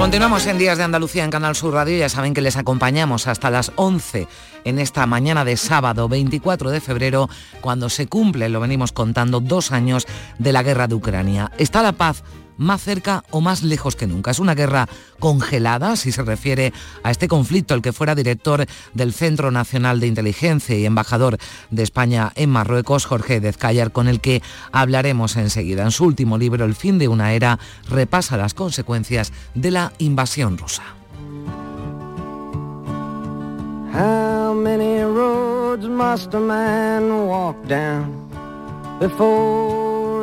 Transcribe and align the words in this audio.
Continuamos 0.00 0.46
en 0.46 0.56
Días 0.56 0.78
de 0.78 0.84
Andalucía 0.84 1.24
en 1.24 1.30
Canal 1.30 1.54
Sur 1.54 1.74
Radio. 1.74 1.98
Ya 1.98 2.08
saben 2.08 2.32
que 2.32 2.40
les 2.40 2.56
acompañamos 2.56 3.26
hasta 3.26 3.50
las 3.50 3.70
11 3.76 4.28
en 4.64 4.78
esta 4.78 5.04
mañana 5.04 5.44
de 5.44 5.58
sábado 5.58 6.08
24 6.08 6.70
de 6.70 6.80
febrero, 6.80 7.28
cuando 7.60 7.90
se 7.90 8.06
cumple, 8.06 8.48
lo 8.48 8.60
venimos 8.60 8.92
contando, 8.92 9.40
dos 9.40 9.72
años 9.72 10.06
de 10.38 10.54
la 10.54 10.62
guerra 10.62 10.88
de 10.88 10.94
Ucrania. 10.94 11.52
Está 11.58 11.82
la 11.82 11.92
paz 11.92 12.24
más 12.60 12.82
cerca 12.82 13.24
o 13.30 13.40
más 13.40 13.62
lejos 13.62 13.96
que 13.96 14.06
nunca. 14.06 14.30
Es 14.30 14.38
una 14.38 14.54
guerra 14.54 14.88
congelada, 15.18 15.96
si 15.96 16.12
se 16.12 16.22
refiere 16.22 16.72
a 17.02 17.10
este 17.10 17.26
conflicto, 17.26 17.74
el 17.74 17.82
que 17.82 17.92
fuera 17.92 18.14
director 18.14 18.66
del 18.94 19.12
Centro 19.14 19.50
Nacional 19.50 19.98
de 19.98 20.06
Inteligencia 20.06 20.78
y 20.78 20.84
embajador 20.84 21.38
de 21.70 21.82
España 21.82 22.32
en 22.36 22.50
Marruecos, 22.50 23.06
Jorge 23.06 23.40
Dezcayar, 23.40 23.92
con 23.92 24.08
el 24.08 24.20
que 24.20 24.42
hablaremos 24.72 25.36
enseguida. 25.36 25.82
En 25.82 25.90
su 25.90 26.04
último 26.04 26.36
libro, 26.36 26.66
El 26.66 26.74
fin 26.74 26.98
de 26.98 27.08
una 27.08 27.32
era, 27.32 27.58
repasa 27.88 28.36
las 28.36 28.52
consecuencias 28.52 29.32
de 29.54 29.70
la 29.70 29.92
invasión 29.98 30.58
rusa. 30.58 30.82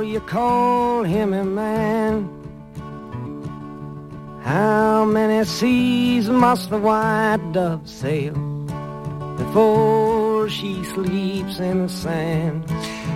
You 0.03 0.19
call 0.21 1.03
him 1.03 1.33
a 1.33 1.43
man. 1.43 2.29
How 4.43 5.05
many 5.05 5.45
seas 5.45 6.29
must 6.29 6.69
the 6.69 6.79
white 6.79 7.41
dove 7.53 7.87
sail 7.87 8.33
before 9.37 10.26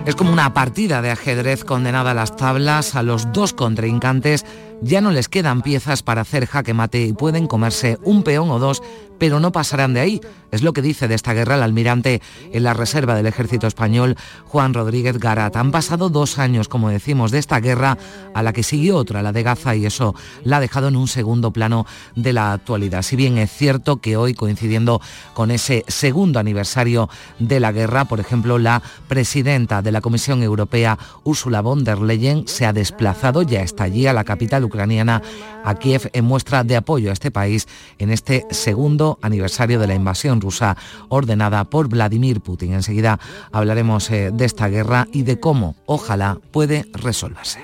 Es 0.05 0.15
como 0.15 0.33
una 0.33 0.53
partida 0.53 1.01
de 1.01 1.11
ajedrez 1.11 1.63
condenada 1.63 2.11
a 2.11 2.13
las 2.15 2.35
tablas, 2.35 2.95
a 2.95 3.03
los 3.03 3.31
dos 3.31 3.53
contrincantes 3.53 4.45
ya 4.81 4.99
no 4.99 5.11
les 5.11 5.29
quedan 5.29 5.61
piezas 5.61 6.01
para 6.01 6.21
hacer 6.21 6.47
jaque 6.47 6.73
mate 6.73 7.05
y 7.05 7.13
pueden 7.13 7.47
comerse 7.47 7.99
un 8.03 8.23
peón 8.23 8.49
o 8.49 8.59
dos 8.59 8.81
pero 9.19 9.39
no 9.39 9.51
pasarán 9.51 9.93
de 9.93 9.99
ahí. 9.99 10.21
Es 10.49 10.63
lo 10.63 10.73
que 10.73 10.81
dice 10.81 11.07
de 11.07 11.13
esta 11.13 11.33
guerra 11.33 11.53
el 11.53 11.61
almirante 11.61 12.23
en 12.51 12.63
la 12.63 12.73
reserva 12.73 13.13
del 13.13 13.27
ejército 13.27 13.67
español, 13.67 14.17
Juan 14.45 14.73
Rodríguez 14.73 15.19
Garat. 15.19 15.55
Han 15.57 15.69
pasado 15.69 16.09
dos 16.09 16.39
años, 16.39 16.67
como 16.67 16.89
decimos, 16.89 17.29
de 17.29 17.37
esta 17.37 17.59
guerra 17.59 17.99
a 18.33 18.41
la 18.41 18.51
que 18.51 18.63
siguió 18.63 18.97
otra, 18.97 19.21
la 19.21 19.31
de 19.31 19.43
Gaza, 19.43 19.75
y 19.75 19.85
eso 19.85 20.15
la 20.43 20.57
ha 20.57 20.59
dejado 20.59 20.87
en 20.87 20.95
un 20.95 21.07
segundo 21.07 21.51
plano 21.51 21.85
de 22.15 22.33
la 22.33 22.53
actualidad. 22.53 23.03
Si 23.03 23.15
bien 23.15 23.37
es 23.37 23.51
cierto 23.51 23.97
que 23.97 24.17
hoy, 24.17 24.33
coincidiendo 24.33 24.99
con 25.35 25.51
ese 25.51 25.85
segundo 25.87 26.39
aniversario 26.39 27.07
de 27.39 27.59
la 27.59 27.71
guerra, 27.71 28.05
por 28.05 28.19
ejemplo, 28.19 28.57
la 28.57 28.81
presidenta 29.07 29.81
de 29.81 29.91
la 29.91 30.01
Comisión 30.01 30.43
Europea, 30.43 30.97
Ursula 31.23 31.61
von 31.61 31.83
der 31.83 31.99
Leyen, 31.99 32.47
se 32.47 32.65
ha 32.65 32.73
desplazado, 32.73 33.41
ya 33.41 33.61
está 33.61 33.85
allí 33.85 34.07
a 34.07 34.13
la 34.13 34.23
capital 34.23 34.63
ucraniana, 34.63 35.21
a 35.63 35.75
Kiev, 35.75 36.09
en 36.13 36.25
muestra 36.25 36.63
de 36.63 36.75
apoyo 36.75 37.09
a 37.09 37.13
este 37.13 37.31
país 37.31 37.67
en 37.99 38.11
este 38.11 38.45
segundo 38.51 39.19
aniversario 39.21 39.79
de 39.79 39.87
la 39.87 39.95
invasión 39.95 40.41
rusa 40.41 40.77
ordenada 41.09 41.63
por 41.65 41.87
Vladimir 41.87 42.41
Putin. 42.41 42.73
Enseguida 42.73 43.19
hablaremos 43.51 44.09
eh, 44.09 44.31
de 44.33 44.45
esta 44.45 44.67
guerra 44.67 45.07
y 45.11 45.23
de 45.23 45.39
cómo, 45.39 45.75
ojalá, 45.85 46.37
puede 46.51 46.85
resolverse. 46.93 47.59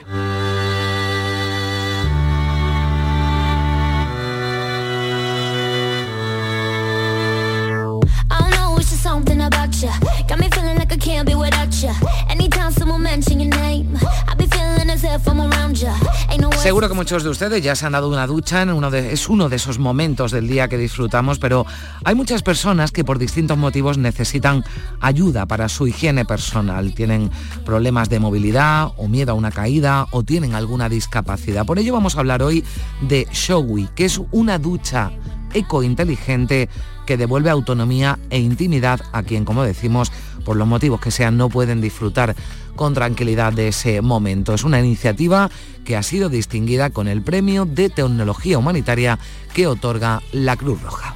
Seguro 16.61 16.89
que 16.89 16.95
muchos 16.95 17.23
de 17.23 17.29
ustedes 17.29 17.63
ya 17.63 17.75
se 17.75 17.85
han 17.85 17.91
dado 17.93 18.09
una 18.09 18.27
ducha, 18.27 18.61
en 18.61 18.71
uno 18.71 18.89
de, 18.89 19.13
es 19.13 19.29
uno 19.29 19.49
de 19.49 19.55
esos 19.55 19.79
momentos 19.79 20.31
del 20.31 20.47
día 20.47 20.67
que 20.67 20.77
disfrutamos, 20.77 21.39
pero 21.39 21.65
hay 22.03 22.15
muchas 22.15 22.41
personas 22.41 22.91
que 22.91 23.03
por 23.03 23.19
distintos 23.19 23.57
motivos 23.57 23.97
necesitan 23.97 24.63
ayuda 24.99 25.45
para 25.45 25.69
su 25.69 25.87
higiene 25.87 26.25
personal. 26.25 26.93
Tienen 26.93 27.31
problemas 27.65 28.09
de 28.09 28.19
movilidad 28.19 28.89
o 28.97 29.07
miedo 29.07 29.31
a 29.31 29.35
una 29.35 29.51
caída 29.51 30.07
o 30.11 30.23
tienen 30.23 30.55
alguna 30.55 30.89
discapacidad. 30.89 31.65
Por 31.65 31.79
ello 31.79 31.93
vamos 31.93 32.15
a 32.15 32.19
hablar 32.19 32.41
hoy 32.41 32.63
de 33.01 33.27
Showy, 33.31 33.89
que 33.95 34.05
es 34.05 34.19
una 34.31 34.57
ducha 34.57 35.11
eco-inteligente 35.53 36.69
que 37.05 37.17
devuelve 37.17 37.49
autonomía 37.49 38.19
e 38.29 38.39
intimidad 38.39 38.99
a 39.13 39.23
quien, 39.23 39.45
como 39.45 39.63
decimos, 39.63 40.11
por 40.43 40.57
los 40.57 40.67
motivos 40.67 40.99
que 41.01 41.11
sean, 41.11 41.37
no 41.37 41.49
pueden 41.49 41.81
disfrutar 41.81 42.35
con 42.77 42.93
tranquilidad 42.93 43.51
de 43.51 43.67
ese 43.67 44.01
momento. 44.01 44.53
Es 44.53 44.63
una 44.63 44.79
iniciativa 44.79 45.51
que 45.83 45.97
ha 45.97 46.03
sido 46.03 46.29
distinguida 46.29 46.89
con 46.91 47.09
el 47.09 47.21
Premio 47.21 47.65
de 47.65 47.89
Tecnología 47.89 48.57
Humanitaria 48.57 49.19
que 49.53 49.67
otorga 49.67 50.21
la 50.31 50.55
Cruz 50.55 50.81
Roja. 50.81 51.15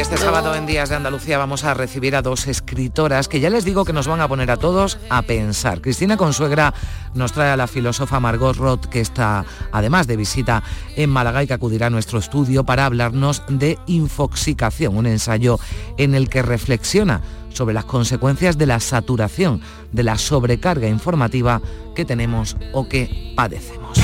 Este 0.00 0.16
sábado 0.16 0.54
en 0.54 0.64
Días 0.64 0.88
de 0.88 0.96
Andalucía 0.96 1.36
vamos 1.36 1.62
a 1.62 1.74
recibir 1.74 2.16
a 2.16 2.22
dos 2.22 2.46
escritoras 2.46 3.28
que 3.28 3.38
ya 3.38 3.50
les 3.50 3.66
digo 3.66 3.84
que 3.84 3.92
nos 3.92 4.08
van 4.08 4.22
a 4.22 4.28
poner 4.28 4.50
a 4.50 4.56
todos 4.56 4.98
a 5.10 5.20
pensar. 5.20 5.82
Cristina 5.82 6.16
Consuegra 6.16 6.72
nos 7.12 7.32
trae 7.32 7.50
a 7.50 7.56
la 7.58 7.66
filósofa 7.66 8.18
Margot 8.18 8.56
Roth, 8.56 8.86
que 8.86 9.02
está 9.02 9.44
además 9.72 10.06
de 10.06 10.16
visita 10.16 10.62
en 10.96 11.10
Málaga 11.10 11.42
y 11.42 11.46
que 11.46 11.52
acudirá 11.52 11.88
a 11.88 11.90
nuestro 11.90 12.18
estudio 12.18 12.64
para 12.64 12.86
hablarnos 12.86 13.42
de 13.48 13.78
infoxicación, 13.86 14.96
un 14.96 15.06
ensayo 15.06 15.60
en 15.98 16.14
el 16.14 16.30
que 16.30 16.40
reflexiona 16.40 17.20
sobre 17.50 17.74
las 17.74 17.84
consecuencias 17.84 18.56
de 18.56 18.66
la 18.66 18.80
saturación, 18.80 19.60
de 19.92 20.02
la 20.02 20.16
sobrecarga 20.16 20.88
informativa 20.88 21.60
que 21.94 22.06
tenemos 22.06 22.56
o 22.72 22.88
que 22.88 23.34
padecemos. 23.36 24.00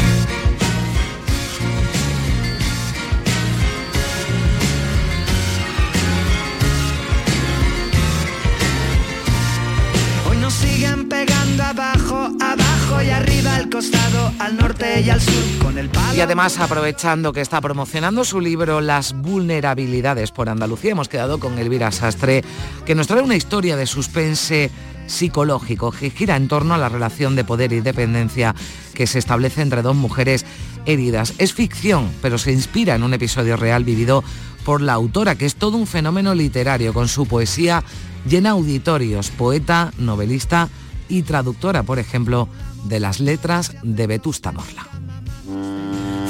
Costado, 13.70 14.32
al 14.38 14.56
norte 14.56 15.00
y 15.00 15.10
al 15.10 15.20
sur, 15.20 15.42
con 15.62 15.78
el 15.78 15.90
Y 16.14 16.20
además, 16.20 16.58
aprovechando 16.58 17.32
que 17.32 17.40
está 17.40 17.60
promocionando 17.60 18.24
su 18.24 18.40
libro 18.40 18.80
Las 18.80 19.12
vulnerabilidades 19.12 20.30
por 20.30 20.48
Andalucía, 20.48 20.92
hemos 20.92 21.08
quedado 21.08 21.38
con 21.40 21.58
Elvira 21.58 21.90
Sastre, 21.92 22.44
que 22.84 22.94
nos 22.94 23.06
trae 23.06 23.22
una 23.22 23.36
historia 23.36 23.76
de 23.76 23.86
suspense 23.86 24.70
psicológico 25.06 25.92
que 25.92 26.10
gira 26.10 26.36
en 26.36 26.48
torno 26.48 26.74
a 26.74 26.78
la 26.78 26.88
relación 26.88 27.36
de 27.36 27.44
poder 27.44 27.72
y 27.72 27.80
dependencia 27.80 28.54
que 28.94 29.06
se 29.06 29.18
establece 29.18 29.62
entre 29.62 29.82
dos 29.82 29.96
mujeres 29.96 30.44
heridas. 30.84 31.34
Es 31.38 31.52
ficción, 31.52 32.10
pero 32.22 32.38
se 32.38 32.52
inspira 32.52 32.94
en 32.94 33.02
un 33.02 33.14
episodio 33.14 33.56
real 33.56 33.84
vivido 33.84 34.22
por 34.64 34.80
la 34.80 34.94
autora, 34.94 35.36
que 35.36 35.46
es 35.46 35.56
todo 35.56 35.76
un 35.76 35.86
fenómeno 35.86 36.34
literario, 36.34 36.92
con 36.92 37.08
su 37.08 37.26
poesía 37.26 37.84
llena 38.28 38.50
auditorios, 38.50 39.30
poeta, 39.30 39.92
novelista 39.98 40.68
y 41.08 41.22
traductora, 41.22 41.84
por 41.84 41.98
ejemplo, 41.98 42.48
de 42.88 43.00
las 43.00 43.20
letras 43.20 43.74
de 43.82 44.06
Vetusta 44.06 44.52
Morla. 44.52 44.86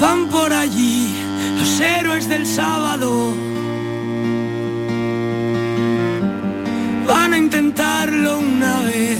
Van 0.00 0.28
por 0.28 0.52
allí 0.52 1.14
los 1.58 1.80
héroes 1.80 2.28
del 2.28 2.46
sábado. 2.46 3.32
Van 7.06 7.32
a 7.32 7.38
intentarlo 7.38 8.38
una 8.38 8.80
vez. 8.82 9.18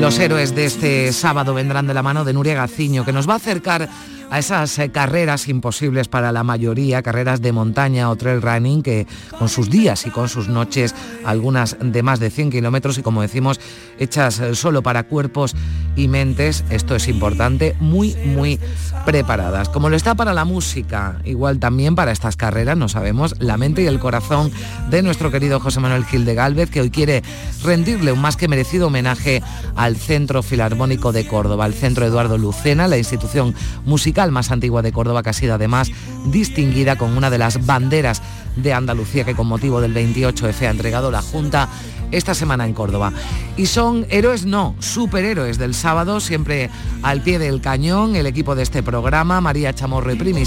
Los 0.00 0.18
héroes 0.18 0.54
de 0.54 0.64
este 0.64 1.12
sábado 1.12 1.52
vendrán 1.52 1.86
de 1.86 1.92
la 1.92 2.02
mano 2.02 2.24
de 2.24 2.32
Nuria 2.32 2.54
Gaciño, 2.54 3.04
que 3.04 3.12
nos 3.12 3.28
va 3.28 3.34
a 3.34 3.36
acercar 3.36 3.88
a 4.30 4.38
esas 4.38 4.78
eh, 4.78 4.90
carreras 4.90 5.48
imposibles 5.48 6.08
para 6.08 6.32
la 6.32 6.44
mayoría, 6.44 7.02
carreras 7.02 7.42
de 7.42 7.52
montaña 7.52 8.10
o 8.10 8.16
trail 8.16 8.40
running, 8.40 8.82
que 8.82 9.06
con 9.38 9.48
sus 9.48 9.68
días 9.68 10.06
y 10.06 10.10
con 10.10 10.28
sus 10.28 10.48
noches, 10.48 10.94
algunas 11.24 11.76
de 11.80 12.02
más 12.02 12.20
de 12.20 12.30
100 12.30 12.50
kilómetros 12.50 12.96
y 12.98 13.02
como 13.02 13.22
decimos, 13.22 13.60
hechas 13.98 14.38
eh, 14.38 14.54
solo 14.54 14.82
para 14.82 15.02
cuerpos 15.02 15.56
y 15.96 16.06
mentes, 16.06 16.64
esto 16.70 16.94
es 16.94 17.08
importante, 17.08 17.76
muy, 17.80 18.14
muy 18.24 18.60
preparadas. 19.04 19.68
Como 19.68 19.90
lo 19.90 19.96
está 19.96 20.14
para 20.14 20.32
la 20.32 20.44
música, 20.44 21.20
igual 21.24 21.58
también 21.58 21.96
para 21.96 22.12
estas 22.12 22.36
carreras, 22.36 22.76
no 22.76 22.88
sabemos, 22.88 23.34
la 23.40 23.56
mente 23.56 23.82
y 23.82 23.86
el 23.86 23.98
corazón 23.98 24.52
de 24.88 25.02
nuestro 25.02 25.32
querido 25.32 25.58
José 25.58 25.80
Manuel 25.80 26.04
Gil 26.04 26.24
de 26.24 26.34
Galvez, 26.34 26.70
que 26.70 26.80
hoy 26.80 26.90
quiere 26.90 27.22
rendirle 27.64 28.12
un 28.12 28.20
más 28.20 28.36
que 28.36 28.46
merecido 28.46 28.86
homenaje 28.86 29.42
al 29.74 29.96
Centro 29.96 30.42
Filarmónico 30.44 31.10
de 31.10 31.26
Córdoba, 31.26 31.64
al 31.64 31.74
Centro 31.74 32.06
Eduardo 32.06 32.38
Lucena, 32.38 32.86
la 32.86 32.96
institución 32.96 33.54
musical 33.84 34.19
musical 34.20 34.32
más 34.32 34.50
antigua 34.50 34.82
de 34.82 34.92
Córdoba, 34.92 35.22
que 35.22 35.30
ha 35.30 35.32
sido 35.32 35.54
además 35.54 35.90
distinguida 36.26 36.96
con 36.96 37.16
una 37.16 37.30
de 37.30 37.38
las 37.38 37.64
banderas 37.64 38.20
de 38.56 38.74
Andalucía 38.74 39.24
que 39.24 39.34
con 39.34 39.46
motivo 39.46 39.80
del 39.80 39.94
28F 39.94 40.66
ha 40.66 40.70
entregado 40.70 41.10
la 41.10 41.22
Junta 41.22 41.68
esta 42.10 42.34
semana 42.34 42.66
en 42.66 42.74
Córdoba. 42.74 43.12
Y 43.56 43.66
son 43.66 44.04
héroes, 44.10 44.44
no, 44.44 44.74
superhéroes 44.78 45.58
del 45.58 45.74
sábado, 45.74 46.20
siempre 46.20 46.68
al 47.02 47.22
pie 47.22 47.38
del 47.38 47.60
cañón, 47.60 48.16
el 48.16 48.26
equipo 48.26 48.54
de 48.54 48.62
este 48.62 48.82
programa, 48.82 49.40
María 49.40 49.72
Chamorro 49.72 50.12
y 50.12 50.16
Primi 50.16 50.44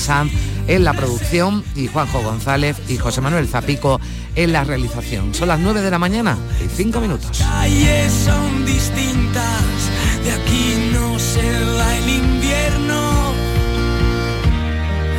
en 0.68 0.84
la 0.84 0.94
producción 0.94 1.64
y 1.76 1.88
Juanjo 1.88 2.22
González 2.22 2.78
y 2.90 2.98
José 2.98 3.22
Manuel 3.22 3.48
Zapico 3.48 4.00
en 4.36 4.52
la 4.52 4.64
realización. 4.64 5.34
Son 5.34 5.48
las 5.48 5.60
9 5.60 5.82
de 5.82 5.90
la 5.90 6.00
mañana 6.00 6.38
y 6.64 6.68
5 6.68 7.00
minutos. 7.00 7.38
son 7.38 8.66
distintas, 8.66 9.64
de 10.24 10.32
aquí 10.32 10.92
no 10.94 11.18
se 11.18 11.42
va 11.78 11.94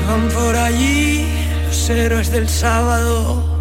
Van 0.07 0.29
por 0.29 0.55
allí 0.57 1.27
los 1.67 1.89
héroes 1.89 2.31
del 2.31 2.49
sábado 2.49 3.54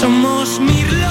Somos 0.00 0.60
mirlos 0.60 1.05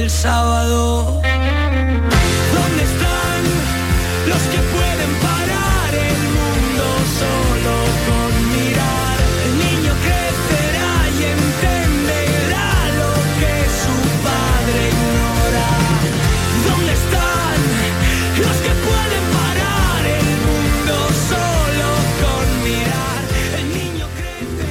del 0.00 0.08
sábado. 0.08 1.19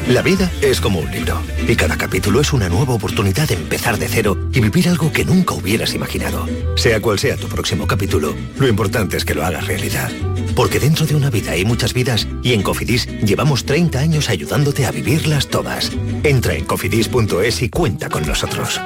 La 0.09 0.23
vida 0.23 0.51
es 0.63 0.81
como 0.81 0.97
un 0.97 1.11
libro 1.11 1.39
y 1.67 1.75
cada 1.75 1.95
capítulo 1.95 2.41
es 2.41 2.51
una 2.51 2.67
nueva 2.67 2.95
oportunidad 2.95 3.47
de 3.47 3.53
empezar 3.53 3.99
de 3.99 4.07
cero 4.07 4.35
y 4.51 4.59
vivir 4.59 4.89
algo 4.89 5.11
que 5.11 5.23
nunca 5.23 5.53
hubieras 5.53 5.93
imaginado. 5.93 6.47
Sea 6.75 6.99
cual 6.99 7.19
sea 7.19 7.37
tu 7.37 7.47
próximo 7.47 7.85
capítulo, 7.85 8.33
lo 8.57 8.67
importante 8.67 9.17
es 9.17 9.23
que 9.23 9.35
lo 9.35 9.45
hagas 9.45 9.67
realidad. 9.67 10.09
Porque 10.55 10.79
dentro 10.79 11.05
de 11.05 11.13
una 11.13 11.29
vida 11.29 11.51
hay 11.51 11.63
muchas 11.63 11.93
vidas 11.93 12.27
y 12.41 12.53
en 12.53 12.63
Cofidis 12.63 13.05
llevamos 13.21 13.65
30 13.65 13.99
años 13.99 14.29
ayudándote 14.29 14.87
a 14.87 14.91
vivirlas 14.91 15.47
todas. 15.47 15.91
Entra 16.23 16.55
en 16.55 16.65
cofidis.es 16.65 17.61
y 17.61 17.69
cuenta 17.69 18.09
con 18.09 18.25
nosotros. 18.25 18.81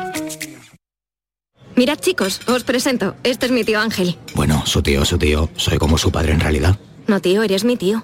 Mirad 1.78 2.00
chicos, 2.00 2.42
os 2.48 2.66
presento. 2.66 3.16
Este 3.24 3.46
es 3.46 3.52
mi 3.54 3.64
tío 3.64 3.80
Ángel. 3.80 4.18
Bueno, 4.36 4.66
su 4.66 4.82
tío, 4.82 5.06
su 5.06 5.18
tío. 5.18 5.50
Soy 5.56 5.78
como 5.78 5.98
su 5.98 6.12
padre 6.12 6.34
en 6.34 6.42
realidad. 6.42 6.78
No 7.08 7.22
tío, 7.22 7.44
eres 7.44 7.64
mi 7.64 7.78
tío. 7.78 8.04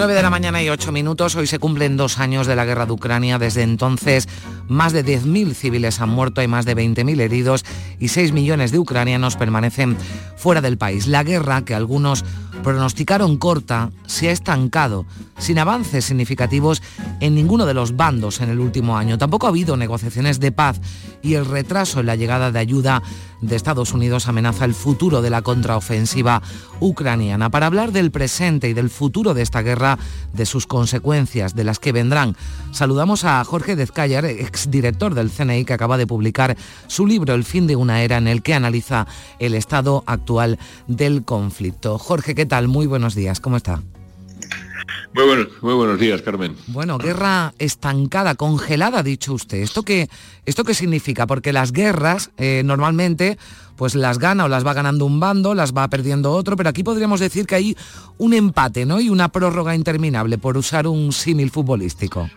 9 0.00 0.14
de 0.14 0.22
la 0.22 0.30
mañana 0.30 0.62
y 0.62 0.70
8 0.70 0.92
minutos. 0.92 1.36
Hoy 1.36 1.46
se 1.46 1.58
cumplen 1.58 1.98
dos 1.98 2.18
años 2.18 2.46
de 2.46 2.56
la 2.56 2.64
guerra 2.64 2.86
de 2.86 2.92
Ucrania. 2.92 3.38
Desde 3.38 3.60
entonces, 3.60 4.30
más 4.66 4.94
de 4.94 5.04
10.000 5.04 5.52
civiles 5.52 6.00
han 6.00 6.08
muerto, 6.08 6.40
hay 6.40 6.48
más 6.48 6.64
de 6.64 6.74
20.000 6.74 7.20
heridos 7.20 7.66
y 7.98 8.08
6 8.08 8.32
millones 8.32 8.72
de 8.72 8.78
ucranianos 8.78 9.36
permanecen 9.36 9.98
fuera 10.38 10.62
del 10.62 10.78
país. 10.78 11.06
La 11.06 11.22
guerra, 11.22 11.66
que 11.66 11.74
algunos 11.74 12.24
pronosticaron 12.62 13.38
corta, 13.38 13.90
se 14.06 14.28
ha 14.28 14.32
estancado, 14.32 15.06
sin 15.38 15.58
avances 15.58 16.04
significativos 16.04 16.82
en 17.20 17.34
ninguno 17.34 17.66
de 17.66 17.74
los 17.74 17.96
bandos 17.96 18.40
en 18.40 18.50
el 18.50 18.60
último 18.60 18.96
año. 18.96 19.18
Tampoco 19.18 19.46
ha 19.46 19.50
habido 19.50 19.76
negociaciones 19.76 20.40
de 20.40 20.52
paz 20.52 20.80
y 21.22 21.34
el 21.34 21.46
retraso 21.46 22.00
en 22.00 22.06
la 22.06 22.16
llegada 22.16 22.50
de 22.50 22.58
ayuda 22.58 23.02
de 23.40 23.56
Estados 23.56 23.92
Unidos 23.92 24.28
amenaza 24.28 24.64
el 24.64 24.74
futuro 24.74 25.22
de 25.22 25.30
la 25.30 25.42
contraofensiva 25.42 26.42
ucraniana. 26.78 27.50
Para 27.50 27.66
hablar 27.66 27.92
del 27.92 28.10
presente 28.10 28.68
y 28.68 28.74
del 28.74 28.90
futuro 28.90 29.34
de 29.34 29.42
esta 29.42 29.62
guerra, 29.62 29.98
de 30.32 30.46
sus 30.46 30.66
consecuencias, 30.66 31.54
de 31.54 31.64
las 31.64 31.78
que 31.78 31.92
vendrán, 31.92 32.36
saludamos 32.72 33.24
a 33.24 33.42
Jorge 33.44 33.76
Dezcayar, 33.76 34.24
exdirector 34.24 35.14
del 35.14 35.30
CNI, 35.30 35.64
que 35.64 35.72
acaba 35.72 35.96
de 35.96 36.06
publicar 36.06 36.56
su 36.86 37.06
libro 37.06 37.34
El 37.34 37.44
fin 37.44 37.66
de 37.66 37.76
una 37.76 38.02
era, 38.02 38.18
en 38.18 38.28
el 38.28 38.42
que 38.42 38.54
analiza 38.54 39.06
el 39.38 39.54
estado 39.54 40.04
actual 40.06 40.58
del 40.86 41.24
conflicto. 41.24 41.98
Jorge, 41.98 42.34
¿qué 42.34 42.46
tal? 42.50 42.68
Muy 42.68 42.86
buenos 42.86 43.14
días, 43.14 43.40
¿cómo 43.40 43.56
está? 43.56 43.80
Muy 45.14 45.24
buenos, 45.24 45.48
muy 45.60 45.74
buenos 45.74 45.98
días, 45.98 46.20
Carmen. 46.20 46.56
Bueno, 46.66 46.98
guerra 46.98 47.54
estancada, 47.58 48.34
congelada, 48.34 48.98
ha 48.98 49.02
dicho 49.02 49.32
usted. 49.32 49.58
¿Esto 49.58 49.84
qué, 49.84 50.08
esto 50.46 50.64
qué 50.64 50.74
significa? 50.74 51.26
Porque 51.26 51.52
las 51.52 51.72
guerras 51.72 52.30
eh, 52.38 52.62
normalmente 52.64 53.38
pues 53.76 53.94
las 53.94 54.18
gana 54.18 54.44
o 54.44 54.48
las 54.48 54.66
va 54.66 54.74
ganando 54.74 55.06
un 55.06 55.20
bando, 55.20 55.54
las 55.54 55.72
va 55.72 55.88
perdiendo 55.88 56.32
otro, 56.32 56.56
pero 56.56 56.68
aquí 56.68 56.82
podríamos 56.82 57.18
decir 57.20 57.46
que 57.46 57.54
hay 57.54 57.76
un 58.18 58.34
empate, 58.34 58.84
¿no? 58.84 59.00
Y 59.00 59.08
una 59.08 59.30
prórroga 59.30 59.74
interminable, 59.74 60.36
por 60.36 60.58
usar 60.58 60.86
un 60.86 61.12
símil 61.12 61.50
futbolístico. 61.50 62.28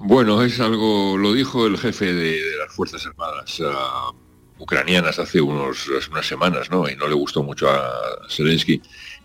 Bueno, 0.00 0.42
es 0.42 0.60
algo, 0.60 1.18
lo 1.18 1.32
dijo 1.32 1.66
el 1.66 1.76
jefe 1.76 2.14
de, 2.14 2.40
las 2.58 2.74
Fuerzas 2.74 3.04
Armadas 3.04 3.60
ah, 3.66 4.12
ucranianas 4.58 5.18
hace 5.18 5.40
unos, 5.40 5.88
unas 6.10 6.26
semanas, 6.26 6.70
¿no? 6.70 6.88
Y 6.88 6.96
no 6.96 7.08
le 7.08 7.14
gustó 7.14 7.42
mucho 7.42 7.70
a 7.70 7.90
Zelensky 8.28 8.80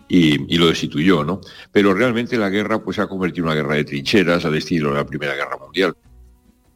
y, 0.08 0.56
lo 0.56 0.68
destituyó, 0.68 1.24
¿no? 1.24 1.40
Pero 1.72 1.94
realmente 1.94 2.36
la 2.36 2.50
guerra 2.50 2.78
pues, 2.78 2.96
se 2.96 3.02
ha 3.02 3.06
convertido 3.06 3.46
en 3.46 3.52
una 3.52 3.60
guerra 3.60 3.74
de 3.76 3.84
trincheras 3.84 4.44
al 4.44 4.54
estilo 4.54 4.90
de 4.90 4.96
la 4.96 5.06
Primera 5.06 5.34
Guerra 5.34 5.56
Mundial. 5.58 5.94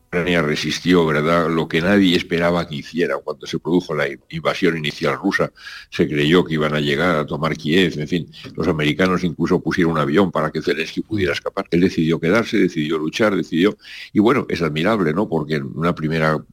Ucrania 0.08 0.40
resistió, 0.40 1.04
¿verdad? 1.04 1.50
Lo 1.50 1.68
que 1.68 1.82
nadie 1.82 2.16
esperaba 2.16 2.66
que 2.66 2.76
hiciera 2.76 3.18
cuando 3.18 3.46
se 3.46 3.58
produjo 3.58 3.94
la 3.94 4.06
invasión 4.30 4.78
inicial 4.78 5.18
rusa. 5.18 5.52
Se 5.90 6.08
creyó 6.08 6.44
que 6.44 6.54
iban 6.54 6.74
a 6.74 6.80
llegar 6.80 7.16
a 7.16 7.26
tomar 7.26 7.54
Kiev, 7.54 8.00
en 8.00 8.08
fin. 8.08 8.32
Los 8.56 8.68
americanos 8.68 9.22
incluso 9.22 9.60
pusieron 9.60 9.92
un 9.92 9.98
avión 9.98 10.32
para 10.32 10.50
que 10.50 10.62
Zelensky 10.62 11.02
pudiera 11.02 11.34
escapar. 11.34 11.66
Él 11.70 11.82
decidió 11.82 12.18
quedarse, 12.18 12.56
decidió 12.56 12.96
luchar, 12.96 13.36
decidió... 13.36 13.76
Y 14.14 14.20
bueno, 14.20 14.46
es 14.48 14.62
admirable, 14.62 15.12
¿no? 15.12 15.28
Porque 15.28 15.56
en 15.56 15.64
una 15.74 15.94
primera 15.94 16.36
uh, 16.36 16.46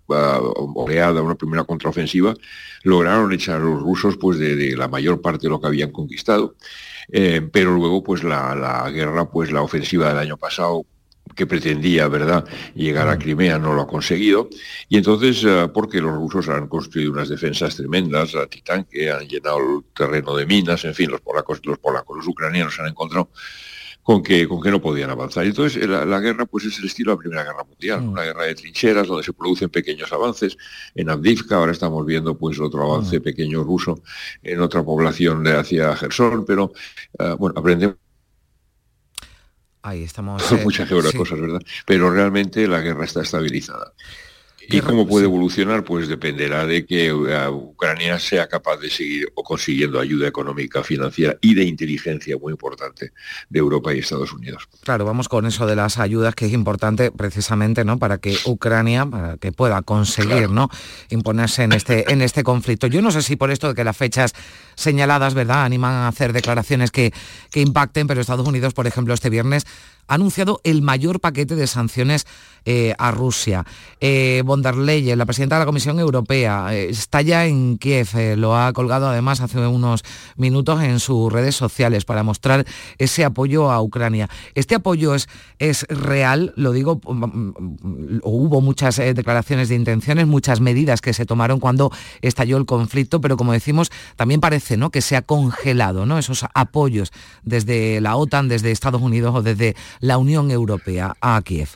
oleada, 0.75 1.21
una 1.21 1.35
primera 1.35 1.63
contraofensiva, 1.63 2.33
lograron 2.83 3.31
echar 3.31 3.61
a 3.61 3.63
los 3.63 3.81
rusos 3.81 4.17
pues 4.17 4.37
de, 4.37 4.75
la 4.75 4.89
mayor 4.89 5.21
parte 5.21 5.43
de 5.43 5.49
lo 5.49 5.61
que 5.61 5.67
habían 5.67 5.91
conquistado. 5.91 6.57
Eh, 7.09 7.47
pero 7.53 7.71
luego 7.71 8.03
pues 8.03 8.21
la, 8.23 8.89
guerra, 8.93 9.29
pues 9.31 9.51
la 9.53 9.61
ofensiva 9.61 10.09
del 10.09 10.17
año 10.17 10.35
pasado 10.35 10.85
que 11.35 11.45
pretendía, 11.45 12.07
¿verdad?, 12.07 12.45
llegar 12.73 13.09
a 13.09 13.19
Crimea, 13.19 13.59
no 13.59 13.73
lo 13.73 13.81
ha 13.81 13.87
conseguido. 13.87 14.49
Y 14.89 14.97
entonces, 14.97 15.43
eh, 15.45 15.69
porque 15.73 16.01
los 16.01 16.15
rusos 16.15 16.49
han 16.49 16.67
construido 16.67 17.11
unas 17.11 17.29
defensas 17.29 17.75
tremendas, 17.75 18.35
a 18.35 18.47
Titán, 18.47 18.85
que 18.85 19.11
han 19.11 19.27
llenado 19.27 19.57
el 19.57 19.83
terreno 19.93 20.35
de 20.35 20.45
minas, 20.45 20.85
en 20.85 20.95
fin, 20.95 21.11
los 21.11 21.21
polacos, 21.21 21.61
los 21.65 21.77
polacos, 21.77 22.17
los 22.17 22.27
ucranianos 22.27 22.79
han 22.79 22.87
encontrado 22.87 23.29
con 24.05 24.21
que, 24.21 24.47
con 24.47 24.61
que 24.61 24.69
no 24.69 24.79
podían 24.79 25.09
avanzar. 25.09 25.45
Y 25.45 25.49
entonces 25.49 25.89
la, 25.89 26.19
guerra 26.19 26.45
pues 26.45 26.65
es 26.65 26.77
el 26.77 26.85
estilo 26.85 27.11
de 27.11 27.15
la 27.15 27.19
Primera 27.19 27.43
Guerra 27.43 27.63
Mundial, 27.63 28.01
mm. 28.01 28.09
una 28.09 28.21
guerra 28.21 28.43
de 28.43 28.53
trincheras 28.53 29.07
donde 29.07 29.23
se 29.23 29.33
producen 29.33 29.69
pequeños 29.69 30.13
avances. 30.13 30.55
En 30.93 31.09
Avdivka 31.09 31.55
ahora 31.55 31.71
estamos 31.71 32.05
viendo 32.05 32.37
pues 32.37 32.59
otro 32.59 32.83
avance 32.83 33.19
mm. 33.19 33.23
pequeño 33.23 33.63
ruso 33.63 34.03
en 34.43 34.61
otra 34.61 34.83
población 34.83 35.43
de 35.43 35.57
hacia 35.57 35.95
Gerson, 35.95 36.45
pero 36.45 36.71
eh, 37.17 37.35
bueno, 37.39 37.59
aprendemos 37.59 37.95
Ahí 39.85 40.03
estamos. 40.03 40.41
Muchas 40.63 40.89
cosas, 40.89 41.39
¿verdad? 41.39 41.61
Pero 41.85 42.09
realmente 42.09 42.67
la 42.67 42.79
guerra 42.79 43.05
está 43.05 43.21
estabilizada. 43.21 43.93
¿Y 44.69 44.81
cómo 44.81 45.07
puede 45.07 45.25
evolucionar? 45.25 45.83
Pues 45.83 46.07
dependerá 46.07 46.65
de 46.65 46.85
que 46.85 47.13
uh, 47.13 47.47
Ucrania 47.49 48.19
sea 48.19 48.47
capaz 48.47 48.77
de 48.77 48.89
seguir 48.89 49.31
o 49.35 49.43
consiguiendo 49.43 49.99
ayuda 49.99 50.27
económica, 50.27 50.83
financiera 50.83 51.37
y 51.41 51.53
de 51.53 51.63
inteligencia 51.63 52.37
muy 52.37 52.51
importante 52.51 53.11
de 53.49 53.59
Europa 53.59 53.93
y 53.93 53.99
Estados 53.99 54.33
Unidos. 54.33 54.67
Claro, 54.83 55.05
vamos 55.05 55.29
con 55.29 55.45
eso 55.45 55.65
de 55.65 55.75
las 55.75 55.97
ayudas 55.97 56.35
que 56.35 56.45
es 56.45 56.53
importante 56.53 57.11
precisamente, 57.11 57.85
¿no? 57.85 57.97
Para 57.97 58.17
que 58.17 58.37
Ucrania, 58.45 59.05
para 59.05 59.37
que 59.37 59.51
pueda 59.51 59.81
conseguir, 59.81 60.49
¿no? 60.49 60.69
Imponerse 61.09 61.63
en 61.63 61.73
este, 61.73 62.11
en 62.11 62.21
este 62.21 62.43
conflicto. 62.43 62.87
Yo 62.87 63.01
no 63.01 63.11
sé 63.11 63.21
si 63.21 63.35
por 63.35 63.51
esto 63.51 63.69
de 63.69 63.75
que 63.75 63.83
las 63.83 63.97
fechas 63.97 64.33
señaladas, 64.75 65.33
¿verdad?, 65.33 65.63
animan 65.63 65.93
a 65.93 66.07
hacer 66.07 66.33
declaraciones 66.33 66.91
que, 66.91 67.13
que 67.51 67.61
impacten, 67.61 68.07
pero 68.07 68.21
Estados 68.21 68.47
Unidos, 68.47 68.73
por 68.73 68.87
ejemplo, 68.87 69.13
este 69.13 69.29
viernes 69.29 69.65
ha 70.07 70.15
anunciado 70.15 70.61
el 70.63 70.81
mayor 70.81 71.19
paquete 71.19 71.55
de 71.55 71.67
sanciones 71.67 72.25
eh, 72.67 72.95
a 72.97 73.11
Rusia. 73.11 73.63
Eh, 73.99 74.41
von 74.43 74.63
der 74.63 74.75
Leyen, 74.75 75.19
la 75.19 75.27
presidenta 75.27 75.55
de 75.55 75.59
la 75.59 75.65
Comisión 75.67 75.99
Europea, 75.99 76.73
eh, 76.73 76.89
está 76.89 77.21
ya 77.21 77.45
en 77.45 77.77
Kiev, 77.77 78.09
lo 78.37 78.57
ha 78.57 78.73
colgado 78.73 79.07
además 79.07 79.39
hace 79.39 79.59
unos 79.59 80.03
minutos 80.35 80.81
en 80.81 80.99
sus 80.99 81.31
redes 81.31 81.55
sociales 81.55 82.05
para 82.05 82.23
mostrar 82.23 82.65
ese 82.97 83.23
apoyo 83.23 83.71
a 83.71 83.83
Ucrania. 83.83 84.29
Este 84.55 84.73
apoyo 84.73 85.13
es, 85.13 85.29
es 85.59 85.83
real, 85.89 86.53
lo 86.55 86.71
digo, 86.71 86.99
mm, 87.05 87.23
mm, 87.23 88.19
hubo 88.23 88.61
muchas 88.61 88.95
declaraciones 88.97 89.69
de 89.69 89.75
intenciones, 89.75 90.25
muchas 90.25 90.59
medidas 90.59 91.01
que 91.01 91.13
se 91.13 91.27
tomaron 91.27 91.59
cuando 91.59 91.91
estalló 92.21 92.57
el 92.57 92.65
conflicto, 92.65 93.21
pero 93.21 93.37
como 93.37 93.53
decimos, 93.53 93.91
también 94.15 94.41
parece 94.41 94.75
¿no? 94.75 94.89
que 94.89 95.01
se 95.01 95.15
ha 95.15 95.21
congelado 95.21 96.07
¿no? 96.07 96.17
esos 96.17 96.45
apoyos 96.55 97.11
desde 97.43 98.01
la 98.01 98.15
OTAN, 98.15 98.47
desde 98.47 98.71
Estados 98.71 99.03
Unidos 99.03 99.35
o 99.35 99.43
desde 99.43 99.75
la 99.99 100.17
Unión 100.17 100.51
Europea 100.51 101.15
a 101.21 101.41
Kiev. 101.41 101.69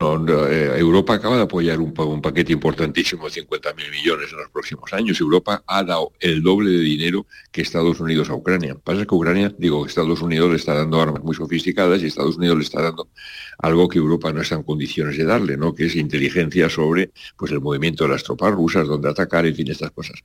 Eh, 0.00 0.74
Europa 0.78 1.14
acaba 1.14 1.36
de 1.36 1.42
apoyar 1.42 1.80
un, 1.80 1.92
paquete 2.22 2.52
importantísimo 2.52 3.28
de 3.28 3.42
50.000 3.42 3.90
millones 3.90 4.30
en 4.30 4.38
los 4.38 4.48
próximos 4.50 4.92
años. 4.92 5.20
Europa 5.20 5.64
ha 5.66 5.82
dado 5.82 6.12
el 6.20 6.40
doble 6.40 6.70
de 6.70 6.78
dinero 6.78 7.26
que 7.50 7.62
Estados 7.62 7.98
Unidos 7.98 8.30
a 8.30 8.34
Ucrania. 8.34 8.76
Pasa 8.76 9.04
que 9.04 9.14
Ucrania, 9.14 9.52
digo, 9.58 9.84
Estados 9.84 10.22
Unidos 10.22 10.50
le 10.50 10.56
está 10.56 10.74
dando 10.74 11.00
armas 11.00 11.24
muy 11.24 11.34
sofisticadas 11.34 12.00
y 12.00 12.06
Estados 12.06 12.36
Unidos 12.36 12.58
le 12.58 12.62
está 12.62 12.80
dando 12.80 13.08
algo 13.58 13.88
que 13.88 13.98
Europa 13.98 14.32
no 14.32 14.40
está 14.40 14.54
en 14.54 14.62
condiciones 14.62 15.18
de 15.18 15.24
darle, 15.24 15.56
¿no? 15.56 15.74
Que 15.74 15.86
es 15.86 15.96
inteligencia 15.96 16.70
sobre 16.70 17.10
pues, 17.36 17.50
el 17.50 17.60
movimiento 17.60 18.04
de 18.04 18.10
las 18.10 18.22
tropas 18.22 18.52
rusas, 18.52 18.86
dónde 18.86 19.10
atacar, 19.10 19.46
en 19.46 19.54
fin, 19.56 19.68
estas 19.68 19.90
cosas. 19.90 20.20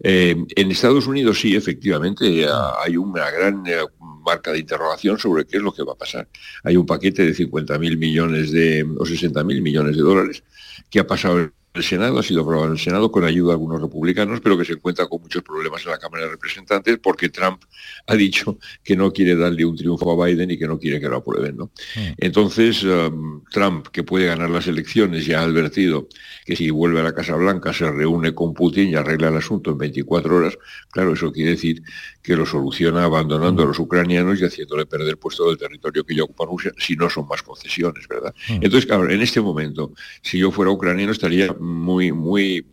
Eh, 0.00 0.34
en 0.56 0.70
Estados 0.72 1.06
Unidos 1.06 1.40
sí, 1.40 1.54
efectivamente, 1.54 2.44
hay 2.84 2.96
una 2.96 3.30
gran 3.30 3.64
eh, 3.68 3.84
marca 4.22 4.52
de 4.52 4.60
interrogación 4.60 5.18
sobre 5.18 5.44
qué 5.44 5.58
es 5.58 5.62
lo 5.62 5.72
que 5.72 5.82
va 5.82 5.92
a 5.92 5.96
pasar. 5.96 6.28
Hay 6.64 6.76
un 6.76 6.86
paquete 6.86 7.24
de 7.24 7.34
50.000 7.34 7.96
millones 7.96 8.52
de, 8.52 8.82
o 8.82 9.04
60.000 9.04 9.62
millones 9.62 9.96
de 9.96 10.02
dólares 10.02 10.42
que 10.90 11.00
ha 11.00 11.06
pasado 11.06 11.50
el 11.74 11.82
Senado, 11.82 12.18
ha 12.18 12.22
sido 12.22 12.42
aprobado 12.42 12.66
en 12.66 12.72
el 12.72 12.78
Senado 12.78 13.10
con 13.10 13.24
ayuda 13.24 13.48
de 13.48 13.52
algunos 13.54 13.80
republicanos, 13.80 14.40
pero 14.40 14.58
que 14.58 14.64
se 14.64 14.74
encuentra 14.74 15.06
con 15.06 15.22
muchos 15.22 15.42
problemas 15.42 15.84
en 15.84 15.90
la 15.90 15.98
Cámara 15.98 16.24
de 16.24 16.30
Representantes 16.32 16.98
porque 17.02 17.30
Trump 17.30 17.62
ha 18.06 18.14
dicho 18.14 18.58
que 18.84 18.94
no 18.94 19.12
quiere 19.12 19.36
darle 19.36 19.64
un 19.64 19.76
triunfo 19.76 20.10
a 20.10 20.26
Biden 20.26 20.50
y 20.50 20.58
que 20.58 20.66
no 20.66 20.78
quiere 20.78 21.00
que 21.00 21.08
lo 21.08 21.16
aprueben. 21.16 21.56
¿no? 21.56 21.64
Hmm. 21.96 22.12
Entonces, 22.18 22.82
um, 22.84 23.42
Trump, 23.50 23.88
que 23.88 24.04
puede 24.04 24.26
ganar 24.26 24.50
las 24.50 24.66
elecciones, 24.66 25.24
ya 25.24 25.40
ha 25.40 25.44
advertido 25.44 26.08
que 26.44 26.56
si 26.56 26.70
vuelve 26.70 27.00
a 27.00 27.04
la 27.04 27.14
Casa 27.14 27.36
Blanca 27.36 27.72
se 27.72 27.90
reúne 27.90 28.34
con 28.34 28.52
Putin 28.52 28.90
y 28.90 28.94
arregla 28.94 29.28
el 29.28 29.36
asunto 29.36 29.70
en 29.70 29.78
24 29.78 30.36
horas. 30.36 30.58
Claro, 30.90 31.14
eso 31.14 31.32
quiere 31.32 31.52
decir 31.52 31.82
que 32.22 32.36
lo 32.36 32.44
soluciona 32.44 33.04
abandonando 33.04 33.62
a 33.62 33.66
los 33.66 33.78
ucranianos 33.78 34.40
y 34.40 34.44
haciéndole 34.44 34.86
perder 34.86 35.16
puesto 35.16 35.48
del 35.48 35.58
territorio 35.58 36.04
que 36.04 36.14
ya 36.14 36.24
ocupa 36.24 36.44
Rusia, 36.44 36.72
si 36.76 36.96
no 36.96 37.08
son 37.08 37.26
más 37.26 37.42
concesiones, 37.42 38.06
¿verdad? 38.08 38.34
Hmm. 38.48 38.54
Entonces, 38.56 38.86
claro, 38.86 39.10
en 39.10 39.22
este 39.22 39.40
momento, 39.40 39.92
si 40.20 40.38
yo 40.38 40.50
fuera 40.50 40.70
ucraniano 40.70 41.12
estaría 41.12 41.54
muy, 41.62 42.12
muy 42.12 42.66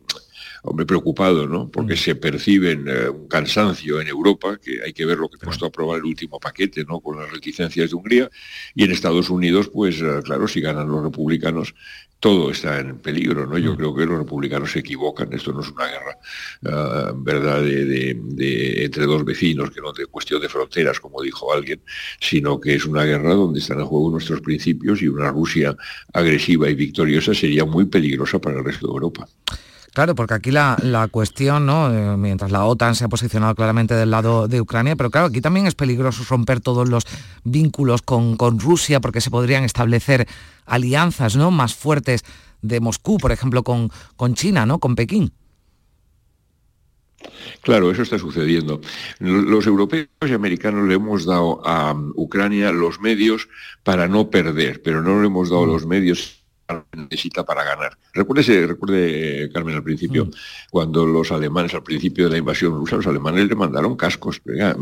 hombre, 0.64 0.86
preocupado, 0.86 1.48
¿no? 1.48 1.70
Porque 1.70 1.94
mm. 1.94 1.98
se 1.98 2.16
perciben 2.16 2.86
eh, 2.88 3.10
un 3.10 3.28
cansancio 3.28 4.02
en 4.02 4.08
Europa, 4.08 4.58
que 4.62 4.82
hay 4.84 4.94
que 4.94 5.06
ver 5.06 5.18
lo 5.18 5.30
que 5.30 5.38
costó 5.38 5.68
aprobar 5.68 6.00
el 6.00 6.06
último 6.06 6.40
paquete, 6.40 6.84
¿no? 6.84 7.00
Con 7.00 7.20
las 7.20 7.32
reticencias 7.32 7.90
de 7.90 7.96
Hungría, 7.96 8.30
y 8.76 8.84
en 8.84 8.92
Estados 8.92 9.30
Unidos, 9.30 9.70
pues 9.74 10.02
eh, 10.02 10.20
claro, 10.24 10.48
si 10.48 10.62
ganan 10.62 10.90
los 10.90 11.04
republicanos, 11.04 11.74
todo 12.20 12.52
está 12.52 12.80
en 12.80 13.00
peligro, 13.00 13.48
¿no? 13.48 13.58
Yo 13.58 13.74
mm. 13.74 13.78
creo 13.78 13.96
que 13.96 14.06
los 14.06 14.20
republicanos 14.20 14.72
se 14.72 14.80
equivocan, 14.80 15.32
esto 15.32 15.54
no 15.54 15.62
es 15.62 15.70
una 15.70 15.86
guerra, 15.86 16.18
eh, 16.64 17.14
¿verdad?, 17.16 17.62
de, 17.62 18.84
entre 18.84 19.06
dos 19.06 19.24
vecinos, 19.24 19.72
que 19.72 19.80
no 19.82 19.94
de 19.94 20.06
cuestión 20.06 20.42
de 20.42 20.50
fronteras, 20.50 21.00
como 21.00 21.22
dijo 21.22 21.54
alguien, 21.54 21.82
sino 22.20 22.60
que 22.60 22.76
es 22.76 22.86
una 22.86 23.06
guerra 23.06 23.34
donde 23.34 23.60
están 23.60 23.80
en 23.80 23.86
juego 23.86 24.10
nuestros 24.10 24.42
principios 24.42 25.02
y 25.02 25.08
una 25.08 25.32
Rusia 25.32 25.76
agresiva 26.14 26.70
y 26.70 26.76
victoriosa 26.76 27.34
sería 27.34 27.64
muy 27.64 27.86
peligrosa 27.86 28.40
para 28.40 28.58
el 28.58 28.66
resto 28.66 28.88
de 28.88 28.94
Europa. 28.94 29.28
Claro, 29.94 30.16
porque 30.16 30.34
aquí 30.36 30.52
la, 30.52 31.08
cuestión, 31.12 31.66
¿no? 31.66 31.94
Eh, 31.94 32.18
mientras 32.18 32.52
la 32.52 32.66
OTAN 32.66 32.96
se 32.96 33.06
ha 33.06 33.10
posicionado 33.10 33.56
claramente 33.56 33.96
del 33.96 34.12
lado 34.12 34.48
de 34.48 34.62
Ucrania, 34.62 34.96
pero 34.96 35.10
claro, 35.10 35.28
aquí 35.28 35.42
también 35.42 35.68
es 35.68 35.76
peligroso 35.76 36.24
romper 36.30 36.60
todos 36.60 36.88
los 36.88 37.06
vínculos 37.44 38.02
con, 38.02 38.38
Rusia 38.60 39.00
porque 39.00 39.22
se 39.22 39.32
podrían 39.32 39.64
establecer 39.64 40.28
alianzas 40.66 41.36
¿no? 41.36 41.52
más 41.52 41.76
fuertes 41.76 42.24
de 42.62 42.80
Moscú, 42.80 43.18
por 43.18 43.32
ejemplo, 43.32 43.64
con, 43.64 43.92
con 44.16 44.36
China, 44.36 44.66
¿no? 44.66 44.80
con 44.80 44.96
Pekín. 44.96 45.32
Claro, 47.62 47.92
eso 47.92 48.02
está 48.02 48.18
sucediendo. 48.18 48.82
Los 49.20 49.68
europeos 49.68 50.08
y 50.22 50.34
americanos 50.34 50.88
le 50.88 50.96
hemos 50.96 51.26
dado 51.26 51.62
a 51.66 51.94
Ucrania 52.16 52.72
los 52.72 53.00
medios 53.00 53.50
para 53.84 54.08
no 54.08 54.30
perder, 54.30 54.82
pero 54.82 55.02
no 55.02 55.20
le 55.20 55.28
hemos 55.28 55.50
dado 55.50 55.66
mm. 55.66 55.70
los 55.70 55.86
medios 55.86 56.39
necesita 56.96 57.46
para 57.46 57.64
ganar. 57.64 57.98
Recuerde, 58.14 58.68
recuerde 58.68 59.50
Carmen, 59.54 59.76
al 59.76 59.84
principio, 59.84 60.26
mm. 60.26 60.32
cuando 60.72 61.06
los 61.06 61.32
alemanes, 61.32 61.74
al 61.74 61.84
principio 61.84 62.26
de 62.26 62.32
la 62.32 62.38
invasión 62.38 62.74
rusa, 62.74 62.98
los 62.98 63.08
alemanes 63.08 63.48
le 63.48 63.56
mandaron 63.56 63.96
cascos, 63.96 64.42
eh, 64.46 64.74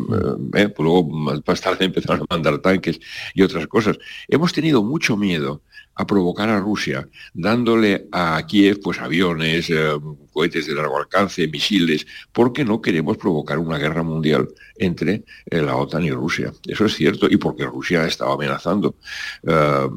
eh, 0.55 0.69
pues 0.69 0.79
luego 0.79 1.03
más 1.09 1.61
tarde 1.61 1.85
empezaron 1.85 2.21
a 2.21 2.33
mandar 2.33 2.59
tanques 2.59 2.99
y 3.33 3.41
otras 3.41 3.67
cosas. 3.67 3.97
Hemos 4.27 4.53
tenido 4.53 4.83
mucho 4.83 5.17
miedo 5.17 5.61
a 5.97 6.05
provocar 6.05 6.49
a 6.49 6.59
Rusia, 6.59 7.09
dándole 7.33 8.07
a 8.11 8.45
Kiev 8.45 8.79
pues 8.81 8.99
aviones, 8.99 9.69
eh, 9.69 9.97
cohetes 10.31 10.67
de 10.67 10.75
largo 10.75 10.99
alcance, 10.99 11.47
misiles, 11.47 12.05
porque 12.31 12.63
no 12.63 12.79
queremos 12.79 13.17
provocar 13.17 13.57
una 13.57 13.79
guerra 13.79 14.03
mundial 14.03 14.47
entre 14.77 15.23
eh, 15.47 15.61
la 15.63 15.75
OTAN 15.75 16.03
y 16.03 16.11
Rusia. 16.11 16.53
Eso 16.67 16.85
es 16.85 16.95
cierto, 16.95 17.27
y 17.27 17.37
porque 17.37 17.65
Rusia 17.65 18.05
estaba 18.05 18.35
amenazando. 18.35 18.95
Eh, 19.41 19.89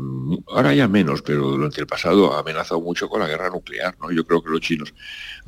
ahora 0.48 0.74
ya 0.74 0.88
menos, 0.88 1.20
pero 1.20 1.42
durante 1.50 1.82
el 1.82 1.86
pasado 1.86 2.32
ha 2.32 2.40
amenazado 2.40 2.80
mucho 2.80 3.06
con 3.10 3.20
la 3.20 3.28
guerra 3.28 3.50
nuclear. 3.50 3.94
¿no? 4.00 4.10
Yo 4.10 4.24
creo 4.24 4.42
que 4.42 4.50
los 4.50 4.62
chinos 4.62 4.94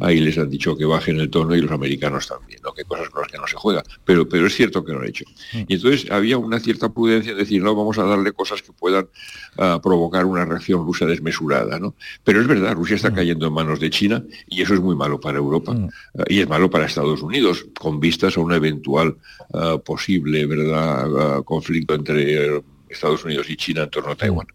ahí 0.01 0.21
les 0.21 0.37
han 0.37 0.51
dicho 0.51 0.77
que 0.77 0.85
bajen 0.85 1.19
el 1.21 1.31
tono 1.31 1.57
y 1.57 1.63
los 1.63 1.71
americanos 1.71 2.29
también, 2.29 2.61
¿no? 2.63 2.75
que 2.75 2.85
cosas 2.85 3.09
con 3.09 3.23
las 3.23 3.33
que 3.33 3.39
no 3.39 3.47
se 3.47 3.57
juega. 3.57 3.83
Pero, 4.05 4.29
pero 4.29 4.47
es 4.47 4.55
cierto 4.55 4.85
que 4.85 4.93
lo 4.93 5.01
han 5.01 5.07
hecho. 5.07 5.25
Mm. 5.55 5.65
Y 5.69 5.75
entonces 5.75 6.11
había 6.11 6.37
una 6.37 6.61
cierta 6.61 6.93
prudencia 6.93 7.33
en 7.33 7.39
decir, 7.39 7.63
no, 7.63 7.75
vamos 7.75 7.99
a 7.99 8.05
darle 8.05 8.33
cosas 8.33 8.61
que 8.61 8.73
puedan 8.73 9.09
ah, 9.57 9.81
provocar 9.83 10.27
una 10.27 10.42
reacción 10.45 10.85
rusa 10.85 11.07
desmesurada. 11.07 11.79
¿no? 11.79 11.95
Pero 12.25 12.41
es 12.41 12.47
verdad, 12.47 12.75
Rusia 12.75 12.97
está 12.97 13.11
mm. 13.11 13.15
cayendo 13.15 13.47
en 13.47 13.53
manos 13.53 13.81
de 13.81 13.91
China 13.91 14.23
y 14.49 14.63
eso 14.63 14.75
es 14.75 14.81
muy 14.81 14.97
malo 14.97 15.21
para 15.21 15.39
Europa. 15.39 15.73
Mm. 15.73 15.89
Ah, 16.19 16.25
y 16.29 16.41
es 16.41 16.49
malo 16.49 16.71
para 16.71 16.87
Estados 16.87 17.23
Unidos, 17.23 17.67
con 17.79 18.01
vistas 18.01 18.37
a 18.37 18.41
una 18.41 18.57
eventual 18.57 19.17
ah, 19.55 19.79
posible 19.85 20.47
¿verdad? 20.47 21.43
conflicto 21.45 21.95
entre 21.95 22.63
Estados 22.93 23.25
Unidos 23.25 23.49
y 23.49 23.57
China 23.57 23.83
en 23.83 23.91
torno 23.91 24.13
a 24.13 24.17
Taiwán. 24.17 24.47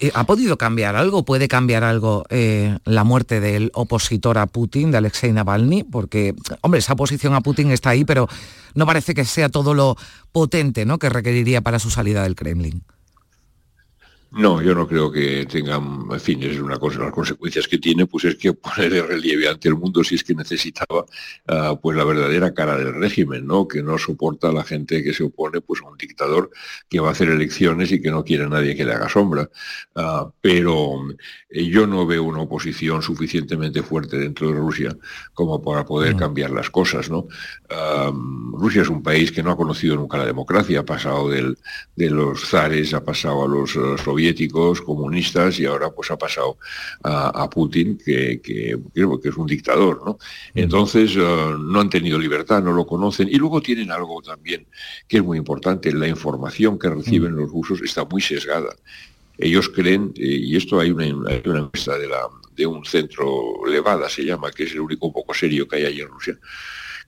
Eh, 0.00 0.10
¿Ha 0.14 0.24
podido 0.24 0.56
cambiar 0.56 0.96
algo? 0.96 1.24
¿Puede 1.24 1.48
cambiar 1.48 1.84
algo 1.84 2.24
eh, 2.30 2.78
la 2.84 3.04
muerte 3.04 3.40
del 3.40 3.70
opositor 3.74 4.38
a 4.38 4.46
Putin, 4.46 4.90
de 4.90 4.98
Alexei 4.98 5.32
Navalny? 5.32 5.84
Porque, 5.84 6.34
hombre, 6.62 6.78
esa 6.78 6.94
oposición 6.94 7.34
a 7.34 7.40
Putin 7.40 7.70
está 7.70 7.90
ahí, 7.90 8.04
pero 8.04 8.28
no 8.74 8.86
parece 8.86 9.14
que 9.14 9.24
sea 9.24 9.48
todo 9.48 9.74
lo 9.74 9.96
potente 10.30 10.86
¿no? 10.86 10.98
que 10.98 11.10
requeriría 11.10 11.60
para 11.60 11.78
su 11.78 11.90
salida 11.90 12.22
del 12.22 12.36
Kremlin. 12.36 12.82
No, 14.34 14.62
yo 14.62 14.74
no 14.74 14.88
creo 14.88 15.12
que 15.12 15.44
tengan, 15.44 16.06
en 16.10 16.20
fin, 16.20 16.42
es 16.42 16.58
una 16.58 16.78
cosa, 16.78 17.00
las 17.00 17.12
consecuencias 17.12 17.68
que 17.68 17.76
tiene, 17.76 18.06
pues 18.06 18.24
es 18.24 18.36
que 18.36 18.52
poner 18.54 18.90
de 18.90 19.02
relieve 19.02 19.46
ante 19.46 19.68
el 19.68 19.74
mundo 19.74 20.02
si 20.02 20.14
es 20.14 20.24
que 20.24 20.34
necesitaba, 20.34 21.04
uh, 21.48 21.78
pues 21.80 21.96
la 21.98 22.04
verdadera 22.04 22.54
cara 22.54 22.78
del 22.78 22.94
régimen, 22.94 23.46
¿no? 23.46 23.68
Que 23.68 23.82
no 23.82 23.98
soporta 23.98 24.48
a 24.48 24.52
la 24.52 24.64
gente 24.64 25.04
que 25.04 25.12
se 25.12 25.24
opone, 25.24 25.60
pues 25.60 25.82
a 25.82 25.88
un 25.88 25.98
dictador 25.98 26.50
que 26.88 26.98
va 26.98 27.08
a 27.08 27.12
hacer 27.12 27.28
elecciones 27.28 27.92
y 27.92 28.00
que 28.00 28.10
no 28.10 28.24
quiere 28.24 28.44
a 28.44 28.48
nadie 28.48 28.74
que 28.74 28.86
le 28.86 28.94
haga 28.94 29.10
sombra. 29.10 29.50
Uh, 29.94 30.30
pero 30.40 30.94
eh, 31.50 31.66
yo 31.66 31.86
no 31.86 32.06
veo 32.06 32.24
una 32.24 32.40
oposición 32.40 33.02
suficientemente 33.02 33.82
fuerte 33.82 34.16
dentro 34.16 34.48
de 34.48 34.54
Rusia 34.54 34.96
como 35.34 35.60
para 35.60 35.84
poder 35.84 36.14
mm. 36.14 36.18
cambiar 36.18 36.50
las 36.52 36.70
cosas, 36.70 37.10
¿no? 37.10 37.26
Uh, 37.68 38.56
Rusia 38.56 38.80
es 38.80 38.88
un 38.88 39.02
país 39.02 39.30
que 39.30 39.42
no 39.42 39.50
ha 39.50 39.56
conocido 39.58 39.94
nunca 39.96 40.16
la 40.16 40.24
democracia, 40.24 40.80
ha 40.80 40.86
pasado 40.86 41.28
del, 41.28 41.58
de 41.96 42.08
los 42.08 42.48
zares, 42.48 42.94
ha 42.94 43.04
pasado 43.04 43.44
a 43.44 43.48
los 43.48 43.72
soviéticos 43.72 44.21
soviéticos, 44.22 44.80
comunistas, 44.80 45.58
y 45.58 45.66
ahora 45.66 45.90
pues 45.90 46.10
ha 46.10 46.16
pasado 46.16 46.58
a, 47.02 47.48
Putin, 47.50 47.98
que, 47.98 48.40
que, 48.40 48.78
que, 48.94 49.28
es 49.28 49.36
un 49.36 49.46
dictador. 49.46 50.02
¿no? 50.04 50.18
Entonces 50.54 51.16
uh, 51.16 51.58
no 51.58 51.80
han 51.80 51.90
tenido 51.90 52.18
libertad, 52.18 52.62
no 52.62 52.72
lo 52.72 52.86
conocen. 52.86 53.28
Y 53.28 53.36
luego 53.36 53.60
tienen 53.60 53.90
algo 53.90 54.22
también 54.22 54.66
que 55.08 55.16
es 55.18 55.24
muy 55.24 55.38
importante, 55.38 55.92
la 55.92 56.06
información 56.06 56.78
que 56.78 56.88
reciben 56.88 57.34
los 57.34 57.50
rusos 57.50 57.80
está 57.82 58.04
muy 58.04 58.22
sesgada. 58.22 58.74
Ellos 59.38 59.68
creen, 59.68 60.12
eh, 60.16 60.38
y 60.40 60.56
esto 60.56 60.78
hay 60.78 60.90
una, 60.90 61.04
hay 61.04 61.42
una 61.44 61.60
encuesta 61.60 61.98
de, 61.98 62.06
la, 62.06 62.20
de 62.54 62.66
un 62.66 62.84
centro 62.84 63.66
Levada, 63.66 64.08
se 64.08 64.24
llama, 64.24 64.52
que 64.52 64.64
es 64.64 64.72
el 64.72 64.80
único 64.80 65.06
un 65.06 65.12
poco 65.12 65.34
serio 65.34 65.66
que 65.66 65.76
hay 65.76 65.84
allí 65.86 66.00
en 66.00 66.08
Rusia, 66.08 66.38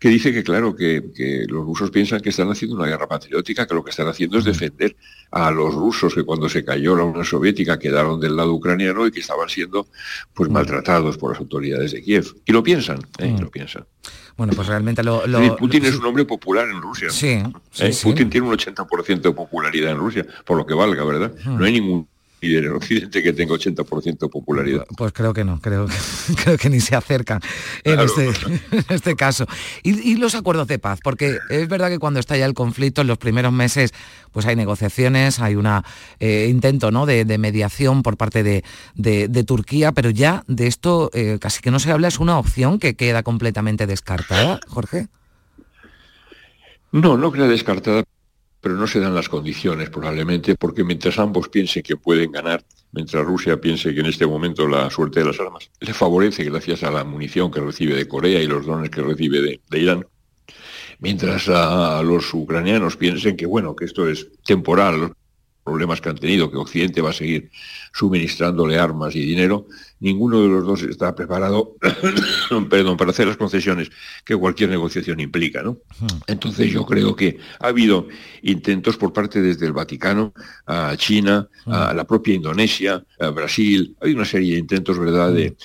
que 0.05 0.11
dice 0.11 0.35
que, 0.35 0.45
claro, 0.45 0.77
que, 0.77 1.47
los 1.49 1.65
rusos 1.65 1.91
piensan 1.91 2.21
que 2.21 2.29
están 2.29 2.51
haciendo 2.51 2.77
una 2.77 2.85
guerra 2.85 3.09
patriótica, 3.09 3.67
que 3.67 3.73
lo 3.73 3.83
que 3.83 3.89
están 3.89 4.07
haciendo 4.07 4.37
es 4.37 4.45
defender 4.45 4.95
a 5.31 5.51
los 5.51 5.75
rusos 5.75 6.13
que 6.15 6.25
cuando 6.25 6.47
se 6.47 6.63
cayó 6.63 6.95
la 6.95 7.05
Unión 7.05 7.25
Soviética 7.25 7.79
quedaron 7.79 8.21
del 8.21 8.37
lado 8.37 8.53
ucraniano 8.53 9.07
y 9.07 9.11
que 9.11 9.21
estaban 9.21 9.49
siendo 9.49 9.87
pues 10.35 10.51
maltratados 10.51 11.17
por 11.17 11.31
las 11.31 11.41
autoridades 11.41 11.93
de 11.93 12.03
Kiev. 12.03 12.35
Y 12.45 12.53
lo 12.53 12.63
piensan, 12.63 12.99
¿eh? 13.17 13.35
lo 13.41 13.51
piensan. 13.51 13.87
Bueno, 14.37 14.53
pues 14.55 14.69
realmente 14.69 15.03
lo... 15.03 15.23
Putin 15.57 15.87
es 15.87 15.97
un 15.97 16.05
hombre 16.05 16.27
popular 16.27 16.69
en 16.69 16.83
Rusia. 16.83 17.09
Sí, 17.09 17.43
¿Eh? 17.79 17.97
Putin 18.03 18.29
tiene 18.29 18.47
un 18.47 18.59
80% 18.59 19.23
de 19.23 19.33
popularidad 19.33 19.91
en 19.91 19.97
Rusia, 19.97 20.27
por 20.45 20.59
lo 20.59 20.67
que 20.67 20.75
valga, 20.75 21.03
¿verdad? 21.03 21.33
No 21.47 21.65
hay 21.65 21.73
ningún 21.73 22.07
líder 22.45 22.65
en 22.65 22.73
Occidente 22.73 23.23
que 23.23 23.33
tenga 23.33 23.55
80% 23.55 24.19
de 24.19 24.29
popularidad. 24.29 24.87
Pues 24.97 25.13
creo 25.13 25.33
que 25.33 25.45
no, 25.45 25.61
creo, 25.61 25.87
creo 26.45 26.59
que 26.59 26.71
ni 26.71 26.81
se 26.81 26.95
acercan 26.95 27.41
en, 27.83 28.01
este, 28.01 28.31
este, 28.89 29.17
caso. 29.17 29.47
Y, 29.83 30.15
los 30.17 30.35
acuerdos 30.35 30.69
de 30.69 30.79
paz, 30.79 31.01
porque 31.03 31.39
es 31.51 31.69
verdad 31.69 31.89
que 31.89 31.99
cuando 31.99 32.21
está 32.21 32.37
ya 32.37 32.47
el 32.47 32.55
conflicto, 32.55 33.01
en 33.01 33.09
los 33.09 33.19
primeros 33.19 33.53
meses, 33.53 33.93
pues 34.33 34.47
hay 34.47 34.57
negociaciones, 34.57 35.41
hay 35.41 35.57
un 35.57 35.69
eh, 36.21 36.47
intento 36.49 36.91
¿no? 36.91 37.07
de, 37.07 37.25
mediación 37.39 38.03
por 38.03 38.17
parte 38.17 38.43
de, 38.43 39.45
Turquía, 39.45 39.93
pero 39.93 40.11
ya 40.11 40.45
de 40.47 40.67
esto 40.67 41.11
eh, 41.13 41.39
casi 41.41 41.61
que 41.61 41.71
no 41.71 41.79
se 41.79 41.91
habla, 41.91 42.09
es 42.09 42.19
una 42.19 42.39
opción 42.39 42.79
que 42.79 42.95
queda 42.95 43.23
completamente 43.23 43.87
descartada, 43.87 44.61
Jorge. 44.69 45.09
No, 46.93 47.19
no 47.19 47.33
queda 47.33 47.49
descartada, 47.49 48.05
pero 48.65 48.77
no 48.77 48.87
se 48.87 48.99
dan 48.99 49.15
las 49.15 49.29
condiciones 49.29 49.91
probablemente, 49.91 50.55
porque 50.55 50.85
mientras 50.85 51.19
ambos 51.19 51.51
piensen 51.51 51.83
que 51.83 51.99
pueden 51.99 52.33
ganar, 52.33 52.65
mientras 52.93 53.23
Rusia 53.23 53.61
piense 53.61 53.93
que 53.93 54.01
en 54.01 54.07
este 54.07 54.27
momento 54.27 54.67
la 54.67 54.89
suerte 54.89 55.21
de 55.21 55.27
las 55.27 55.39
armas 55.39 55.71
le 55.81 55.93
favorece 55.93 56.45
gracias 56.45 56.83
a 56.83 56.91
la 56.91 57.05
munición 57.05 57.51
que 57.51 57.61
recibe 57.61 57.95
de 57.95 58.09
Corea 58.09 58.41
y 58.41 58.47
los 58.47 58.65
drones 58.65 58.89
que 58.89 59.03
recibe 59.03 59.61
de, 59.69 59.79
Irán, 59.79 60.07
mientras 60.99 61.51
a, 61.51 62.03
los 62.03 62.33
ucranianos 62.33 62.97
piensen 62.97 63.37
que 63.37 63.45
bueno, 63.45 63.77
que 63.77 63.85
esto 63.85 64.09
es 64.09 64.29
temporal, 64.43 65.13
problemas 65.65 66.01
que 66.01 66.11
han 66.11 66.19
tenido, 66.19 66.51
que 66.51 66.59
Occidente 66.59 67.01
va 67.01 67.11
a 67.11 67.15
seguir 67.15 67.51
suministrándole 67.93 68.79
armas 68.79 69.17
y 69.17 69.21
dinero, 69.21 69.67
ninguno 70.01 70.43
de 70.43 70.49
los 70.49 70.65
dos 70.65 70.83
está 70.83 71.15
preparado 71.15 71.77
perdón, 72.71 72.97
para 72.97 73.11
hacer 73.11 73.27
las 73.27 73.39
concesiones 73.39 73.91
que 74.25 74.37
cualquier 74.37 74.69
negociación 74.69 75.21
implica. 75.21 75.63
¿no? 75.63 75.79
Entonces 76.27 76.71
yo 76.71 76.85
creo 76.85 77.17
que 77.17 77.39
ha 77.61 77.69
habido 77.69 78.09
intentos 78.43 78.99
por 78.99 79.13
parte 79.13 79.41
desde 79.41 79.65
el 79.67 79.73
Vaticano 79.73 80.35
a 80.67 80.95
China, 80.97 81.49
a 81.67 81.95
la 81.95 82.05
propia 82.05 82.35
Indonesia, 82.35 83.03
a 83.19 83.31
Brasil, 83.31 83.97
hay 84.01 84.13
una 84.13 84.27
serie 84.27 84.53
de 84.53 84.59
intentos 84.59 84.99
¿verdad? 84.99 85.33
De, 85.33 85.57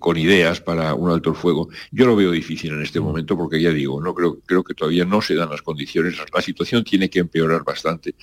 con 0.00 0.16
ideas 0.16 0.60
para 0.60 0.94
un 0.94 1.10
alto 1.10 1.30
el 1.30 1.36
fuego. 1.36 1.68
Yo 1.90 2.06
lo 2.06 2.16
veo 2.16 2.30
difícil 2.30 2.72
en 2.72 2.82
este 2.82 3.00
momento 3.00 3.36
porque 3.36 3.60
ya 3.60 3.70
digo, 3.70 4.00
no 4.00 4.14
creo, 4.14 4.38
creo 4.46 4.64
que 4.64 4.74
todavía 4.74 5.04
no 5.04 5.20
se 5.20 5.34
dan 5.34 5.50
las 5.50 5.60
condiciones, 5.60 6.16
la 6.32 6.40
situación 6.40 6.84
tiene 6.84 7.10
que 7.10 7.18
empeorar 7.18 7.64
bastante 7.64 8.14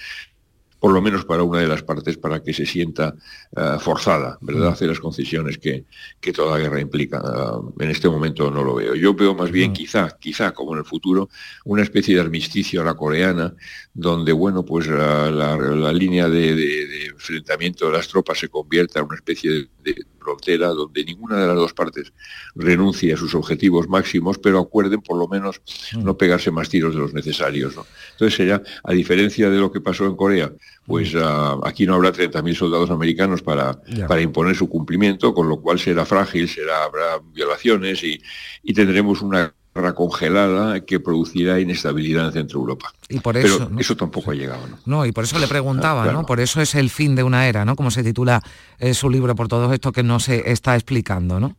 por 0.86 0.94
lo 0.94 1.02
menos 1.02 1.26
para 1.26 1.42
una 1.42 1.62
de 1.62 1.68
las 1.68 1.82
partes, 1.82 2.16
para 2.16 2.44
que 2.44 2.54
se 2.54 2.64
sienta 2.64 3.16
eh, 3.58 3.78
forzada, 3.80 4.38
¿verdad?, 4.40 4.70
mm. 4.70 4.74
hacer 4.74 4.90
las 4.90 5.00
concesiones 5.00 5.58
que, 5.58 5.86
que 6.22 6.32
toda 6.32 6.60
guerra 6.60 6.80
implica. 6.80 7.20
Ah, 7.26 7.60
en 7.80 7.90
este 7.90 8.08
momento 8.08 8.52
no 8.52 8.64
lo 8.64 8.76
veo. 8.76 8.94
Yo 8.94 9.16
veo 9.16 9.34
más 9.34 9.50
bien, 9.50 9.72
mm. 9.72 9.74
quizá, 9.74 10.16
quizá, 10.20 10.52
como 10.52 10.74
en 10.74 10.78
el 10.78 10.86
futuro, 10.86 11.28
una 11.64 11.82
especie 11.82 12.14
de 12.14 12.22
armisticio 12.22 12.84
a 12.84 12.86
la 12.86 12.94
coreana, 12.94 13.56
donde, 13.96 14.32
bueno, 14.32 14.64
pues 14.64 14.86
la, 14.86 15.92
línea 15.92 16.30
de, 16.30 17.08
enfrentamiento 17.08 17.88
de 17.88 17.94
las 17.94 18.08
tropas 18.08 18.38
se 18.38 18.50
convierta 18.50 19.00
en 19.00 19.06
una 19.06 19.16
especie 19.16 19.68
de, 19.84 20.06
frontera 20.26 20.70
donde 20.70 21.06
ninguna 21.06 21.40
de 21.40 21.48
las 21.48 21.56
dos 21.56 21.74
partes 21.74 22.12
renuncie 22.56 23.14
a 23.14 23.18
sus 23.18 23.36
objetivos 23.36 23.88
máximos, 23.88 24.40
pero 24.40 24.60
acuerden 24.60 25.02
por 25.02 25.18
lo 25.18 25.28
menos 25.28 25.62
mm. 25.94 26.04
no 26.04 26.18
pegarse 26.18 26.52
más 26.52 26.68
tiros 26.68 26.96
de 26.96 27.00
los 27.00 27.14
necesarios. 27.14 27.76
Entonces 28.14 28.36
sería, 28.36 28.62
a 28.84 28.92
diferencia 28.94 29.50
de 29.50 29.58
lo 29.58 29.72
que 29.72 29.82
pasó 29.82 30.06
en 30.06 30.16
Corea, 30.16 30.52
pues 30.86 31.14
uh, 31.14 31.62
aquí 31.64 31.86
no 31.86 31.96
habrá 31.96 32.12
30.000 32.12 32.56
soldados 32.56 32.90
americanos 32.90 33.42
para, 33.42 33.80
para 34.08 34.22
imponer 34.22 34.56
su 34.56 34.68
cumplimiento, 34.68 35.34
con 35.34 35.48
lo 35.48 35.62
cual 35.62 35.80
será 35.80 36.06
frágil, 36.06 36.50
será, 36.50 36.84
habrá 36.84 37.20
violaciones 37.34 38.04
y, 38.04 38.22
y 38.64 38.74
tendremos 38.74 39.22
una 39.22 39.54
congelada 39.94 40.82
que 40.82 41.00
producirá 41.00 41.60
inestabilidad 41.60 42.28
en 42.28 42.34
Centro 42.34 42.60
Europa. 42.60 42.94
Y 43.10 43.20
por 43.20 43.36
eso, 43.36 43.68
Pero 43.68 43.80
eso 43.80 43.96
tampoco 43.96 44.32
ha 44.32 44.34
llegado. 44.34 44.68
¿no? 44.68 44.78
no, 44.86 45.06
y 45.06 45.12
por 45.12 45.26
eso 45.26 45.38
le 45.38 45.48
preguntaba, 45.48 46.12
¿no? 46.12 46.26
Por 46.26 46.40
eso 46.40 46.62
es 46.62 46.76
el 46.76 46.90
fin 46.90 47.16
de 47.16 47.24
una 47.24 47.48
era, 47.48 47.66
¿no? 47.66 47.76
Como 47.76 47.92
se 47.92 48.04
titula 48.04 48.42
eh, 48.80 48.94
su 48.94 49.10
libro, 49.10 49.36
por 49.36 49.48
todo 49.48 49.72
esto 49.74 49.92
que 49.92 50.04
no 50.04 50.20
se 50.20 50.52
está 50.52 50.76
explicando, 50.76 51.40
¿no? 51.40 51.56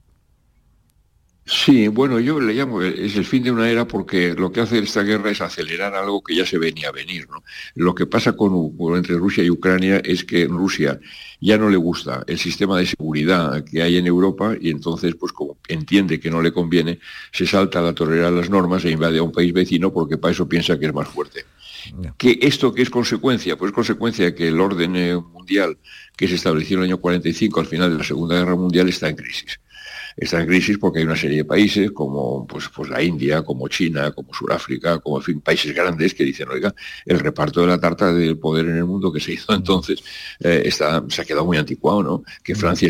Sí, 1.49 1.87
bueno, 1.87 2.19
yo 2.19 2.41
le 2.41 2.55
llamo, 2.55 2.83
es 2.83 3.15
el 3.15 3.25
fin 3.25 3.45
de 3.45 3.53
una 3.53 3.71
era 3.71 3.87
porque 3.87 4.35
lo 4.35 4.51
que 4.51 4.61
hace 4.61 4.81
esta 4.81 5.05
guerra 5.05 5.31
es 5.31 5.41
acelerar 5.41 5.95
algo 5.95 6.21
que 6.21 6.35
ya 6.35 6.45
se 6.45 6.59
venía 6.59 6.89
a 6.89 6.93
venir. 6.93 7.29
¿no? 7.31 7.45
Lo 7.77 7.95
que 7.95 8.05
pasa 8.05 8.33
con, 8.33 8.73
entre 8.97 9.15
Rusia 9.15 9.45
y 9.45 9.51
Ucrania 9.51 9.99
es 9.99 10.25
que 10.25 10.43
en 10.43 10.49
Rusia 10.49 10.99
ya 11.41 11.57
no 11.57 11.71
le 11.71 11.77
gusta 11.77 12.25
el 12.27 12.41
sistema 12.41 12.77
de 12.79 12.87
seguridad 12.87 13.65
que 13.65 13.81
hay 13.81 13.97
en 13.97 14.09
Europa 14.09 14.57
y 14.61 14.71
entonces, 14.71 15.15
pues 15.15 15.33
como 15.33 15.57
entiende 15.69 16.19
que 16.19 16.33
no 16.33 16.43
le 16.43 16.53
conviene, 16.53 16.99
se 17.31 17.47
salta 17.47 17.79
a 17.79 17.83
la 17.83 17.93
tolerar 17.93 18.33
las 18.33 18.51
normas 18.51 18.85
e 18.85 18.91
invade 18.91 19.19
a 19.19 19.23
un 19.23 19.31
país 19.31 19.53
vecino 19.53 19.93
porque 19.93 20.19
para 20.19 20.33
eso 20.33 20.49
piensa 20.49 20.81
que 20.81 20.87
es 20.87 20.95
más 20.95 21.07
fuerte. 21.07 21.45
¿Que 22.19 22.41
¿Esto 22.43 22.75
qué 22.75 22.83
es 22.83 22.91
consecuencia? 22.91 23.57
Pues 23.57 23.71
consecuencia 23.71 24.25
de 24.25 24.35
que 24.35 24.49
el 24.49 24.61
orden 24.61 24.97
eh, 24.97 25.15
mundial 25.15 25.79
que 26.17 26.27
se 26.27 26.35
estableció 26.35 26.77
en 26.77 26.83
el 26.83 26.89
año 26.89 26.99
45 26.99 27.61
al 27.61 27.67
final 27.67 27.93
de 27.93 27.99
la 27.99 28.05
Segunda 28.05 28.35
Guerra 28.35 28.57
Mundial 28.57 28.89
está 28.89 29.09
en 29.09 29.15
crisis 29.15 29.61
está 30.17 30.41
en 30.41 30.47
crisis 30.47 30.79
porque 30.79 31.01
hay 31.01 31.05
una 31.05 31.17
serie 31.17 31.39
de 31.39 31.45
países 31.45 31.93
como 31.93 32.47
pues, 32.47 32.69
pues 32.75 32.89
la 32.89 33.03
India, 33.03 33.43
como 33.43 33.69
China, 33.69 34.13
como 34.13 34.33
Sudáfrica, 34.33 34.99
como 34.99 35.19
en 35.19 35.23
fin, 35.23 35.41
países 35.41 35.75
grandes 35.75 36.15
que 36.15 36.25
dicen, 36.25 36.49
oiga, 36.49 36.75
el 37.05 37.21
reparto 37.21 37.61
de 37.61 37.67
la 37.67 37.79
tarta 37.79 38.13
del 38.13 38.39
poder 38.39 38.67
en 38.67 38.77
el 38.77 38.85
mundo 38.85 39.13
que 39.13 39.21
se 39.21 39.33
hizo 39.33 39.53
entonces 39.55 40.03
eh, 40.41 40.63
está, 40.65 41.05
se 41.09 41.23
ha 41.23 41.25
quedado 41.25 41.45
muy 41.45 41.59
anticuado, 41.59 42.03
¿no? 42.03 42.25
Que 42.43 42.55
Francia 42.55 42.89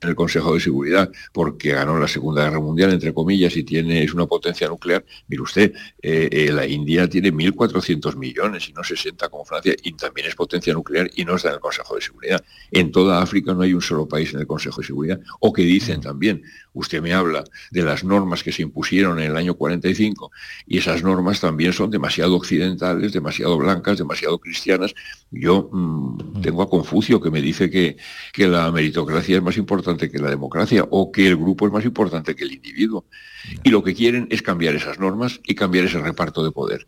en 0.00 0.08
el 0.08 0.14
Consejo 0.14 0.54
de 0.54 0.60
Seguridad 0.60 1.10
porque 1.32 1.72
ganó 1.72 1.98
la 1.98 2.08
Segunda 2.08 2.44
Guerra 2.44 2.60
Mundial, 2.60 2.92
entre 2.92 3.14
comillas, 3.14 3.56
y 3.56 3.64
tiene, 3.64 4.02
es 4.02 4.14
una 4.14 4.26
potencia 4.26 4.68
nuclear. 4.68 5.04
Mire 5.28 5.42
usted, 5.42 5.72
eh, 6.02 6.28
eh, 6.30 6.52
la 6.52 6.66
India 6.66 7.08
tiene 7.08 7.32
1.400 7.32 8.16
millones 8.16 8.68
y 8.68 8.72
no 8.72 8.84
60 8.84 9.28
como 9.28 9.44
Francia, 9.44 9.74
y 9.82 9.92
también 9.94 10.26
es 10.26 10.34
potencia 10.34 10.72
nuclear 10.72 11.10
y 11.14 11.24
no 11.24 11.36
está 11.36 11.48
en 11.48 11.54
el 11.54 11.60
Consejo 11.60 11.94
de 11.94 12.00
Seguridad. 12.00 12.44
En 12.70 12.92
toda 12.92 13.22
África 13.22 13.54
no 13.54 13.62
hay 13.62 13.74
un 13.74 13.82
solo 13.82 14.06
país 14.06 14.32
en 14.34 14.40
el 14.40 14.46
Consejo 14.46 14.80
de 14.80 14.86
Seguridad. 14.86 15.20
O 15.40 15.52
que 15.52 15.62
dicen 15.62 16.00
también, 16.00 16.42
usted 16.72 17.00
me 17.00 17.14
habla 17.14 17.44
de 17.70 17.82
las 17.82 18.04
normas 18.04 18.42
que 18.42 18.52
se 18.52 18.62
impusieron 18.62 19.18
en 19.18 19.30
el 19.30 19.36
año 19.36 19.54
45 19.54 20.30
y 20.66 20.78
esas 20.78 21.02
normas 21.02 21.40
también 21.40 21.72
son 21.72 21.90
demasiado 21.90 22.36
occidentales, 22.36 23.12
demasiado 23.12 23.56
blancas, 23.56 23.98
demasiado 23.98 24.38
cristianas. 24.38 24.94
Yo 25.30 25.70
mm, 25.72 26.42
tengo 26.42 26.62
a 26.62 26.68
Confucio 26.68 27.20
que 27.20 27.30
me 27.30 27.40
dice 27.40 27.70
que, 27.70 27.96
que 28.32 28.46
la 28.46 28.70
meritocracia 28.70 29.36
es 29.36 29.42
más 29.42 29.56
importante 29.56 29.85
que 29.94 30.18
la 30.18 30.30
democracia 30.30 30.84
o 30.90 31.12
que 31.12 31.26
el 31.26 31.36
grupo 31.36 31.66
es 31.66 31.72
más 31.72 31.84
importante 31.84 32.34
que 32.34 32.44
el 32.44 32.52
individuo. 32.52 33.04
Y 33.62 33.70
lo 33.70 33.82
que 33.82 33.94
quieren 33.94 34.26
es 34.30 34.42
cambiar 34.42 34.74
esas 34.74 34.98
normas 34.98 35.40
y 35.44 35.54
cambiar 35.54 35.84
ese 35.84 36.00
reparto 36.00 36.44
de 36.44 36.50
poder. 36.50 36.86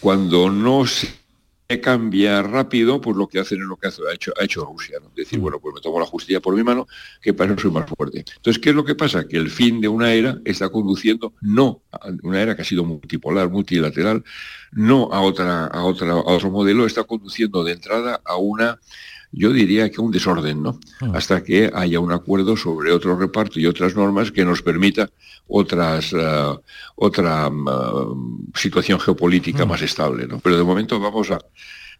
Cuando 0.00 0.50
no 0.50 0.84
se 0.86 1.80
cambia 1.80 2.42
rápido, 2.42 3.00
pues 3.00 3.16
lo 3.16 3.28
que 3.28 3.40
hacen 3.40 3.60
es 3.60 3.66
lo 3.66 3.76
que 3.76 3.88
ha 3.88 3.90
hecho, 4.12 4.32
ha 4.38 4.44
hecho 4.44 4.64
Rusia, 4.64 4.98
¿no? 5.02 5.10
Decir, 5.14 5.38
mm. 5.38 5.42
bueno, 5.42 5.60
pues 5.60 5.74
me 5.74 5.80
tomo 5.80 5.98
la 5.98 6.06
justicia 6.06 6.40
por 6.40 6.54
mi 6.54 6.62
mano, 6.62 6.86
que 7.20 7.34
para 7.34 7.52
eso 7.52 7.62
soy 7.62 7.70
más 7.70 7.88
fuerte. 7.88 8.24
Entonces, 8.36 8.60
¿qué 8.60 8.70
es 8.70 8.74
lo 8.76 8.84
que 8.84 8.94
pasa? 8.94 9.26
Que 9.26 9.36
el 9.36 9.50
fin 9.50 9.80
de 9.80 9.88
una 9.88 10.12
era 10.12 10.38
está 10.44 10.68
conduciendo 10.68 11.34
no 11.40 11.82
a 11.90 12.08
una 12.22 12.42
era 12.42 12.56
que 12.56 12.62
ha 12.62 12.64
sido 12.64 12.84
multipolar, 12.84 13.48
multilateral, 13.50 14.24
no 14.72 15.12
a, 15.12 15.20
otra, 15.20 15.66
a, 15.66 15.84
otra, 15.84 16.12
a 16.12 16.16
otro 16.16 16.50
modelo, 16.50 16.86
está 16.86 17.04
conduciendo 17.04 17.64
de 17.64 17.72
entrada 17.72 18.20
a 18.24 18.36
una 18.36 18.78
yo 19.32 19.52
diría 19.52 19.90
que 19.90 20.00
un 20.00 20.10
desorden, 20.10 20.62
¿no? 20.62 20.78
Mm. 21.00 21.14
Hasta 21.14 21.42
que 21.42 21.70
haya 21.72 22.00
un 22.00 22.12
acuerdo 22.12 22.56
sobre 22.56 22.92
otro 22.92 23.18
reparto 23.18 23.60
y 23.60 23.66
otras 23.66 23.94
normas 23.94 24.30
que 24.32 24.44
nos 24.44 24.62
permita 24.62 25.10
otras, 25.48 26.12
eh, 26.12 26.54
otra 26.96 27.50
mm, 27.50 28.52
situación 28.54 29.00
geopolítica 29.00 29.64
mm. 29.64 29.68
más 29.68 29.82
estable, 29.82 30.26
¿no? 30.26 30.38
Pero 30.40 30.56
de 30.56 30.64
momento 30.64 30.98
vamos 30.98 31.30
a, 31.30 31.38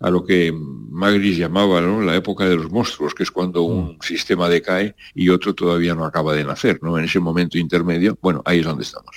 a 0.00 0.10
lo 0.10 0.24
que 0.24 0.52
Magris 0.52 1.38
llamaba 1.38 1.80
la 1.80 2.16
época 2.16 2.46
de 2.46 2.56
los 2.56 2.70
monstruos, 2.70 3.14
que 3.14 3.22
es 3.22 3.30
cuando 3.30 3.62
un 3.62 3.98
sistema 4.00 4.48
decae 4.48 4.94
y 5.14 5.28
otro 5.28 5.54
todavía 5.54 5.94
no 5.94 6.04
acaba 6.04 6.34
de 6.34 6.44
nacer, 6.44 6.78
¿no? 6.82 6.98
En 6.98 7.04
ese 7.04 7.20
momento 7.20 7.58
intermedio, 7.58 8.18
bueno, 8.20 8.42
ahí 8.44 8.60
es 8.60 8.66
donde 8.66 8.84
estamos. 8.84 9.16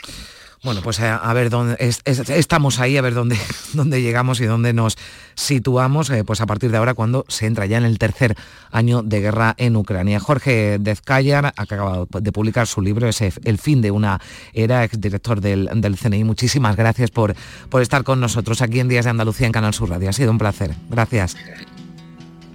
Bueno, 0.61 0.81
pues 0.81 0.99
a, 0.99 1.33
ver 1.33 1.49
dónde 1.49 1.77
estamos 1.79 2.79
ahí, 2.79 2.97
a 2.97 3.01
ver 3.01 3.13
dónde, 3.13 3.37
dónde 3.73 4.01
llegamos 4.01 4.41
y 4.41 4.45
dónde 4.45 4.73
nos 4.73 4.97
situamos, 5.35 6.09
eh, 6.09 6.25
pues 6.25 6.41
a 6.41 6.45
partir 6.45 6.69
de 6.69 6.77
ahora 6.77 6.93
cuando 6.93 7.23
se 7.29 7.45
entra 7.45 7.65
ya 7.65 7.77
en 7.77 7.85
el 7.85 7.97
tercer 7.97 8.35
año 8.69 9.01
de 9.01 9.21
guerra 9.21 9.55
en 9.57 9.77
Ucrania. 9.77 10.19
Jorge 10.19 10.77
Dezkayar 10.79 11.45
ha 11.45 11.53
acabado 11.55 12.07
de 12.11 12.31
publicar 12.33 12.67
su 12.67 12.81
libro, 12.81 13.07
es 13.07 13.21
El 13.21 13.57
fin 13.57 13.81
de 13.81 13.91
una 13.91 14.19
era, 14.53 14.83
exdirector 14.83 15.39
del, 15.39 15.69
del 15.75 15.97
CNI. 15.97 16.25
Muchísimas 16.25 16.75
gracias 16.75 17.09
por, 17.09 17.35
por 17.69 17.81
estar 17.81 18.03
con 18.03 18.19
nosotros 18.19 18.61
aquí 18.61 18.81
en 18.81 18.89
Días 18.89 19.05
de 19.05 19.11
Andalucía 19.11 19.47
en 19.47 19.53
Canal 19.53 19.73
Sur 19.73 19.89
Radio. 19.89 20.09
Ha 20.09 20.13
sido 20.13 20.31
un 20.31 20.37
placer. 20.37 20.75
Gracias. 20.89 21.37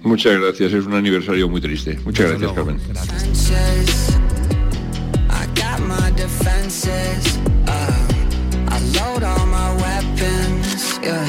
Muchas 0.03 0.39
gracias, 0.39 0.73
es 0.73 0.85
un 0.85 0.93
aniversario 0.93 1.49
muy 1.49 1.59
triste. 1.59 1.99
Muchas 2.05 2.29
gracias, 2.29 2.51
Carmen. 2.51 2.79
load 6.85 7.34
yeah. 11.05 11.25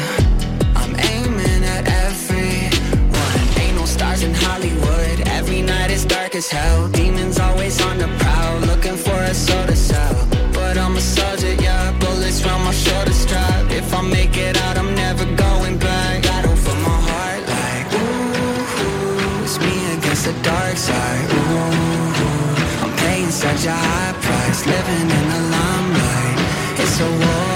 I'm 0.74 0.94
aiming 1.12 1.62
at 1.64 1.84
everyone. 2.06 3.42
Ain't 3.60 3.76
no 3.76 3.84
stars 3.84 4.22
in 4.22 4.32
Hollywood. 4.34 5.18
Every 5.38 5.62
night 5.62 5.90
is 5.90 6.04
dark 6.04 6.34
as 6.34 6.48
hell. 6.48 6.88
Demons 6.88 7.38
always 7.38 7.80
on 7.82 7.98
the 7.98 8.08
prowl, 8.20 8.58
looking 8.60 8.96
for 8.96 9.18
a 9.32 9.34
soul 9.34 9.66
to 9.66 9.76
sell. 9.76 10.16
But 10.52 10.78
I'm 10.78 10.96
a 10.96 11.00
soldier, 11.00 11.54
yeah. 11.62 11.92
Bullets 12.00 12.40
from 12.40 12.64
my 12.64 12.72
shoulder 12.72 13.12
strap. 13.12 13.70
If 13.70 13.92
I 13.94 14.00
make 14.02 14.36
it 14.36 14.56
out, 14.64 14.78
I'm 14.78 14.94
never 14.94 15.24
going 15.36 15.76
back. 15.78 16.22
Battle 16.22 16.56
for 16.56 16.76
my 16.88 16.98
heart, 17.08 17.42
like 17.56 17.86
ooh, 18.00 19.44
it's 19.44 19.58
me 19.60 19.76
against 19.96 20.24
the 20.28 20.34
dark 20.42 20.76
side. 20.76 21.28
Ooh, 21.38 22.82
I'm 22.82 22.92
paying 23.04 23.30
such 23.30 23.66
a 23.66 23.76
high 23.88 24.14
price, 24.24 24.60
living 24.66 25.08
in 25.18 25.24
the 25.34 25.40
limelight. 25.56 26.36
It's 26.80 27.00
a 27.00 27.10
war. 27.24 27.55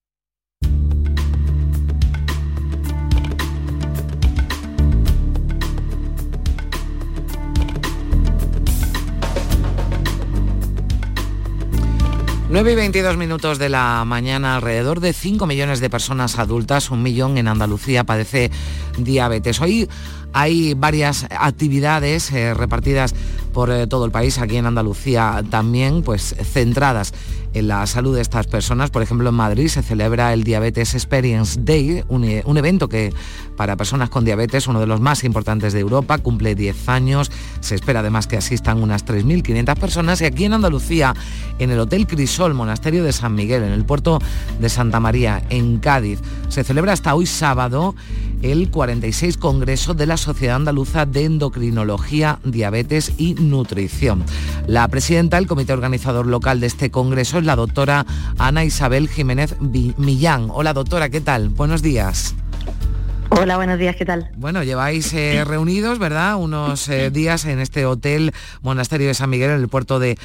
9 12.51 12.73
y 12.73 12.75
22 12.75 13.15
minutos 13.15 13.59
de 13.59 13.69
la 13.69 14.03
mañana, 14.05 14.57
alrededor 14.57 14.99
de 14.99 15.13
5 15.13 15.47
millones 15.47 15.79
de 15.79 15.89
personas 15.89 16.37
adultas, 16.37 16.91
un 16.91 17.01
millón 17.01 17.37
en 17.37 17.47
Andalucía 17.47 18.03
padece 18.03 18.51
diabetes. 18.97 19.61
Hoy 19.61 19.87
hay 20.33 20.73
varias 20.73 21.27
actividades 21.29 22.29
eh, 22.33 22.53
repartidas 22.53 23.15
por 23.53 23.71
eh, 23.71 23.87
todo 23.87 24.03
el 24.03 24.11
país, 24.11 24.37
aquí 24.37 24.57
en 24.57 24.65
Andalucía 24.65 25.41
también, 25.49 26.03
pues 26.03 26.35
centradas 26.43 27.13
en 27.53 27.69
la 27.69 27.85
salud 27.87 28.15
de 28.15 28.21
estas 28.21 28.47
personas. 28.47 28.89
Por 28.89 29.01
ejemplo, 29.01 29.29
en 29.29 29.35
Madrid 29.35 29.67
se 29.67 29.81
celebra 29.81 30.33
el 30.33 30.43
Diabetes 30.43 30.93
Experience 30.93 31.59
Day, 31.61 32.03
un, 32.09 32.25
eh, 32.25 32.43
evento 32.45 32.89
que 32.89 33.13
para 33.61 33.77
personas 33.77 34.09
con 34.09 34.25
diabetes, 34.25 34.67
uno 34.67 34.79
de 34.79 34.87
los 34.87 35.01
más 35.01 35.23
importantes 35.23 35.71
de 35.71 35.81
Europa, 35.81 36.17
cumple 36.17 36.55
10 36.55 36.89
años. 36.89 37.29
Se 37.59 37.75
espera 37.75 37.99
además 37.99 38.25
que 38.25 38.35
asistan 38.35 38.81
unas 38.81 39.05
3.500 39.05 39.75
personas. 39.75 40.19
Y 40.21 40.25
aquí 40.25 40.45
en 40.45 40.53
Andalucía, 40.53 41.13
en 41.59 41.69
el 41.69 41.77
Hotel 41.77 42.07
Crisol, 42.07 42.55
Monasterio 42.55 43.03
de 43.03 43.13
San 43.13 43.35
Miguel, 43.35 43.61
en 43.61 43.71
el 43.71 43.85
puerto 43.85 44.17
de 44.59 44.67
Santa 44.67 44.99
María, 44.99 45.43
en 45.51 45.77
Cádiz, 45.77 46.21
se 46.49 46.63
celebra 46.63 46.93
hasta 46.93 47.13
hoy 47.13 47.27
sábado 47.27 47.93
el 48.41 48.71
46 48.71 49.37
Congreso 49.37 49.93
de 49.93 50.07
la 50.07 50.17
Sociedad 50.17 50.55
Andaluza 50.55 51.05
de 51.05 51.25
Endocrinología, 51.25 52.39
Diabetes 52.43 53.13
y 53.19 53.35
Nutrición. 53.35 54.23
La 54.65 54.87
presidenta 54.87 55.37
del 55.37 55.45
comité 55.45 55.71
organizador 55.73 56.25
local 56.25 56.61
de 56.61 56.65
este 56.65 56.89
congreso 56.89 57.37
es 57.37 57.45
la 57.45 57.55
doctora 57.55 58.07
Ana 58.39 58.65
Isabel 58.65 59.07
Jiménez 59.07 59.55
Millán. 59.59 60.47
Hola 60.49 60.73
doctora, 60.73 61.09
¿qué 61.09 61.21
tal? 61.21 61.49
Buenos 61.49 61.83
días. 61.83 62.33
Hola, 63.33 63.55
buenos 63.55 63.79
días, 63.79 63.95
¿qué 63.95 64.05
tal? 64.05 64.29
Bueno, 64.35 64.61
lleváis 64.61 65.13
eh, 65.13 65.45
reunidos, 65.45 65.99
¿verdad? 65.99 66.35
Unos 66.35 66.89
eh, 66.89 67.09
días 67.11 67.45
en 67.45 67.59
este 67.59 67.85
hotel 67.85 68.33
Monasterio 68.61 69.07
de 69.07 69.13
San 69.13 69.29
Miguel, 69.29 69.51
en 69.51 69.61
el 69.61 69.69
puerto 69.69 69.99
de, 69.99 70.17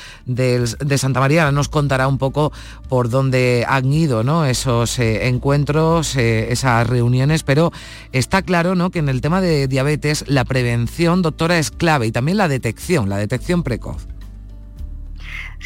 Santa 0.99 1.21
María. 1.21 1.51
Nos 1.53 1.69
contará 1.69 2.09
un 2.09 2.19
poco 2.19 2.53
por 2.89 3.09
dónde 3.09 3.65
han 3.69 3.93
ido 3.93 4.25
¿no? 4.25 4.45
esos 4.45 4.99
eh, 4.99 5.29
encuentros, 5.29 6.17
esas 6.17 6.87
reuniones, 6.87 7.45
pero 7.45 7.73
está 8.11 8.43
claro 8.43 8.75
¿no? 8.75 8.91
que 8.91 8.99
en 8.99 9.09
el 9.09 9.21
tema 9.21 9.41
de 9.41 9.69
diabetes 9.69 10.25
la 10.27 10.45
prevención, 10.45 11.23
doctora, 11.23 11.59
es 11.59 11.71
clave 11.71 12.09
y 12.09 12.13
también 12.13 12.39
la 12.39 12.49
detección, 12.49 13.09
la 13.09 13.19
detección 13.19 13.63
precoz. 13.63 14.16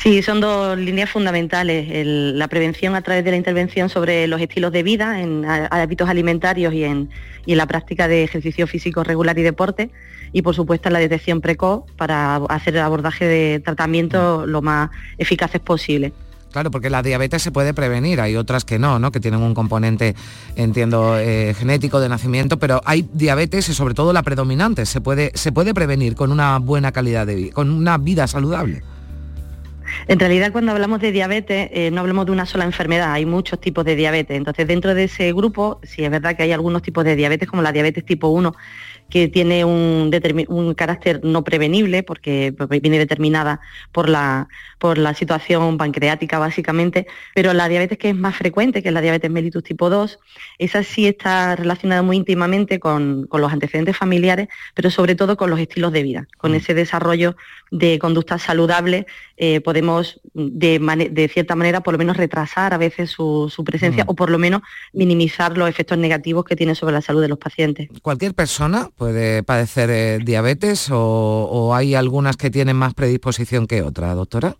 Sí, 0.03 0.23
son 0.23 0.41
dos 0.41 0.79
líneas 0.79 1.11
fundamentales. 1.11 2.07
la 2.07 2.49
prevención 2.49 2.95
a 2.95 3.03
través 3.03 3.23
de 3.23 3.33
la 3.33 3.37
intervención 3.37 3.91
sobre 3.91 4.27
los 4.29 4.41
estilos 4.41 4.73
de 4.73 4.83
vida, 4.83 5.21
en 5.21 5.45
hábitos 5.45 6.09
alimentarios 6.09 6.73
y 6.73 6.85
en, 6.85 7.11
la 7.45 7.67
práctica 7.67 8.09
de 8.09 8.25
ejercicio 8.25 8.67
físico 8.67 9.05
regular 9.05 9.39
y 9.39 9.43
deporte. 9.43 9.91
Y 10.33 10.41
por 10.41 10.55
supuesto 10.55 10.89
la 10.89 11.01
detección 11.01 11.43
precoz 11.43 11.83
para 11.99 12.37
hacer 12.37 12.77
el 12.77 12.81
abordaje 12.81 13.27
de 13.27 13.61
tratamiento 13.61 14.47
lo 14.47 14.63
más 14.63 14.89
eficaces 15.19 15.61
posible. 15.61 16.15
Claro, 16.51 16.71
porque 16.71 16.89
la 16.89 17.03
diabetes 17.03 17.43
se 17.43 17.53
puede 17.53 17.75
prevenir, 17.75 18.23
hay 18.23 18.37
otras 18.37 18.65
que 18.65 18.79
no, 18.79 18.99
¿no? 18.99 19.13
que 19.13 19.21
tienen 19.21 19.43
un 19.43 19.53
componente, 19.53 20.15
entiendo, 20.57 21.19
eh, 21.19 21.55
genético 21.59 22.01
de 22.01 22.09
nacimiento, 22.09 22.59
pero 22.59 22.81
hay 22.87 23.07
diabetes 23.13 23.69
y 23.69 23.75
sobre 23.75 23.93
todo 23.93 24.15
la 24.15 24.23
predominante, 24.23 24.87
se 24.87 25.03
puede, 25.03 25.31
se 25.35 25.53
puede 25.53 25.75
prevenir 25.75 26.15
con 26.15 26.33
una 26.33 26.59
buena 26.59 26.91
calidad 26.91 27.27
de 27.27 27.35
vida, 27.35 27.53
con 27.53 27.71
una 27.71 27.99
vida 27.99 28.27
saludable. 28.27 28.83
En 30.09 30.19
realidad, 30.19 30.53
cuando 30.53 30.73
hablamos 30.73 31.01
de 31.01 31.13
diabetes, 31.13 31.71
eh, 31.73 31.91
no 31.91 32.01
hablamos 32.01 32.27
de 32.27 32.33
una 32.33 32.47
sola 32.47 32.65
enfermedad, 32.65 33.13
hay 33.13 33.27
muchos 33.27 33.61
tipos 33.61 33.85
de 33.85 33.97
diabetes. 33.97 34.37
Entonces, 34.37 34.67
dentro 34.67 34.95
de 34.95 35.05
ese 35.05 35.33
grupo, 35.33 35.81
sí 35.83 36.05
es 36.05 36.11
verdad 36.11 36.37
que 36.37 36.43
hay 36.43 36.53
algunos 36.53 36.83
tipos 36.83 37.05
de 37.05 37.17
diabetes, 37.17 37.49
como 37.49 37.63
la 37.63 37.73
diabetes 37.73 38.05
tipo 38.05 38.29
1, 38.29 38.55
que 39.11 39.29
tiene 39.29 39.65
un, 39.65 40.11
un 40.49 40.75
carácter 40.75 41.21
no 41.25 41.45
prevenible, 41.45 42.03
porque 42.03 42.55
viene 42.81 42.99
determinada 42.99 43.61
por 43.93 44.09
la, 44.09 44.49
por 44.79 44.97
la 44.97 45.13
situación 45.15 45.77
pancreática 45.77 46.39
básicamente, 46.39 47.07
pero 47.35 47.53
la 47.53 47.69
diabetes 47.69 47.99
que 47.99 48.11
es 48.11 48.17
más 48.17 48.37
frecuente, 48.37 48.83
que 48.83 48.89
es 48.89 48.95
la 48.95 49.03
diabetes 49.03 49.31
mellitus 49.31 49.65
tipo 49.65 49.91
2, 49.91 50.19
esa 50.59 50.83
sí 50.85 51.07
está 51.07 51.57
relacionada 51.57 52.03
muy 52.03 52.17
íntimamente 52.17 52.81
con, 52.81 53.29
los 53.31 53.53
antecedentes 53.53 53.97
familiares, 53.97 54.49
pero 54.75 54.91
sobre 54.91 55.15
todo 55.15 55.37
con 55.37 55.51
los 55.51 55.59
estilos 55.59 55.93
de 55.93 56.03
vida. 56.03 56.29
Con 56.39 56.53
mm. 56.53 56.57
ese 56.57 56.75
desarrollo 56.75 57.37
de 57.71 57.99
conductas 57.99 58.43
saludables 58.43 59.07
eh, 59.37 59.61
podemos 59.61 60.21
de, 60.35 61.31
cierta 61.33 61.55
manera 61.55 61.81
por 61.83 61.95
lo 61.95 61.99
menos 61.99 62.17
retrasar 62.17 62.75
a 62.75 62.79
veces 62.79 63.11
su, 63.11 63.51
presencia 63.65 64.05
mm. 64.05 64.11
o 64.11 64.15
por 64.15 64.31
lo 64.31 64.39
menos 64.39 64.63
minimizar 64.93 65.57
los 65.57 65.69
efectos 65.69 65.99
negativos 65.99 66.45
que 66.45 66.57
tiene 66.57 66.75
sobre 66.75 66.95
la 66.95 67.01
salud 67.01 67.23
de 67.23 67.29
los 67.29 67.39
pacientes. 67.39 67.89
¿Cualquier 68.03 68.35
persona 68.35 68.91
puede 68.97 69.43
padecer 69.43 69.91
eh, 69.91 70.19
diabetes 70.23 70.89
o 70.91 71.73
hay 71.75 71.95
algunas 71.95 72.37
que 72.37 72.51
tienen 72.51 72.77
más 72.77 72.95
predisposición 72.95 73.67
que 73.67 73.83
otra, 73.83 74.15
doctora? 74.15 74.57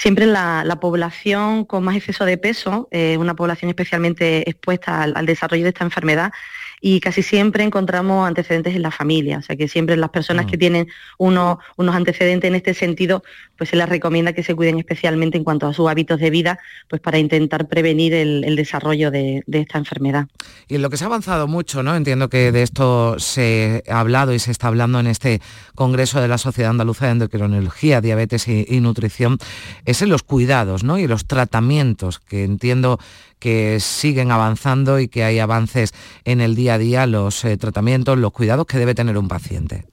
Siempre 0.00 0.24
la, 0.24 0.78
población 0.80 1.66
con 1.66 1.84
más 1.84 1.94
exceso 1.94 2.24
de 2.24 2.38
peso, 2.38 2.88
es 2.90 3.18
una 3.18 3.34
población 3.34 3.68
especialmente 3.68 4.48
expuesta 4.48 5.02
al, 5.02 5.26
desarrollo 5.26 5.64
de 5.64 5.68
esta 5.68 5.84
enfermedad 5.84 6.32
y 6.80 7.00
casi 7.00 7.22
siempre 7.22 7.64
encontramos 7.64 8.26
antecedentes 8.26 8.74
en 8.74 8.80
la 8.80 8.90
familia, 8.90 9.36
o 9.36 9.42
sea 9.42 9.56
que 9.56 9.68
siempre 9.68 9.98
las 9.98 10.08
personas 10.08 10.46
que 10.46 10.56
mm. 10.56 10.58
tienen 10.58 10.88
unos, 11.18 11.58
unos 11.76 11.94
antecedentes 11.94 12.48
en 12.48 12.54
este 12.54 12.72
sentido, 12.72 13.22
pues 13.60 13.68
se 13.68 13.76
les 13.76 13.90
recomienda 13.90 14.32
que 14.32 14.42
se 14.42 14.54
cuiden 14.54 14.78
especialmente 14.78 15.36
en 15.36 15.44
cuanto 15.44 15.66
a 15.66 15.74
sus 15.74 15.86
hábitos 15.86 16.18
de 16.18 16.30
vida, 16.30 16.58
pues 16.88 17.02
para 17.02 17.18
intentar 17.18 17.68
prevenir 17.68 18.14
el, 18.14 18.56
desarrollo 18.56 19.10
de, 19.10 19.44
esta 19.52 19.76
enfermedad. 19.76 20.28
Y 20.66 20.76
en 20.76 20.82
lo 20.82 20.88
que 20.88 20.96
se 20.96 21.04
ha 21.04 21.08
avanzado 21.08 21.46
mucho, 21.46 21.82
¿no? 21.82 21.94
Entiendo 21.94 22.30
que 22.30 22.52
de 22.52 22.62
esto 22.62 23.18
se 23.18 23.84
ha 23.86 24.00
hablado 24.00 24.32
y 24.32 24.38
se 24.38 24.50
está 24.50 24.68
hablando 24.68 24.98
en 24.98 25.08
este 25.08 25.42
Congreso 25.74 26.22
de 26.22 26.28
la 26.28 26.38
Sociedad 26.38 26.70
Andaluza 26.70 27.04
de 27.04 27.12
Endocrinología, 27.12 28.00
Diabetes 28.00 28.48
y, 28.48 28.80
Nutrición, 28.80 29.36
es 29.84 30.00
en 30.00 30.08
los 30.08 30.22
cuidados, 30.22 30.82
¿no? 30.82 30.98
Y 30.98 31.06
los 31.06 31.26
tratamientos, 31.26 32.18
que 32.18 32.44
entiendo 32.44 32.98
que 33.38 33.78
siguen 33.78 34.32
avanzando 34.32 35.00
y 35.00 35.08
que 35.08 35.22
hay 35.22 35.38
avances 35.38 35.92
en 36.24 36.40
el 36.40 36.54
día 36.54 36.74
a 36.74 36.78
día, 36.78 37.06
los 37.06 37.44
eh, 37.44 37.58
tratamientos, 37.58 38.16
los 38.16 38.32
cuidados 38.32 38.64
que 38.64 38.78
debe 38.78 38.94
tener 38.94 39.18
un 39.18 39.28
paciente. 39.28 39.84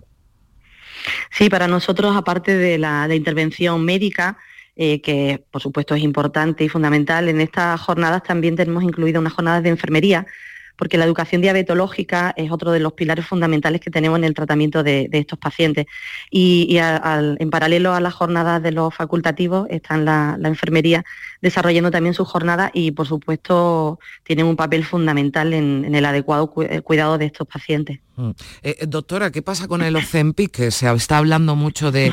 Sí, 1.31 1.49
para 1.49 1.67
nosotros, 1.67 2.15
aparte 2.15 2.55
de 2.55 2.77
la 2.77 3.13
intervención 3.13 3.83
médica, 3.83 4.37
eh, 4.79 5.01
que 5.01 5.43
por 5.49 5.59
supuesto 5.59 5.95
es 5.95 6.03
importante 6.03 6.63
y 6.63 6.69
fundamental, 6.69 7.29
en 7.29 7.41
estas 7.41 7.81
jornadas 7.81 8.21
también 8.21 8.55
tenemos 8.55 8.83
incluido 8.83 9.19
unas 9.19 9.33
jornadas 9.33 9.63
de 9.63 9.69
enfermería 9.69 10.27
porque 10.77 10.97
la 10.97 11.05
educación 11.05 11.41
diabetológica 11.41 12.33
es 12.37 12.51
otro 12.51 12.71
de 12.71 12.79
los 12.79 12.93
pilares 12.93 13.25
fundamentales 13.25 13.81
que 13.81 13.91
tenemos 13.91 14.17
en 14.19 14.23
el 14.23 14.33
tratamiento 14.33 14.83
de, 14.83 15.09
estos 15.11 15.39
pacientes. 15.39 15.87
Y, 16.29 16.77
en 16.77 17.49
paralelo 17.49 17.93
a 17.93 17.99
las 17.99 18.13
jornadas 18.13 18.61
de 18.61 18.71
los 18.71 18.93
facultativos 18.93 19.67
está 19.69 19.97
la, 19.97 20.37
enfermería 20.43 21.03
desarrollando 21.41 21.91
también 21.91 22.13
sus 22.13 22.27
jornadas 22.27 22.71
y, 22.73 22.91
por 22.91 23.07
supuesto, 23.07 23.99
tienen 24.23 24.45
un 24.45 24.55
papel 24.55 24.85
fundamental 24.85 25.53
en, 25.53 25.93
el 25.93 26.05
adecuado 26.05 26.53
cuidado 26.83 27.17
de 27.17 27.25
estos 27.25 27.47
pacientes. 27.47 27.99
Mm. 28.17 28.29
Eh, 28.63 28.75
eh, 28.79 28.85
doctora, 28.87 29.31
¿qué 29.31 29.43
pasa 29.43 29.67
con 29.67 29.83
el 29.83 29.95
Ozempic? 29.95 30.51
Que 30.51 30.71
se 30.71 30.91
está 30.91 31.19
hablando 31.19 31.55
mucho 31.55 31.91
de, 31.91 32.11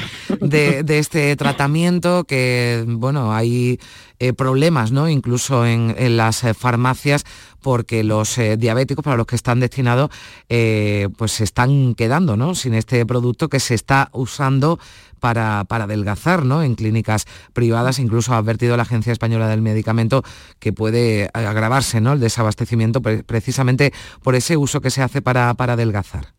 este 0.88 1.35
tratamiento, 1.37 2.24
que 2.24 2.85
bueno, 2.87 3.33
hay 3.33 3.79
eh, 4.18 4.33
problemas, 4.33 4.92
¿no? 4.92 5.09
Incluso 5.09 5.66
en, 5.66 5.94
las 6.16 6.44
farmacias, 6.57 7.24
porque 7.61 8.05
los 8.05 8.38
diabéticos 8.59 9.05
para 9.05 9.16
los 9.16 9.27
que 9.27 9.37
están 9.37 9.61
destinados, 9.61 10.11
pues 10.48 11.33
se 11.33 11.44
están 11.44 11.94
quedando, 11.94 12.37
¿no? 12.37 12.55
Sin 12.55 12.74
este 12.74 13.05
producto 13.07 13.48
que 13.48 13.61
se 13.61 13.74
está 13.74 14.11
usando 14.12 14.79
para, 15.24 15.85
adelgazar 15.85 16.44
¿no? 16.44 16.62
en 16.62 16.74
clínicas 16.74 17.24
privadas. 17.55 17.98
Incluso 17.98 18.35
ha 18.35 18.37
advertido 18.37 18.77
la 18.77 18.83
Agencia 18.83 19.11
Española 19.11 19.48
del 19.48 19.62
Medicamento 19.62 20.22
que 20.59 20.74
puede 20.74 21.31
agravarse 21.33 22.03
¿no? 22.03 22.12
el 22.12 22.20
desabastecimiento 22.20 23.00
precisamente 23.00 23.94
por 24.22 24.35
ese 24.35 24.59
uso 24.59 24.83
que 24.83 24.90
se 24.90 25.00
hace 25.00 25.22
para, 25.22 25.55
para 25.55 25.72
adelgazar. 25.72 26.35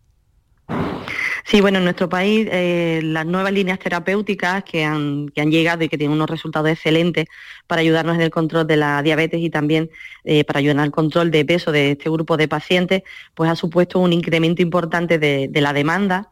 Sí, 1.56 1.62
bueno, 1.62 1.78
en 1.78 1.86
nuestro 1.86 2.10
país 2.10 2.50
eh, 2.52 3.00
las 3.02 3.26
nuevas 3.26 3.54
líneas 3.54 3.80
terapéuticas 3.80 4.66
que 4.66 4.84
han, 4.84 5.28
llegado 5.28 5.86
y 5.86 5.88
que 5.88 5.98
tienen 5.98 6.18
unos 6.18 6.30
resultados 6.30 6.70
excelentes 6.70 7.28
para 7.66 7.80
ayudarnos 7.80 8.16
en 8.16 8.24
el 8.24 8.30
control 8.30 8.68
de 8.68 8.76
la 8.76 9.02
diabetes 9.02 9.40
y 9.40 9.50
también 9.50 9.90
eh, 10.26 10.44
para 10.44 10.60
ayudar 10.60 10.82
al 10.82 10.92
control 10.92 11.32
de 11.32 11.46
peso 11.46 11.72
de 11.72 11.92
este 11.92 12.10
grupo 12.10 12.36
de 12.36 12.50
pacientes, 12.50 13.04
pues 13.34 13.50
ha 13.50 13.56
supuesto 13.56 14.00
un 14.00 14.12
incremento 14.12 14.62
importante 14.62 15.18
de 15.18 15.62
la 15.62 15.72
demanda 15.72 16.30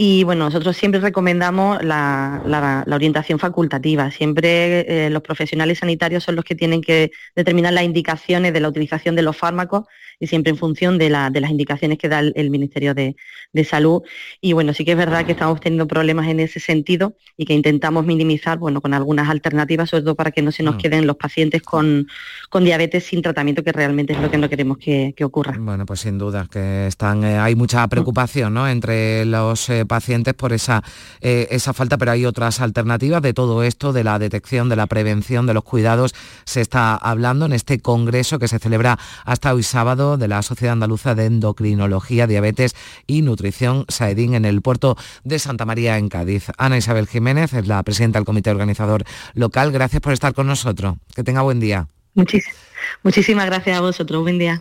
y 0.00 0.22
bueno, 0.22 0.44
nosotros 0.44 0.76
siempre 0.76 1.00
recomendamos 1.00 1.82
la, 1.82 2.84
orientación 2.88 3.40
facultativa. 3.40 4.12
Siempre 4.12 5.06
eh, 5.06 5.10
los 5.10 5.22
profesionales 5.22 5.78
sanitarios 5.78 6.22
son 6.22 6.36
los 6.36 6.44
que 6.44 6.54
tienen 6.54 6.82
que 6.82 7.10
determinar 7.34 7.72
las 7.72 7.82
indicaciones 7.82 8.52
de 8.52 8.60
la 8.60 8.68
utilización 8.68 9.16
de 9.16 9.22
los 9.22 9.36
fármacos 9.36 9.86
y 10.20 10.26
siempre 10.26 10.50
en 10.50 10.56
función 10.56 10.98
de, 10.98 11.10
las 11.10 11.50
indicaciones 11.50 11.98
que 11.98 12.08
da 12.08 12.20
el, 12.20 12.50
Ministerio 12.50 12.94
de, 12.94 13.16
Salud. 13.64 14.02
Y 14.40 14.52
bueno, 14.52 14.72
sí 14.72 14.84
que 14.84 14.92
es 14.92 14.96
verdad 14.96 15.26
que 15.26 15.32
estamos 15.32 15.60
teniendo 15.60 15.88
problemas 15.88 16.28
en 16.28 16.38
ese 16.38 16.60
sentido 16.60 17.16
y 17.36 17.44
que 17.44 17.54
intentamos 17.54 18.06
minimizar, 18.06 18.58
bueno, 18.58 18.80
con 18.80 18.94
algunas 18.94 19.28
alternativas, 19.28 19.90
sobre 19.90 20.04
todo 20.04 20.14
para 20.14 20.30
que 20.30 20.42
no 20.42 20.52
se 20.52 20.62
nos 20.62 20.76
mm. 20.76 20.78
queden 20.78 21.06
los 21.06 21.16
pacientes 21.16 21.62
con, 21.62 22.06
diabetes 22.60 23.04
sin 23.04 23.20
tratamiento, 23.20 23.64
que 23.64 23.72
realmente 23.72 24.12
es 24.12 24.20
lo 24.20 24.30
que 24.30 24.38
no 24.38 24.48
queremos 24.48 24.78
que, 24.78 25.14
ocurra. 25.22 25.56
Bueno, 25.58 25.86
pues 25.86 26.00
sin 26.00 26.18
duda 26.18 26.46
que 26.50 26.86
están, 26.86 27.24
eh, 27.24 27.36
hay 27.36 27.56
mucha 27.56 27.86
preocupación 27.88 28.54
¿no? 28.54 28.68
entre 28.68 29.24
los 29.24 29.68
eh, 29.68 29.84
pacientes 29.88 30.34
por 30.34 30.52
esa, 30.52 30.84
eh, 31.20 31.48
esa 31.50 31.72
falta, 31.72 31.98
pero 31.98 32.12
hay 32.12 32.24
otras 32.24 32.60
alternativas 32.60 33.22
de 33.22 33.32
todo 33.32 33.62
esto, 33.62 33.92
de 33.92 34.04
la 34.04 34.18
detección, 34.18 34.68
de 34.68 34.76
la 34.76 34.86
prevención, 34.86 35.46
de 35.46 35.54
los 35.54 35.64
cuidados. 35.64 36.14
Se 36.44 36.60
está 36.60 36.94
hablando 36.94 37.46
en 37.46 37.52
este 37.52 37.80
congreso 37.80 38.38
que 38.38 38.48
se 38.48 38.58
celebra 38.58 38.98
hasta 39.24 39.52
hoy 39.52 39.62
sábado 39.62 40.16
de 40.16 40.28
la 40.28 40.42
Sociedad 40.42 40.74
Andaluza 40.74 41.14
de 41.14 41.26
Endocrinología, 41.26 42.26
Diabetes 42.26 42.76
y 43.06 43.22
Nutrición, 43.22 43.84
SAEDIN, 43.88 44.34
en 44.34 44.44
el 44.44 44.62
puerto 44.62 44.96
de 45.24 45.38
Santa 45.38 45.64
María, 45.64 45.98
en 45.98 46.08
Cádiz. 46.08 46.46
Ana 46.58 46.76
Isabel 46.76 47.06
Jiménez 47.06 47.52
es 47.54 47.66
la 47.66 47.82
presidenta 47.82 48.18
del 48.18 48.26
comité 48.26 48.50
organizador 48.50 49.04
local. 49.34 49.72
Gracias 49.72 50.00
por 50.00 50.12
estar 50.12 50.34
con 50.34 50.46
nosotros. 50.46 50.96
Que 51.14 51.24
tenga 51.24 51.42
buen 51.42 51.60
día. 51.60 51.88
muchísimas 53.02 53.46
gracias 53.46 53.78
a 53.78 53.80
vosotros. 53.80 54.22
Buen 54.22 54.38
día. 54.38 54.60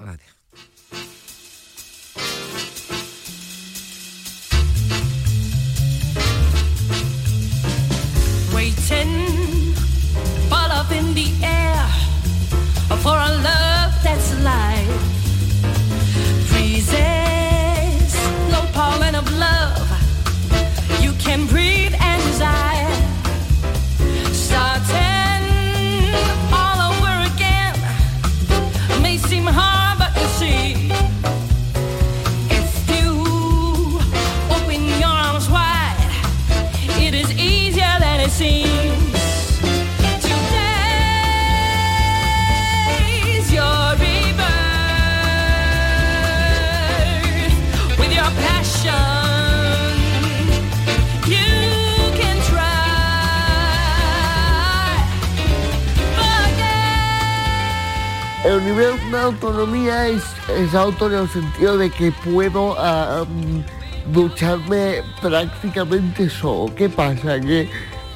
El 58.47 58.63
nivel 58.63 58.93
de 59.12 59.19
autonomía 59.19 60.07
es, 60.07 60.23
es 60.47 60.73
en 60.73 61.13
el 61.13 61.27
sentido 61.27 61.77
de 61.77 61.89
que 61.89 62.13
puedo 62.13 62.77
mm, 63.25 64.13
ducharme 64.13 65.03
prácticamente 65.21 66.29
solo. 66.29 66.73
¿Qué 66.73 66.88
pasa? 66.88 67.41
Que 67.41 67.69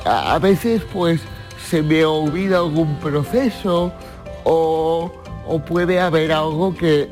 a, 0.06 0.40
veces 0.40 0.84
pues 0.94 1.20
se 1.70 1.82
me 1.82 2.06
olvida 2.06 2.60
algún 2.60 2.96
proceso 3.00 3.92
o, 4.46 5.12
puede 5.68 6.00
haber 6.00 6.32
algo 6.32 6.74
que, 6.76 7.12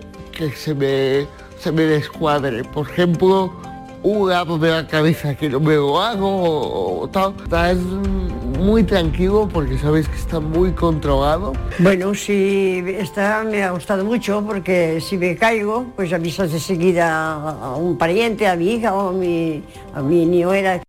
se, 0.56 0.74
me, 0.74 1.28
se 1.60 1.74
me 1.74 1.82
descuadre. 1.82 2.64
Por 2.64 2.90
ejemplo, 2.90 3.52
un 4.04 4.30
lado 4.30 4.58
de 4.58 4.70
la 4.70 4.88
cabeza 4.88 5.36
que 5.36 5.50
no 5.50 5.60
me 5.60 5.76
hago 5.76 7.02
o, 7.02 7.08
tal. 7.10 7.34
Estás 7.44 7.78
muy 7.78 8.84
tranquilo 8.84 9.50
porque 9.52 9.78
sabes 9.78 10.08
que 10.08 10.16
está 10.16 10.40
muy 10.40 10.72
controlado. 10.72 11.54
Bueno, 11.80 12.14
sí, 12.14 12.84
esta 12.88 13.44
me 13.44 13.64
ha 13.64 13.72
gustado 13.72 14.04
mucho 14.06 14.44
porque 14.46 15.00
si 15.02 15.18
me 15.18 15.36
caigo, 15.36 15.88
pues 15.96 16.12
avisas 16.14 16.52
de 16.52 16.60
seguida 16.60 17.34
a 17.34 17.76
un 17.76 17.98
pariente, 17.98 18.48
a 18.48 18.56
mi 18.56 18.74
hija 18.74 18.94
o 18.94 19.10
a 19.10 19.12
mi, 19.12 19.64
a 19.94 20.02
mi 20.02 20.26
niñera. 20.26 20.82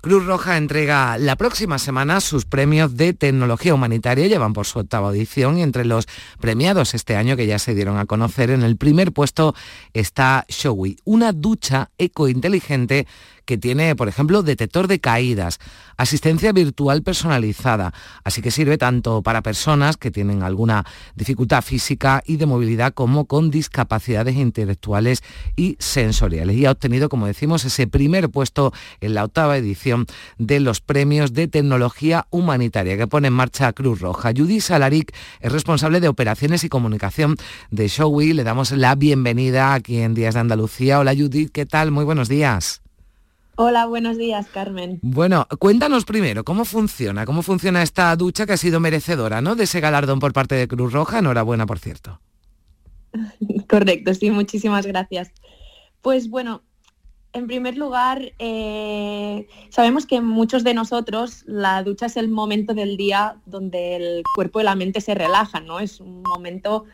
Cruz 0.00 0.26
Roja 0.26 0.56
entrega 0.56 1.18
la 1.18 1.34
próxima 1.34 1.76
semana 1.80 2.20
sus 2.20 2.44
premios 2.44 2.96
de 2.96 3.14
tecnología 3.14 3.74
humanitaria, 3.74 4.28
llevan 4.28 4.52
por 4.52 4.64
su 4.64 4.78
octava 4.78 5.10
edición 5.10 5.58
y 5.58 5.62
entre 5.62 5.84
los 5.84 6.06
premiados 6.40 6.94
este 6.94 7.16
año 7.16 7.36
que 7.36 7.48
ya 7.48 7.58
se 7.58 7.74
dieron 7.74 7.98
a 7.98 8.06
conocer, 8.06 8.50
en 8.50 8.62
el 8.62 8.76
primer 8.76 9.12
puesto 9.12 9.56
está 9.94 10.46
Showy, 10.48 10.98
una 11.04 11.32
ducha 11.32 11.90
ecointeligente 11.98 13.08
que 13.48 13.56
tiene, 13.56 13.96
por 13.96 14.08
ejemplo, 14.08 14.42
detector 14.42 14.88
de 14.88 15.00
caídas, 15.00 15.58
asistencia 15.96 16.52
virtual 16.52 17.02
personalizada, 17.02 17.94
así 18.22 18.42
que 18.42 18.50
sirve 18.50 18.76
tanto 18.76 19.22
para 19.22 19.42
personas 19.42 19.96
que 19.96 20.10
tienen 20.10 20.42
alguna 20.42 20.84
dificultad 21.16 21.62
física 21.62 22.22
y 22.26 22.36
de 22.36 22.44
movilidad 22.44 22.92
como 22.92 23.24
con 23.24 23.50
discapacidades 23.50 24.36
intelectuales 24.36 25.22
y 25.56 25.76
sensoriales. 25.78 26.58
Y 26.58 26.66
ha 26.66 26.72
obtenido, 26.72 27.08
como 27.08 27.26
decimos, 27.26 27.64
ese 27.64 27.86
primer 27.86 28.28
puesto 28.28 28.74
en 29.00 29.14
la 29.14 29.24
octava 29.24 29.56
edición 29.56 30.04
de 30.36 30.60
los 30.60 30.82
premios 30.82 31.32
de 31.32 31.48
tecnología 31.48 32.26
humanitaria 32.28 32.98
que 32.98 33.06
pone 33.06 33.28
en 33.28 33.34
marcha 33.34 33.72
Cruz 33.72 34.02
Roja. 34.02 34.32
Judy 34.36 34.60
Salaric 34.60 35.14
es 35.40 35.50
responsable 35.50 36.00
de 36.00 36.08
operaciones 36.08 36.64
y 36.64 36.68
comunicación 36.68 37.36
de 37.70 37.88
Showy. 37.88 38.34
Le 38.34 38.44
damos 38.44 38.72
la 38.72 38.94
bienvenida 38.94 39.72
aquí 39.72 40.00
en 40.00 40.12
Días 40.12 40.34
de 40.34 40.40
Andalucía. 40.40 40.98
Hola 40.98 41.14
Judith, 41.16 41.50
¿qué 41.50 41.64
tal? 41.64 41.90
Muy 41.92 42.04
buenos 42.04 42.28
días. 42.28 42.82
Hola, 43.60 43.86
buenos 43.86 44.16
días, 44.16 44.46
Carmen. 44.46 45.00
Bueno, 45.02 45.48
cuéntanos 45.58 46.04
primero 46.04 46.44
cómo 46.44 46.64
funciona, 46.64 47.26
cómo 47.26 47.42
funciona 47.42 47.82
esta 47.82 48.14
ducha 48.14 48.46
que 48.46 48.52
ha 48.52 48.56
sido 48.56 48.78
merecedora, 48.78 49.40
¿no? 49.40 49.56
De 49.56 49.64
ese 49.64 49.80
galardón 49.80 50.20
por 50.20 50.32
parte 50.32 50.54
de 50.54 50.68
Cruz 50.68 50.92
Roja. 50.92 51.18
Enhorabuena, 51.18 51.66
por 51.66 51.80
cierto. 51.80 52.20
Correcto, 53.68 54.14
sí, 54.14 54.30
muchísimas 54.30 54.86
gracias. 54.86 55.32
Pues 56.02 56.30
bueno, 56.30 56.62
en 57.32 57.48
primer 57.48 57.76
lugar, 57.76 58.32
eh, 58.38 59.48
sabemos 59.70 60.06
que 60.06 60.20
muchos 60.20 60.62
de 60.62 60.74
nosotros 60.74 61.42
la 61.44 61.82
ducha 61.82 62.06
es 62.06 62.16
el 62.16 62.28
momento 62.28 62.74
del 62.74 62.96
día 62.96 63.38
donde 63.44 63.96
el 63.96 64.22
cuerpo 64.36 64.60
y 64.60 64.62
la 64.62 64.76
mente 64.76 65.00
se 65.00 65.16
relajan, 65.16 65.66
¿no? 65.66 65.80
Es 65.80 65.98
un 65.98 66.22
momento 66.22 66.84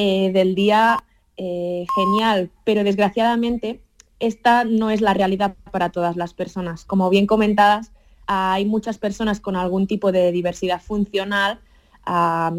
eh, 0.00 0.30
del 0.32 0.54
día 0.54 1.02
eh, 1.36 1.84
genial, 1.96 2.52
pero 2.62 2.84
desgraciadamente 2.84 3.80
esta 4.22 4.62
no 4.62 4.90
es 4.90 5.00
la 5.00 5.14
realidad 5.14 5.56
para 5.72 5.90
todas 5.90 6.16
las 6.16 6.32
personas. 6.32 6.84
Como 6.84 7.10
bien 7.10 7.26
comentadas, 7.26 7.90
hay 8.26 8.64
muchas 8.64 8.96
personas 8.96 9.40
con 9.40 9.56
algún 9.56 9.88
tipo 9.88 10.12
de 10.12 10.30
diversidad 10.30 10.80
funcional 10.80 11.60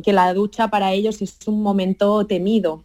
que 0.03 0.13
la 0.13 0.33
ducha 0.33 0.69
para 0.69 0.93
ellos 0.93 1.21
es 1.21 1.37
un 1.47 1.61
momento 1.61 2.25
temido 2.25 2.83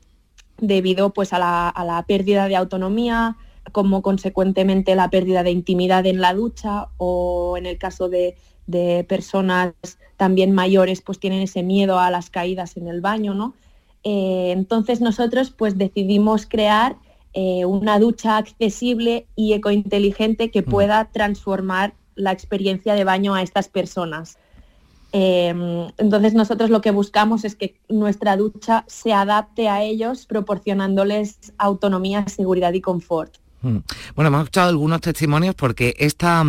debido 0.61 1.11
pues, 1.13 1.33
a, 1.33 1.39
la, 1.39 2.05
pérdida 2.07 2.49
de 2.49 2.57
autonomía, 2.57 3.37
como 3.73 4.01
consecuentemente 4.01 4.95
la 4.95 5.11
pérdida 5.11 5.43
de 5.43 5.51
intimidad 5.51 6.07
en 6.07 6.21
la 6.21 6.35
ducha 6.35 6.89
o 6.99 7.57
en 7.57 7.67
el 7.67 7.79
caso 7.79 8.09
de, 8.09 8.37
personas 9.09 9.73
también 10.17 10.53
mayores 10.53 11.01
pues 11.01 11.19
tienen 11.19 11.43
ese 11.43 11.63
miedo 11.63 11.99
a 11.99 12.11
las 12.11 12.29
caídas 12.29 12.77
en 12.77 12.87
el 12.87 13.01
baño, 13.01 13.35
¿no? 13.35 13.55
Eh, 14.05 14.51
entonces 14.53 15.01
nosotros 15.01 15.51
pues 15.51 15.79
decidimos 15.79 16.47
crear 16.47 16.97
eh, 17.35 17.65
una 17.65 17.99
ducha 17.99 18.37
accesible 18.37 19.27
y 19.37 19.53
ecointeligente 19.53 20.51
que 20.51 20.63
mm. 20.63 20.65
pueda 20.65 21.05
transformar 21.13 21.95
la 22.15 22.33
experiencia 22.33 22.95
de 22.95 23.05
baño 23.05 23.35
a 23.35 23.43
estas 23.43 23.69
personas. 23.69 24.39
Em, 25.13 25.89
entonces 25.97 26.35
nosotros 26.35 26.69
lo 26.69 26.81
que 26.83 26.91
buscamos 26.91 27.45
es 27.45 27.55
que 27.55 27.77
nuestra 27.89 28.37
ducha 28.37 28.85
se 28.89 29.13
adapte 29.13 29.69
a 29.69 29.83
ellos 29.83 30.27
proporcionándoles 30.27 31.53
autonomía, 31.57 32.27
seguridad 32.29 32.73
y 32.75 32.81
confort. 32.81 33.37
Mm. 33.63 33.79
Bueno, 34.15 34.29
hemos 34.29 34.41
escuchado 34.43 34.69
algunos 34.69 35.01
testimonios 35.01 35.55
porque 35.55 35.95
esta, 35.99 36.45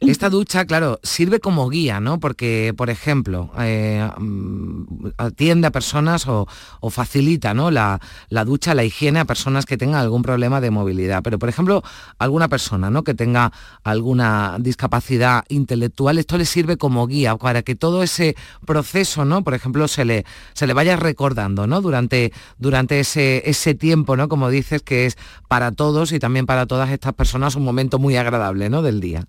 esta 0.00 0.30
ducha, 0.30 0.64
claro, 0.64 1.00
sirve 1.02 1.40
como 1.40 1.68
guía, 1.68 2.00
¿no? 2.00 2.20
Porque, 2.20 2.74
por 2.76 2.90
ejemplo, 2.90 3.50
eh, 3.58 4.08
mm, 4.18 5.08
atiende 5.16 5.68
a 5.68 5.70
personas 5.70 6.26
o, 6.26 6.46
facilita 6.90 7.54
¿no? 7.54 7.70
La, 7.70 8.00
ducha, 8.44 8.74
la 8.74 8.84
higiene 8.84 9.20
a 9.20 9.24
personas 9.24 9.66
que 9.66 9.76
tengan 9.76 10.00
algún 10.00 10.22
problema 10.22 10.60
de 10.60 10.70
movilidad. 10.70 11.22
Pero, 11.22 11.38
por 11.38 11.48
ejemplo, 11.48 11.82
alguna 12.18 12.48
persona 12.48 12.90
¿no? 12.90 13.02
que 13.02 13.14
tenga 13.14 13.52
alguna 13.82 14.56
discapacidad 14.60 15.44
intelectual, 15.48 16.18
esto 16.18 16.38
le 16.38 16.44
sirve 16.44 16.76
como 16.76 17.06
guía 17.06 17.36
para 17.36 17.62
que 17.62 17.74
todo 17.74 18.02
ese 18.02 18.36
proceso, 18.66 19.24
¿no? 19.24 19.42
Por 19.42 19.54
ejemplo, 19.54 19.88
se 19.88 20.04
le, 20.04 20.24
se 20.52 20.66
le 20.66 20.72
vaya 20.72 20.96
recordando 20.96 21.66
¿no? 21.66 21.80
durante, 21.80 22.32
durante 22.58 23.00
ese, 23.00 23.42
ese 23.48 23.74
tiempo, 23.74 24.16
¿no? 24.16 24.28
Como 24.28 24.50
dices, 24.50 24.82
que 24.82 25.06
es 25.06 25.16
para 25.48 25.72
todos 25.72 26.12
y 26.12 26.18
también 26.18 26.46
para 26.46 26.66
todas 26.66 26.90
estas 26.90 27.14
personas 27.14 27.56
un 27.56 27.64
momento 27.64 27.98
muy 27.98 28.16
agradable 28.16 28.70
¿no? 28.70 28.82
del 28.82 29.00
día. 29.00 29.26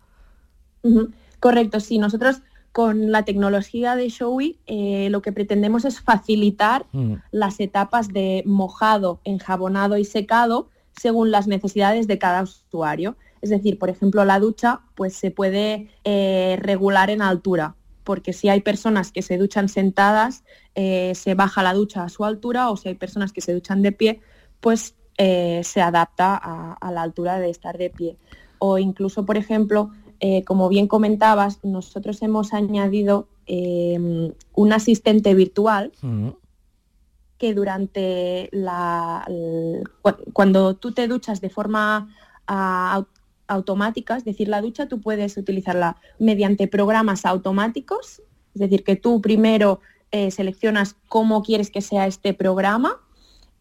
Correcto, 1.40 1.80
sí, 1.80 1.98
nosotros 1.98 2.42
con 2.76 3.10
la 3.10 3.24
tecnología 3.24 3.96
de 3.96 4.10
Showy 4.10 4.60
eh, 4.68 5.08
lo 5.10 5.22
que 5.22 5.32
pretendemos 5.32 5.86
es 5.86 6.02
facilitar 6.02 6.88
mm. 6.92 7.14
las 7.32 7.62
etapas 7.62 8.10
de 8.10 8.44
mojado, 8.46 9.22
enjabonado 9.24 9.98
y 9.98 10.04
secado 10.04 10.68
según 10.92 11.32
las 11.32 11.48
necesidades 11.48 12.06
de 12.06 12.18
cada 12.18 12.44
usuario. 12.44 13.16
Es 13.42 13.50
decir, 13.50 13.80
por 13.80 13.90
ejemplo, 13.90 14.26
la 14.26 14.42
ducha 14.42 14.82
pues 14.94 15.16
se 15.16 15.32
puede 15.32 15.88
eh, 16.04 16.58
regular 16.60 17.10
en 17.10 17.22
altura, 17.22 17.78
porque 18.04 18.34
si 18.34 18.50
hay 18.50 18.60
personas 18.60 19.14
que 19.14 19.22
se 19.22 19.38
duchan 19.38 19.70
sentadas, 19.70 20.44
eh, 20.76 21.14
se 21.16 21.34
baja 21.34 21.64
la 21.64 21.74
ducha 21.74 22.04
a 22.04 22.10
su 22.10 22.26
altura, 22.26 22.70
o 22.70 22.76
si 22.76 22.90
hay 22.90 22.96
personas 22.96 23.32
que 23.32 23.40
se 23.40 23.54
duchan 23.54 23.84
de 23.84 23.94
pie, 23.94 24.20
pues 24.60 24.96
se 25.18 25.82
adapta 25.82 26.36
a, 26.36 26.92
la 26.92 27.02
altura 27.02 27.40
de 27.40 27.50
estar 27.50 27.78
de 27.78 27.90
pie. 27.90 28.18
O 28.60 28.80
incluso, 28.80 29.26
por 29.26 29.38
ejemplo, 29.38 29.92
eh, 30.20 30.44
como 30.44 30.70
bien 30.70 30.88
comentabas, 30.88 31.64
nosotros 31.64 32.22
hemos 32.22 32.54
añadido 32.54 33.28
eh, 33.48 34.32
un 34.54 34.74
asistente 34.74 35.34
virtual 35.34 35.92
que 37.38 37.54
durante 37.54 38.50
la... 38.52 39.28
cuando 40.34 40.76
tú 40.76 40.94
te 40.94 41.08
duchas 41.08 41.42
de 41.42 41.50
forma 41.50 42.10
automática, 43.48 44.18
es 44.18 44.26
decir, 44.26 44.48
la 44.48 44.62
ducha 44.62 44.88
tú 44.88 45.02
puedes 45.02 45.38
utilizarla 45.38 45.98
mediante 46.18 46.68
programas 46.68 47.26
automáticos, 47.26 48.22
es 48.54 48.62
decir, 48.62 48.84
que 48.84 48.96
tú 48.96 49.22
primero 49.22 49.82
seleccionas 50.30 50.96
cómo 51.10 51.44
quieres 51.44 51.70
que 51.70 51.82
sea 51.82 52.08
este 52.08 52.34
programa 52.34 53.02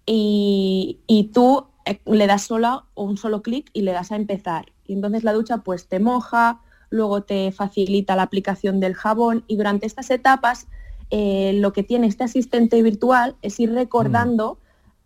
y, 0.06 1.30
tú 1.32 1.66
eh, 1.86 2.00
le 2.06 2.26
das 2.26 2.42
sola 2.42 2.84
o 2.94 3.04
un 3.04 3.16
solo 3.16 3.42
clic 3.42 3.70
y 3.72 3.82
le 3.82 3.92
das 3.92 4.12
a 4.12 4.16
empezar. 4.16 4.66
Y 4.86 4.94
entonces 4.94 5.24
la 5.24 5.32
ducha 5.32 5.58
pues 5.58 5.86
te 5.88 6.00
moja, 6.00 6.60
luego 6.90 7.22
te 7.22 7.52
facilita 7.52 8.16
la 8.16 8.22
aplicación 8.22 8.80
del 8.80 8.94
jabón 8.94 9.44
y 9.46 9.56
durante 9.56 9.86
estas 9.86 10.10
etapas 10.10 10.66
eh, 11.10 11.52
lo 11.54 11.72
que 11.72 11.82
tiene 11.82 12.06
este 12.06 12.24
asistente 12.24 12.82
virtual 12.82 13.36
es 13.42 13.58
ir 13.60 13.72
recordando 13.72 14.58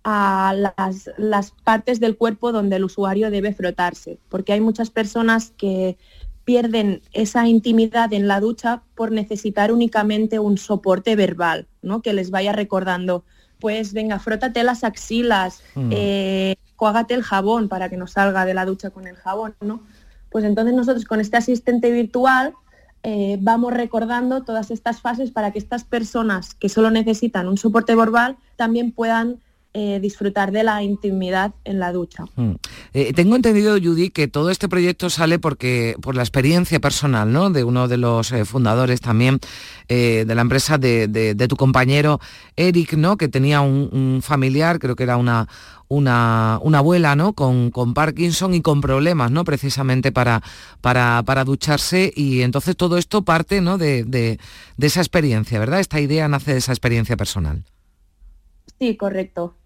a 0.04 0.54
las, 0.54 1.10
las, 1.18 1.50
partes 1.64 2.00
del 2.00 2.16
cuerpo 2.16 2.52
donde 2.52 2.76
el 2.76 2.84
usuario 2.84 3.30
debe 3.30 3.52
frotarse, 3.52 4.18
porque 4.28 4.52
hay 4.52 4.60
muchas 4.60 4.90
personas 4.90 5.52
que 5.56 5.98
pierden 6.44 7.02
esa 7.12 7.46
intimidad 7.46 8.12
en 8.14 8.26
la 8.26 8.40
ducha 8.40 8.82
por 8.94 9.12
necesitar 9.12 9.70
únicamente 9.70 10.38
un 10.38 10.56
soporte 10.56 11.14
verbal, 11.14 11.66
¿no? 11.82 12.00
que 12.00 12.14
les 12.14 12.30
vaya 12.30 12.52
recordando 12.52 13.24
pues 13.60 13.92
venga, 13.92 14.18
frótate 14.18 14.62
las 14.62 14.84
axilas, 14.84 15.62
mm. 15.74 15.90
eh, 15.92 16.56
el 17.08 17.22
jabón 17.22 17.68
para 17.68 17.88
que 17.88 17.96
no 17.96 18.06
salga 18.06 18.44
de 18.44 18.54
la 18.54 18.64
ducha 18.64 18.90
con 18.90 19.06
el 19.06 19.16
jabón, 19.16 19.54
¿no? 19.60 19.80
Pues 20.30 20.44
entonces 20.44 20.74
nosotros 20.74 21.04
con 21.04 21.20
este 21.20 21.36
asistente 21.36 21.90
virtual 21.90 22.54
eh, 23.02 23.38
vamos 23.40 23.72
recordando 23.72 24.42
todas 24.42 24.70
estas 24.70 25.00
fases 25.00 25.30
para 25.30 25.52
que 25.52 25.58
estas 25.58 25.84
personas 25.84 26.54
que 26.54 26.68
solo 26.68 26.90
necesitan 26.90 27.48
un 27.48 27.56
soporte 27.56 27.94
verbal 27.94 28.36
también 28.56 28.92
puedan 28.92 29.38
eh, 29.80 30.00
disfrutar 30.00 30.50
de 30.50 30.64
la 30.64 30.82
intimidad 30.82 31.54
en 31.62 31.78
la 31.78 31.92
ducha. 31.92 32.24
Mm. 32.34 32.54
Eh, 32.94 33.12
tengo 33.12 33.36
entendido, 33.36 33.78
Judy, 33.80 34.10
que 34.10 34.26
todo 34.26 34.50
este 34.50 34.68
proyecto 34.68 35.08
sale 35.08 35.38
porque 35.38 35.94
por 36.02 36.16
la 36.16 36.22
experiencia 36.22 36.80
personal 36.80 37.32
¿no? 37.32 37.50
de 37.50 37.62
uno 37.62 37.86
de 37.86 37.96
los 37.96 38.32
eh, 38.32 38.44
fundadores 38.44 39.00
también 39.00 39.38
de 39.88 40.34
la 40.34 40.42
empresa 40.42 40.78
de, 40.78 41.46
tu 41.48 41.56
compañero 41.56 42.20
Eric, 42.56 42.94
¿no? 42.94 43.16
que 43.16 43.28
tenía 43.28 43.60
un, 43.60 44.20
familiar, 44.20 44.80
creo 44.80 44.96
que 44.96 45.04
era 45.04 45.16
una, 45.16 45.48
una, 45.88 46.56
abuela 46.56 47.14
¿no? 47.14 47.32
Con, 47.32 47.70
con, 47.70 47.94
Parkinson 47.94 48.54
y 48.54 48.60
con 48.60 48.80
problemas 48.80 49.30
¿no? 49.30 49.44
precisamente 49.44 50.12
para, 50.12 50.42
para, 50.80 51.22
para 51.24 51.44
ducharse 51.44 52.12
y 52.14 52.42
entonces 52.42 52.76
todo 52.76 52.98
esto 52.98 53.22
parte 53.22 53.60
¿no? 53.60 53.78
de, 53.78 54.04
de 54.04 54.38
esa 54.86 55.00
experiencia, 55.00 55.58
¿verdad? 55.58 55.80
Esta 55.80 56.00
idea 56.00 56.26
nace 56.26 56.52
de 56.52 56.58
esa 56.58 56.72
experiencia 56.72 57.16
personal. 57.16 57.62
Sí, 58.78 58.96
correcto. 58.96 59.57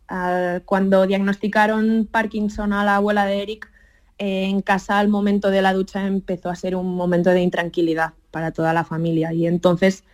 Cuando 0.66 1.06
diagnosticaron 1.06 2.08
Parkinson 2.10 2.72
a 2.72 2.84
la 2.84 2.96
abuela 2.96 3.24
de 3.24 3.42
Eric, 3.42 3.70
eh, 4.18 4.44
en 4.44 4.60
casa 4.60 4.98
al 4.98 5.08
momento 5.08 5.50
de 5.50 5.62
la 5.62 5.72
ducha 5.72 6.06
empezó 6.06 6.50
a 6.50 6.56
ser 6.56 6.76
un 6.76 6.94
momento 6.94 7.30
de 7.30 7.42
intranquilidad 7.42 8.12
para 8.30 8.52
toda 8.52 8.72
la 8.72 8.84
familia. 8.84 9.32
Y 9.32 9.46
entonces, 9.46 10.04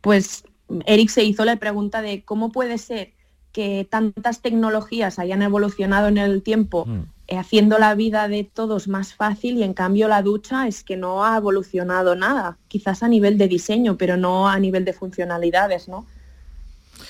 pues 0.00 0.44
Eric 0.86 1.10
se 1.10 1.24
hizo 1.24 1.44
la 1.44 1.56
pregunta 1.56 2.00
de 2.00 2.24
cómo 2.24 2.50
puede 2.50 2.78
ser 2.78 3.12
que 3.52 3.86
tantas 3.88 4.40
tecnologías 4.40 5.18
hayan 5.18 5.42
evolucionado 5.42 6.08
en 6.08 6.16
el 6.16 6.42
tiempo, 6.42 6.86
mm. 6.86 7.00
eh, 7.28 7.36
haciendo 7.36 7.78
la 7.78 7.94
vida 7.94 8.28
de 8.28 8.44
todos 8.44 8.88
más 8.88 9.12
fácil 9.12 9.58
y 9.58 9.62
en 9.62 9.74
cambio 9.74 10.08
la 10.08 10.22
ducha 10.22 10.66
es 10.66 10.82
que 10.82 10.96
no 10.96 11.26
ha 11.26 11.36
evolucionado 11.36 12.14
nada, 12.14 12.56
quizás 12.68 13.02
a 13.02 13.08
nivel 13.08 13.36
de 13.36 13.48
diseño, 13.48 13.98
pero 13.98 14.16
no 14.16 14.48
a 14.48 14.58
nivel 14.58 14.86
de 14.86 14.94
funcionalidades, 14.94 15.86
¿no? 15.88 16.06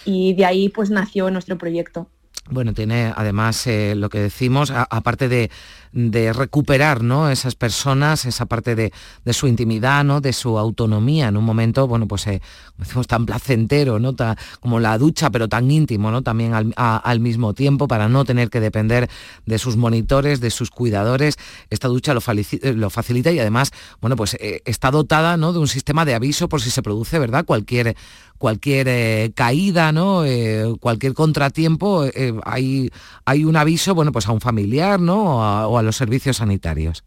y 0.04 0.34
de 0.34 0.44
ahí 0.44 0.68
pues 0.68 0.90
nació 0.90 1.30
nuestro 1.30 1.58
proyecto. 1.58 2.08
Bueno, 2.50 2.74
tiene 2.74 3.12
además 3.16 3.66
eh, 3.66 3.94
lo 3.94 4.08
que 4.08 4.18
decimos, 4.18 4.70
aparte 4.70 5.28
de, 5.28 5.50
de 5.92 6.32
recuperar 6.32 7.02
¿no? 7.02 7.30
esas 7.30 7.54
personas, 7.54 8.24
esa 8.24 8.46
parte 8.46 8.74
de, 8.74 8.92
su 9.32 9.46
intimidad, 9.46 10.04
¿no? 10.04 10.20
de 10.20 10.32
su 10.32 10.58
autonomía 10.58 11.28
en 11.28 11.36
un 11.36 11.44
momento, 11.44 11.86
bueno, 11.86 12.08
pues 12.08 12.26
eh, 12.26 12.40
decimos, 12.78 13.06
tan 13.06 13.26
placentero, 13.26 13.98
¿no? 13.98 14.14
como 14.60 14.80
la 14.80 14.96
ducha, 14.98 15.30
pero 15.30 15.48
tan 15.48 15.70
íntimo, 15.70 16.10
¿no? 16.10 16.22
También 16.22 16.74
al, 16.76 17.20
mismo 17.20 17.54
tiempo, 17.54 17.88
para 17.88 18.08
no 18.08 18.24
tener 18.24 18.50
que 18.50 18.60
depender 18.60 19.08
de 19.46 19.58
sus 19.58 19.76
monitores, 19.76 20.40
de 20.40 20.50
sus 20.50 20.70
cuidadores. 20.70 21.36
Esta 21.70 21.88
ducha 21.88 22.14
lo, 22.14 22.20
facilita 22.20 23.30
y 23.30 23.38
además, 23.38 23.70
bueno, 24.00 24.16
pues 24.16 24.34
eh, 24.34 24.62
está 24.64 24.90
dotada 24.90 25.36
¿no? 25.36 25.52
de 25.52 25.58
un 25.58 25.68
sistema 25.68 26.04
de 26.04 26.14
aviso 26.14 26.48
por 26.48 26.60
si 26.62 26.70
se 26.70 26.82
produce, 26.82 27.18
¿verdad? 27.18 27.44
Cualquier 27.44 27.96
cualquier 28.42 28.88
eh, 28.88 29.30
caída, 29.36 29.92
¿no? 29.92 30.24
Eh, 30.24 30.74
cualquier 30.80 31.14
contratiempo, 31.14 32.04
eh, 32.06 32.34
hay, 32.44 32.90
hay 33.24 33.44
un 33.44 33.54
aviso, 33.54 33.94
bueno, 33.94 34.10
pues 34.10 34.26
a 34.26 34.32
un 34.32 34.40
familiar, 34.40 35.00
¿no? 35.00 35.40
Los 35.82 35.96
servicios 35.96 36.38
sanitarios. 36.38 37.04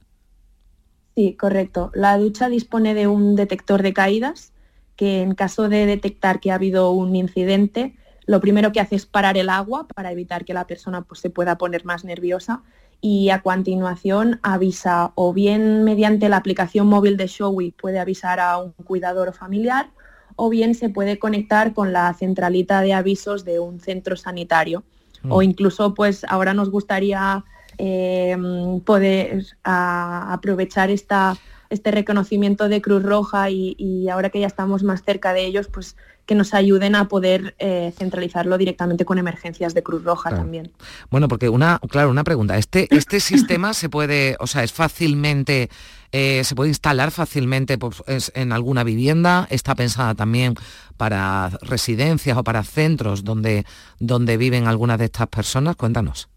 Sí, 1.16 1.36
correcto. 1.36 1.92
La 1.94 2.18
ducha 2.18 2.50
dispone 2.50 2.94
de 2.94 3.08
un 3.08 3.36
detector 3.36 3.82
de 3.82 3.94
caídas 3.94 4.52
que 4.96 5.22
en 5.22 5.36
caso 5.36 5.70
de 5.70 5.86
detectar 5.86 6.40
que 6.40 6.52
ha 6.52 6.56
habido 6.56 6.92
un 6.92 7.16
incidente, 7.16 7.96
lo 8.26 8.40
primero 8.40 8.72
que 8.72 8.80
hace 8.80 8.96
es 8.96 9.06
parar 9.06 9.38
el 9.38 9.50
agua 9.50 9.88
para 9.94 10.12
evitar 10.12 10.46
que 10.46 10.54
la 10.54 10.68
persona 10.68 11.02
pues, 11.02 11.20
se 11.20 11.30
pueda 11.30 11.58
poner 11.58 11.86
más 11.86 12.06
nerviosa 12.06 12.64
y 13.02 13.30
a 13.30 13.42
continuación 13.42 14.40
avisa 14.42 15.12
o 15.16 15.34
bien 15.34 15.84
mediante 15.84 16.30
la 16.30 16.38
aplicación 16.38 16.88
móvil 16.88 17.18
de 17.18 17.28
Showy 17.28 17.72
puede 17.72 18.00
avisar 18.00 18.40
a 18.40 18.58
un 18.58 18.72
cuidador 18.72 19.30
o 19.30 19.34
familiar 19.34 19.90
o 20.36 20.50
bien 20.50 20.76
se 20.76 20.90
puede 20.90 21.20
conectar 21.20 21.74
con 21.74 21.94
la 21.94 22.14
centralita 22.14 22.82
de 22.82 22.94
avisos 22.94 23.46
de 23.46 23.60
un 23.60 23.80
centro 23.80 24.16
sanitario. 24.18 24.84
Mm. 25.24 25.32
O 25.32 25.42
incluso, 25.42 25.94
pues 25.94 26.26
ahora 26.28 26.54
nos 26.54 26.70
gustaría 26.70 27.46
eh, 27.78 28.38
poder 28.86 29.46
aprovechar 29.64 30.90
esta, 30.90 31.38
este 31.70 31.92
reconocimiento 31.92 32.70
de 32.70 32.82
Cruz 32.82 33.04
Roja 33.04 33.50
y, 33.50 34.10
ahora 34.10 34.30
que 34.30 34.40
ya 34.40 34.48
estamos 34.48 34.84
más 34.84 35.04
cerca 35.04 35.34
de 35.34 35.46
ellos, 35.46 35.68
pues 35.68 35.96
que 36.26 36.34
nos 36.34 36.56
ayuden 36.56 36.96
a 36.96 37.08
poder 37.08 37.56
eh, 37.60 37.94
centralizarlo 37.96 38.58
directamente 38.58 39.06
con 39.06 39.20
emergencias 39.20 39.76
de 39.76 39.84
Cruz 39.84 40.04
Roja 40.04 40.32
también. 40.32 40.72
Bueno, 41.12 41.28
porque 41.28 41.50
una, 41.50 41.80
claro, 41.88 42.10
una 42.10 42.24
pregunta, 42.24 42.58
¿este, 42.58 42.88
este 42.96 43.20
sistema 43.20 43.76
se 43.76 43.90
puede, 43.90 44.36
o 44.40 44.48
sea, 44.48 44.64
es 44.64 44.74
fácilmente 44.74 45.70
eh, 46.18 46.46
se 46.46 46.56
puede 46.56 46.70
instalar 46.70 47.12
fácilmente 47.12 47.78
pues, 47.78 48.32
en 48.36 48.54
alguna 48.54 48.86
vivienda, 48.86 49.48
está 49.50 49.76
pensada 49.76 50.16
también 50.16 50.56
para 50.96 51.50
residencias 51.62 52.38
o 52.38 52.44
para 52.46 52.64
centros 52.64 53.26
donde, 53.26 53.66
donde 54.00 54.38
viven 54.38 54.66
algunas 54.66 54.98
de 54.98 55.06
estas 55.06 55.28
personas. 55.28 55.76
Cuéntanos. 55.76 56.30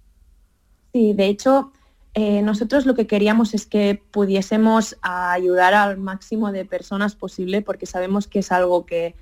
Sí, 0.99 1.13
de 1.13 1.27
hecho, 1.27 1.71
eh, 2.15 2.43
nosotros 2.43 2.85
lo 2.85 2.97
que 2.97 3.07
queríamos 3.07 3.55
es 3.55 3.67
que 3.67 4.03
pudiésemos 4.11 4.97
ayudar 5.01 5.73
al 5.75 5.97
máximo 5.97 6.51
de 6.51 6.65
personas 6.65 7.15
posible 7.15 7.63
porque 7.63 7.87
sabemos 7.87 8.27
que 8.27 8.41
es 8.41 8.51
algo 8.51 8.85
que, 8.85 9.15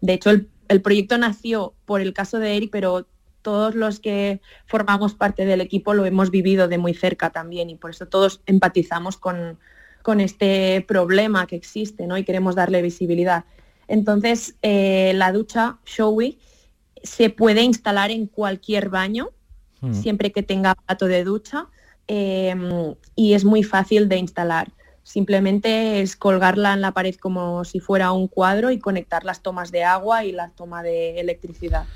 de 0.00 0.12
hecho, 0.12 0.30
el, 0.30 0.82
proyecto 0.82 1.18
nació 1.18 1.74
por 1.84 2.00
el 2.00 2.12
caso 2.12 2.38
de 2.38 2.56
Eric, 2.56 2.70
pero 2.70 3.08
todos 3.42 3.74
los 3.74 3.98
que 3.98 4.40
formamos 4.66 5.14
parte 5.14 5.44
del 5.46 5.60
equipo 5.60 5.94
lo 5.94 6.06
hemos 6.06 6.30
vivido 6.30 6.68
de 6.68 6.78
muy 6.78 6.94
cerca 6.94 7.30
también 7.30 7.70
y 7.70 7.74
por 7.74 7.90
eso 7.90 8.06
todos 8.06 8.40
empatizamos 8.46 9.16
con, 9.16 9.58
con 10.02 10.20
este 10.20 10.84
problema 10.86 11.48
que 11.48 11.56
existe 11.56 12.06
¿no? 12.06 12.16
y 12.16 12.22
queremos 12.22 12.54
darle 12.54 12.82
visibilidad. 12.82 13.46
Entonces, 13.88 14.54
eh, 14.62 15.10
la 15.16 15.32
ducha 15.32 15.78
Showy 15.86 16.38
se 17.02 17.30
puede 17.30 17.62
instalar 17.62 18.12
en 18.12 18.28
cualquier 18.28 18.90
baño, 18.90 19.30
hmm. 19.80 19.94
siempre 19.94 20.32
que 20.32 20.42
tenga 20.42 20.74
plato 20.74 21.06
de 21.06 21.24
ducha, 21.24 21.68
em, 22.06 22.94
y 23.14 23.34
es 23.34 23.44
muy 23.44 23.62
fácil 23.62 24.08
de 24.08 24.16
instalar. 24.16 24.72
Simplemente 25.02 26.00
es 26.00 26.16
colgarla 26.16 26.72
en 26.72 26.80
la 26.80 26.92
pared 26.92 27.14
como 27.14 27.64
si 27.64 27.78
fuera 27.78 28.12
un 28.12 28.26
cuadro 28.26 28.70
y 28.72 28.78
conectar 28.78 29.24
las 29.24 29.40
tomas 29.40 29.70
de 29.70 29.84
agua 29.84 30.24
y 30.24 30.32
la 30.32 30.50
toma 30.50 30.82
de 30.82 31.20
electricidad. 31.20 31.86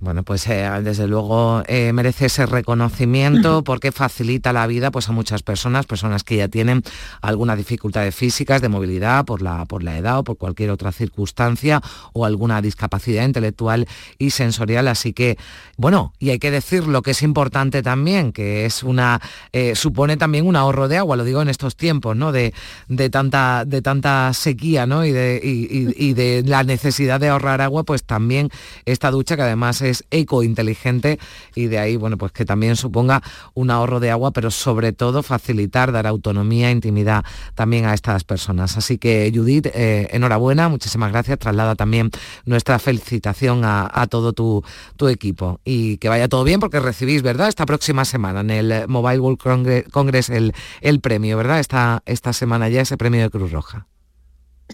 Bueno, 0.00 0.22
pues 0.22 0.46
eh, 0.48 0.66
desde 0.82 1.06
luego 1.06 1.62
eh, 1.66 1.92
merece 1.92 2.26
ese 2.26 2.46
reconocimiento 2.46 3.62
porque 3.64 3.92
facilita 3.92 4.50
la 4.50 4.66
vida 4.66 4.90
pues, 4.90 5.10
a 5.10 5.12
muchas 5.12 5.42
personas, 5.42 5.84
personas 5.84 6.24
que 6.24 6.36
ya 6.36 6.48
tienen 6.48 6.82
algunas 7.20 7.58
dificultades 7.58 8.14
físicas, 8.14 8.62
de 8.62 8.70
movilidad, 8.70 9.26
por 9.26 9.42
la, 9.42 9.66
por 9.66 9.82
la 9.82 9.98
edad 9.98 10.20
o 10.20 10.24
por 10.24 10.38
cualquier 10.38 10.70
otra 10.70 10.90
circunstancia 10.90 11.82
o 12.14 12.24
alguna 12.24 12.62
discapacidad 12.62 13.26
intelectual 13.26 13.86
y 14.16 14.30
sensorial. 14.30 14.88
Así 14.88 15.12
que, 15.12 15.36
bueno, 15.76 16.14
y 16.18 16.30
hay 16.30 16.38
que 16.38 16.50
decir 16.50 16.86
lo 16.86 17.02
que 17.02 17.10
es 17.10 17.22
importante 17.22 17.82
también, 17.82 18.32
que 18.32 18.64
es 18.64 18.82
una, 18.82 19.20
eh, 19.52 19.74
supone 19.74 20.16
también 20.16 20.46
un 20.46 20.56
ahorro 20.56 20.88
de 20.88 20.96
agua, 20.96 21.16
lo 21.16 21.24
digo 21.24 21.42
en 21.42 21.50
estos 21.50 21.76
tiempos, 21.76 22.16
¿no? 22.16 22.32
De, 22.32 22.54
de 22.88 23.10
tanta, 23.10 23.66
de 23.66 23.82
tanta 23.82 24.32
sequía, 24.32 24.86
¿no? 24.86 25.04
Y 25.04 25.12
de, 25.12 25.40
y 25.42 26.14
de 26.14 26.42
la 26.46 26.64
necesidad 26.64 27.20
de 27.20 27.28
ahorrar 27.28 27.60
agua, 27.60 27.84
pues 27.84 28.04
también 28.04 28.48
esta 28.86 29.10
ducha 29.10 29.36
que 29.36 29.42
además 29.42 29.82
es 29.82 29.89
es 29.90 30.04
eco-inteligente 30.10 31.18
y 31.54 31.66
de 31.66 31.78
ahí, 31.78 31.96
bueno, 31.96 32.16
pues 32.18 32.32
que 32.32 32.44
también 32.44 32.76
suponga 32.76 33.22
un 33.54 33.70
ahorro 33.70 34.00
de 34.00 34.10
agua, 34.10 34.30
pero 34.32 34.50
sobre 34.50 34.92
todo 34.92 35.22
facilitar, 35.22 35.92
dar 35.92 36.06
autonomía, 36.06 36.70
intimidad 36.70 37.24
también 37.54 37.84
a 37.86 37.94
estas 37.94 38.24
personas. 38.24 38.76
Así 38.76 38.98
que 38.98 39.30
Judith, 39.34 39.66
eh, 39.74 40.08
enhorabuena, 40.12 40.68
muchísimas 40.68 41.12
gracias, 41.12 41.38
traslada 41.38 41.74
también 41.74 42.10
nuestra 42.44 42.78
felicitación 42.78 43.62
a, 43.64 44.06
todo 44.08 44.32
tu, 44.32 44.62
equipo 45.08 45.60
y 45.64 45.96
que 45.98 46.08
vaya 46.08 46.28
todo 46.28 46.44
bien 46.44 46.60
porque 46.60 46.80
recibís, 46.80 47.22
¿verdad? 47.22 47.48
Esta 47.48 47.66
próxima 47.66 48.04
semana 48.04 48.40
en 48.40 48.50
el 48.50 48.88
Mobile 48.88 49.20
World 49.20 49.88
Congress, 49.90 50.30
el, 50.30 50.54
el 50.80 51.00
premio, 51.00 51.36
¿verdad? 51.36 51.60
Esta, 51.60 52.02
esta 52.06 52.32
semana 52.32 52.68
ya 52.68 52.82
ese 52.82 52.96
premio 52.96 53.22
de 53.22 53.30
Cruz 53.30 53.50
Roja. 53.50 53.86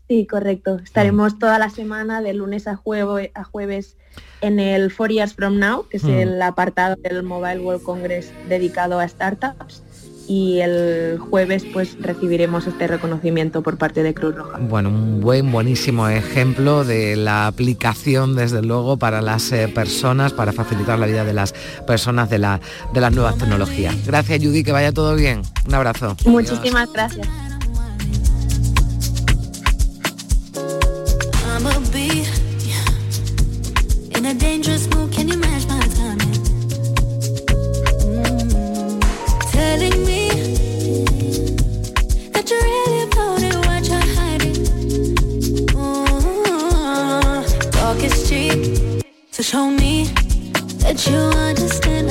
Sí, 0.09 0.27
correcto. 0.27 0.81
Estaremos 0.83 1.39
toda 1.39 1.59
la 1.59 1.71
semana, 1.71 2.23
de 2.23 2.35
lunes 2.35 2.67
a, 2.67 2.73
a 2.73 3.45
jueves, 3.45 3.97
en 4.41 4.61
el 4.61 4.91
Four 4.91 5.11
Years 5.11 5.35
From 5.35 5.59
Now, 5.59 5.89
que 5.89 5.97
es 5.97 6.05
el 6.05 6.41
apartado 6.43 6.97
del 6.97 7.23
Mobile 7.23 7.61
World 7.61 7.83
Congress 7.83 8.33
dedicado 8.49 9.01
a 9.01 9.09
startups. 9.09 9.83
Y 10.29 10.59
el 10.59 11.19
jueves 11.19 11.65
pues 11.73 11.97
recibiremos 12.01 12.67
este 12.67 12.89
reconocimiento 12.89 13.63
por 13.63 13.79
parte 13.79 14.03
de 14.03 14.13
Cruz 14.13 14.35
Roja. 14.35 14.59
Bueno, 14.59 14.89
un 14.89 15.21
buen, 15.21 15.53
buenísimo 15.53 16.09
ejemplo 16.09 16.85
de 16.85 17.15
la 17.15 17.47
aplicación, 17.47 18.35
desde 18.35 18.61
luego, 18.61 18.97
para 18.97 19.23
las 19.23 19.53
eh, 19.53 19.69
personas, 19.69 20.33
para 20.33 20.53
facilitar 20.53 20.99
la 20.99 21.07
vida 21.07 21.25
de 21.25 21.33
las 21.33 21.55
personas 21.87 22.29
de, 22.29 22.39
la, 22.39 22.61
de 22.93 23.01
las 23.01 23.13
nuevas 23.13 23.39
tecnologías. 23.39 24.05
Gracias, 24.05 24.43
Judy, 24.43 24.65
que 24.65 24.73
vaya 24.73 24.91
todo 24.91 25.15
bien. 25.15 25.43
Un 25.65 25.75
abrazo. 25.75 26.17
Muchísimas 26.25 26.93
gracias. 26.93 27.29
A 31.65 31.81
bee 31.91 32.27
in 34.15 34.27
a 34.27 34.35
dangerous 34.35 34.87
move, 34.89 35.11
can 35.11 35.27
you 35.27 35.39
match 35.39 35.67
my 35.69 35.81
timing? 35.97 36.35
Mm. 38.05 39.01
Telling 39.53 40.05
me 40.05 40.29
that 42.33 42.51
you're 42.51 42.61
really 42.61 43.07
you're 43.89 44.09
hiding. 44.19 44.57
Mm. 45.73 47.71
Talk 47.71 48.03
is 48.03 48.29
cheap, 48.29 49.03
so 49.31 49.43
show 49.43 49.71
me 49.71 50.05
that 50.83 51.07
you 51.09 51.17
understand 51.17 52.11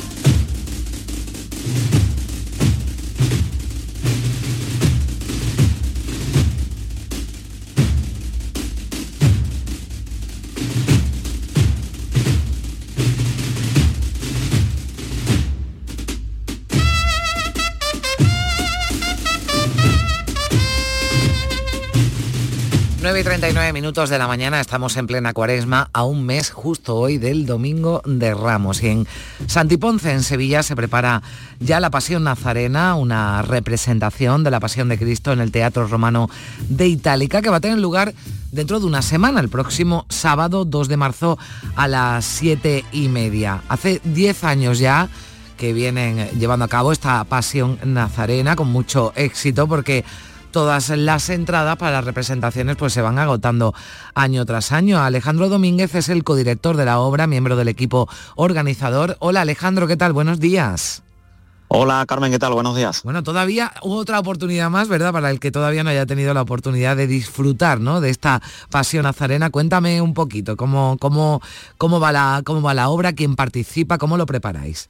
Y 23.41 23.43
39 23.43 23.73
minutos 23.73 24.11
de 24.11 24.19
la 24.19 24.27
mañana 24.27 24.61
estamos 24.61 24.95
en 24.97 25.07
plena 25.07 25.33
cuaresma 25.33 25.89
a 25.93 26.03
un 26.03 26.27
mes 26.27 26.51
justo 26.51 26.95
hoy 26.95 27.17
del 27.17 27.47
Domingo 27.47 28.03
de 28.05 28.35
Ramos 28.35 28.83
y 28.83 28.89
en 28.89 29.07
Santiponce, 29.47 30.11
en 30.11 30.21
Sevilla, 30.21 30.61
se 30.61 30.75
prepara 30.75 31.23
ya 31.59 31.79
la 31.79 31.89
Pasión 31.89 32.23
Nazarena, 32.23 32.93
una 32.93 33.41
representación 33.41 34.43
de 34.43 34.51
la 34.51 34.59
Pasión 34.59 34.89
de 34.89 34.99
Cristo 34.99 35.31
en 35.31 35.39
el 35.39 35.51
Teatro 35.51 35.87
Romano 35.87 36.29
de 36.69 36.87
Itálica 36.87 37.41
que 37.41 37.49
va 37.49 37.57
a 37.57 37.61
tener 37.61 37.79
lugar 37.79 38.13
dentro 38.51 38.79
de 38.79 38.85
una 38.85 39.01
semana, 39.01 39.39
el 39.39 39.49
próximo 39.49 40.05
sábado 40.09 40.63
2 40.63 40.87
de 40.87 40.97
marzo 40.97 41.39
a 41.75 41.87
las 41.87 42.25
7 42.25 42.85
y 42.91 43.07
media. 43.07 43.63
Hace 43.69 44.01
10 44.03 44.43
años 44.43 44.77
ya 44.77 45.09
que 45.57 45.73
vienen 45.73 46.29
llevando 46.37 46.65
a 46.65 46.67
cabo 46.67 46.91
esta 46.91 47.23
Pasión 47.23 47.79
Nazarena 47.83 48.55
con 48.55 48.67
mucho 48.67 49.13
éxito 49.15 49.67
porque 49.67 50.05
todas 50.51 50.89
las 50.89 51.29
entradas 51.29 51.77
para 51.77 51.93
las 51.93 52.05
representaciones 52.05 52.75
pues 52.75 52.93
se 52.93 53.01
van 53.01 53.17
agotando 53.17 53.73
año 54.13 54.45
tras 54.45 54.71
año. 54.71 54.99
Alejandro 54.99 55.49
Domínguez 55.49 55.95
es 55.95 56.09
el 56.09 56.23
codirector 56.23 56.77
de 56.77 56.85
la 56.85 56.99
obra, 56.99 57.27
miembro 57.27 57.55
del 57.55 57.69
equipo 57.69 58.07
organizador. 58.35 59.17
Hola 59.19 59.41
Alejandro, 59.41 59.87
¿qué 59.87 59.97
tal? 59.97 60.13
Buenos 60.13 60.39
días. 60.39 61.03
Hola 61.69 62.05
Carmen, 62.05 62.31
¿qué 62.31 62.37
tal? 62.37 62.51
Buenos 62.51 62.75
días. 62.75 63.01
Bueno, 63.03 63.23
todavía 63.23 63.71
otra 63.79 64.19
oportunidad 64.19 64.69
más, 64.69 64.89
¿verdad? 64.89 65.13
Para 65.13 65.31
el 65.31 65.39
que 65.39 65.51
todavía 65.51 65.85
no 65.85 65.89
haya 65.89 66.05
tenido 66.05 66.33
la 66.33 66.41
oportunidad 66.41 66.97
de 66.97 67.07
disfrutar, 67.07 67.79
¿no? 67.79 68.01
De 68.01 68.09
esta 68.09 68.41
pasión 68.69 69.05
azarena. 69.05 69.51
Cuéntame 69.51 70.01
un 70.01 70.13
poquito 70.13 70.57
cómo, 70.57 70.97
cómo, 70.99 71.41
cómo, 71.77 72.01
va, 72.01 72.11
la, 72.11 72.41
cómo 72.43 72.61
va 72.61 72.73
la 72.73 72.89
obra, 72.89 73.13
quién 73.13 73.37
participa, 73.37 73.97
cómo 73.97 74.17
lo 74.17 74.25
preparáis. 74.25 74.89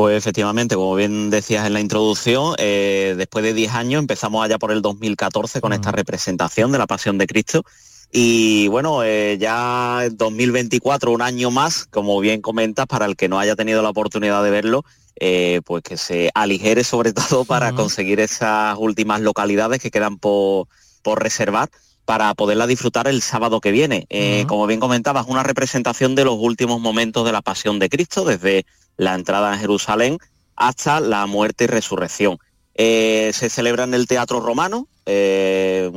Pues 0.00 0.16
efectivamente, 0.16 0.76
como 0.76 0.94
bien 0.94 1.28
decías 1.28 1.66
en 1.66 1.74
la 1.74 1.80
introducción, 1.80 2.54
eh, 2.56 3.16
después 3.18 3.44
de 3.44 3.52
10 3.52 3.74
años 3.74 3.98
empezamos 3.98 4.42
allá 4.42 4.58
por 4.58 4.72
el 4.72 4.80
2014 4.80 5.60
con 5.60 5.74
esta 5.74 5.92
representación 5.92 6.72
de 6.72 6.78
la 6.78 6.86
Pasión 6.86 7.18
de 7.18 7.26
Cristo. 7.26 7.64
Y 8.10 8.68
bueno, 8.68 9.04
eh, 9.04 9.36
ya 9.38 10.06
en 10.06 10.16
2024, 10.16 11.12
un 11.12 11.20
año 11.20 11.50
más, 11.50 11.84
como 11.84 12.18
bien 12.18 12.40
comentas, 12.40 12.86
para 12.86 13.04
el 13.04 13.14
que 13.14 13.28
no 13.28 13.38
haya 13.38 13.56
tenido 13.56 13.82
la 13.82 13.90
oportunidad 13.90 14.42
de 14.42 14.50
verlo, 14.50 14.86
eh, 15.16 15.60
pues 15.66 15.82
que 15.82 15.98
se 15.98 16.30
aligere 16.34 16.82
sobre 16.82 17.12
todo 17.28 17.44
para 17.44 17.72
conseguir 17.72 18.20
esas 18.20 18.78
últimas 18.78 19.20
localidades 19.20 19.82
que 19.82 19.90
quedan 19.90 20.16
por, 20.16 20.66
por 21.02 21.22
reservar 21.22 21.68
para 22.06 22.32
poderla 22.32 22.66
disfrutar 22.66 23.06
el 23.06 23.20
sábado 23.20 23.60
que 23.60 23.70
viene. 23.70 24.06
Como 24.48 24.66
bien 24.66 24.80
comentabas, 24.80 25.26
una 25.28 25.42
representación 25.42 26.14
de 26.14 26.24
los 26.24 26.38
últimos 26.38 26.80
momentos 26.80 27.26
de 27.26 27.32
la 27.32 27.42
Pasión 27.42 27.78
de 27.78 27.90
Cristo, 27.90 28.24
desde 28.24 28.64
la 29.00 29.14
entrada 29.14 29.52
a 29.52 29.56
Jerusalén 29.56 30.18
hasta 30.56 31.00
la 31.00 31.24
muerte 31.26 31.64
y 31.64 31.68
resurrección. 31.68 32.38
Eh, 32.74 33.30
se 33.32 33.48
celebra 33.48 33.84
en 33.84 33.94
el 33.94 34.06
Teatro 34.06 34.40
Romano, 34.40 34.88
eh, 35.06 35.90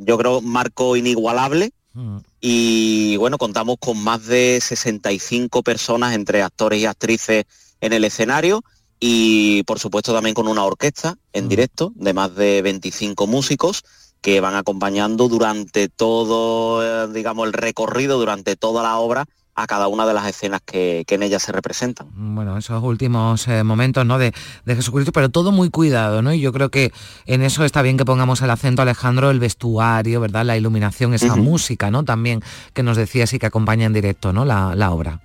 yo 0.00 0.18
creo 0.18 0.40
marco 0.40 0.96
inigualable, 0.96 1.70
mm. 1.94 2.16
y 2.40 3.16
bueno, 3.18 3.38
contamos 3.38 3.76
con 3.78 4.02
más 4.02 4.26
de 4.26 4.58
65 4.60 5.62
personas 5.62 6.16
entre 6.16 6.42
actores 6.42 6.80
y 6.80 6.86
actrices 6.86 7.44
en 7.80 7.92
el 7.92 8.02
escenario 8.02 8.64
y 8.98 9.62
por 9.62 9.78
supuesto 9.78 10.12
también 10.12 10.34
con 10.34 10.48
una 10.48 10.64
orquesta 10.64 11.16
en 11.32 11.44
mm. 11.44 11.48
directo 11.48 11.92
de 11.94 12.12
más 12.12 12.34
de 12.34 12.60
25 12.62 13.28
músicos 13.28 13.84
que 14.20 14.40
van 14.40 14.56
acompañando 14.56 15.28
durante 15.28 15.88
todo, 15.88 16.82
eh, 16.82 17.08
digamos, 17.12 17.46
el 17.46 17.52
recorrido, 17.52 18.18
durante 18.18 18.56
toda 18.56 18.82
la 18.82 18.98
obra 18.98 19.26
a 19.56 19.66
cada 19.66 19.88
una 19.88 20.06
de 20.06 20.12
las 20.12 20.26
escenas 20.28 20.60
que, 20.64 21.04
en 21.08 21.22
ellas 21.22 21.42
se 21.42 21.50
representan. 21.50 22.08
Bueno, 22.14 22.58
esos 22.58 22.82
últimos 22.82 23.48
eh, 23.48 23.64
momentos 23.64 24.04
¿no? 24.04 24.18
de, 24.18 24.32
Jesucristo, 24.66 25.12
pero 25.12 25.30
todo 25.30 25.50
muy 25.50 25.70
cuidado, 25.70 26.20
¿no? 26.20 26.34
Y 26.34 26.40
yo 26.40 26.52
creo 26.52 26.70
que 26.70 26.92
en 27.24 27.42
eso 27.42 27.64
está 27.64 27.80
bien 27.80 27.96
que 27.96 28.04
pongamos 28.04 28.42
el 28.42 28.50
acento, 28.50 28.82
Alejandro, 28.82 29.30
el 29.30 29.40
vestuario, 29.40 30.20
¿verdad? 30.20 30.44
La 30.44 30.58
iluminación, 30.58 31.14
esa 31.14 31.36
música, 31.36 31.90
¿no? 31.90 32.04
También 32.04 32.42
que 32.74 32.82
nos 32.82 32.98
decías 32.98 33.32
y 33.32 33.38
que 33.38 33.46
acompaña 33.46 33.86
en 33.86 33.94
directo, 33.94 34.34
¿no? 34.34 34.44
La, 34.44 34.90
obra. 34.90 35.20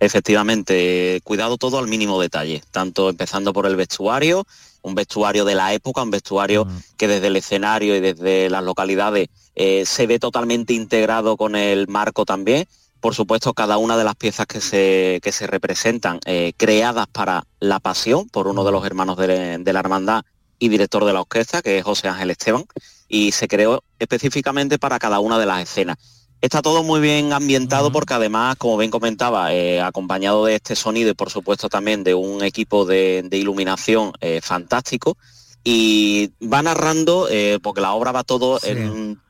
Efectivamente, 0.00 1.20
cuidado 1.22 1.58
todo 1.58 1.78
al 1.78 1.86
mínimo 1.88 2.20
detalle, 2.20 2.62
tanto 2.70 3.10
empezando 3.10 3.52
por 3.52 3.66
el 3.66 3.76
vestuario, 3.76 4.46
un 4.80 4.94
vestuario 4.94 5.44
de 5.44 5.54
la 5.54 5.74
época, 5.74 6.02
un 6.02 6.10
vestuario 6.10 6.66
que 6.96 7.06
desde 7.06 7.26
el 7.28 7.36
escenario 7.36 7.94
y 7.94 8.00
desde 8.00 8.48
las 8.50 8.64
localidades 8.64 9.28
eh, 9.54 9.84
se 9.86 10.06
ve 10.06 10.18
totalmente 10.18 10.72
integrado 10.72 11.36
con 11.36 11.54
el 11.54 11.86
marco 11.86 12.24
también 12.24 12.66
por 13.02 13.16
supuesto, 13.16 13.52
cada 13.52 13.78
una 13.78 13.96
de 13.96 14.04
las 14.04 14.14
piezas 14.14 14.46
que 14.46 14.60
se, 14.60 15.20
se 15.20 15.46
representan, 15.48 16.20
eh, 16.24 16.52
creadas 16.56 17.08
para 17.08 17.44
la 17.58 17.80
pasión 17.80 18.28
por 18.28 18.46
uno 18.46 18.62
de 18.62 18.70
los 18.70 18.86
hermanos 18.86 19.16
de, 19.16 19.60
la 19.64 19.80
hermandad 19.80 20.22
y 20.60 20.68
director 20.68 21.04
de 21.04 21.12
la 21.12 21.22
orquesta, 21.22 21.62
que 21.62 21.78
es 21.78 21.84
José 21.84 22.06
Ángel 22.06 22.30
Esteban, 22.30 22.64
y 23.08 23.32
se 23.32 23.48
creó 23.48 23.82
específicamente 23.98 24.78
para 24.78 25.00
cada 25.00 25.18
una 25.18 25.40
de 25.40 25.46
las 25.46 25.62
escenas. 25.62 25.96
Está 26.40 26.62
todo 26.62 26.84
muy 26.84 27.00
bien 27.00 27.32
ambientado 27.32 27.90
porque 27.90 28.14
además, 28.14 28.54
como 28.56 28.76
bien 28.76 28.92
comentaba, 28.92 29.52
eh, 29.52 29.80
acompañado 29.80 30.44
de 30.44 30.54
este 30.54 30.76
sonido 30.76 31.10
y 31.10 31.14
por 31.14 31.30
supuesto 31.30 31.68
también 31.68 32.04
de 32.04 32.14
un 32.14 32.44
equipo 32.44 32.84
de, 32.84 33.28
iluminación 33.32 34.12
eh, 34.20 34.40
fantástico, 34.40 35.16
y 35.64 36.30
va 36.40 36.62
narrando, 36.62 37.28
porque 37.62 37.80
la 37.80 37.94
obra 37.94 38.12
va 38.12 38.22
todo 38.22 38.60
en 38.62 39.20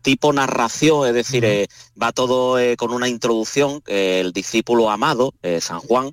tipo 0.00 0.32
narración, 0.32 1.06
es 1.06 1.14
decir, 1.14 1.44
eh, 1.44 1.68
va 2.00 2.12
todo 2.12 2.58
eh, 2.58 2.76
con 2.76 2.92
una 2.92 3.08
introducción, 3.08 3.82
el 3.86 4.32
discípulo 4.32 4.90
amado, 4.90 5.34
eh, 5.42 5.60
San 5.60 5.80
Juan, 5.80 6.10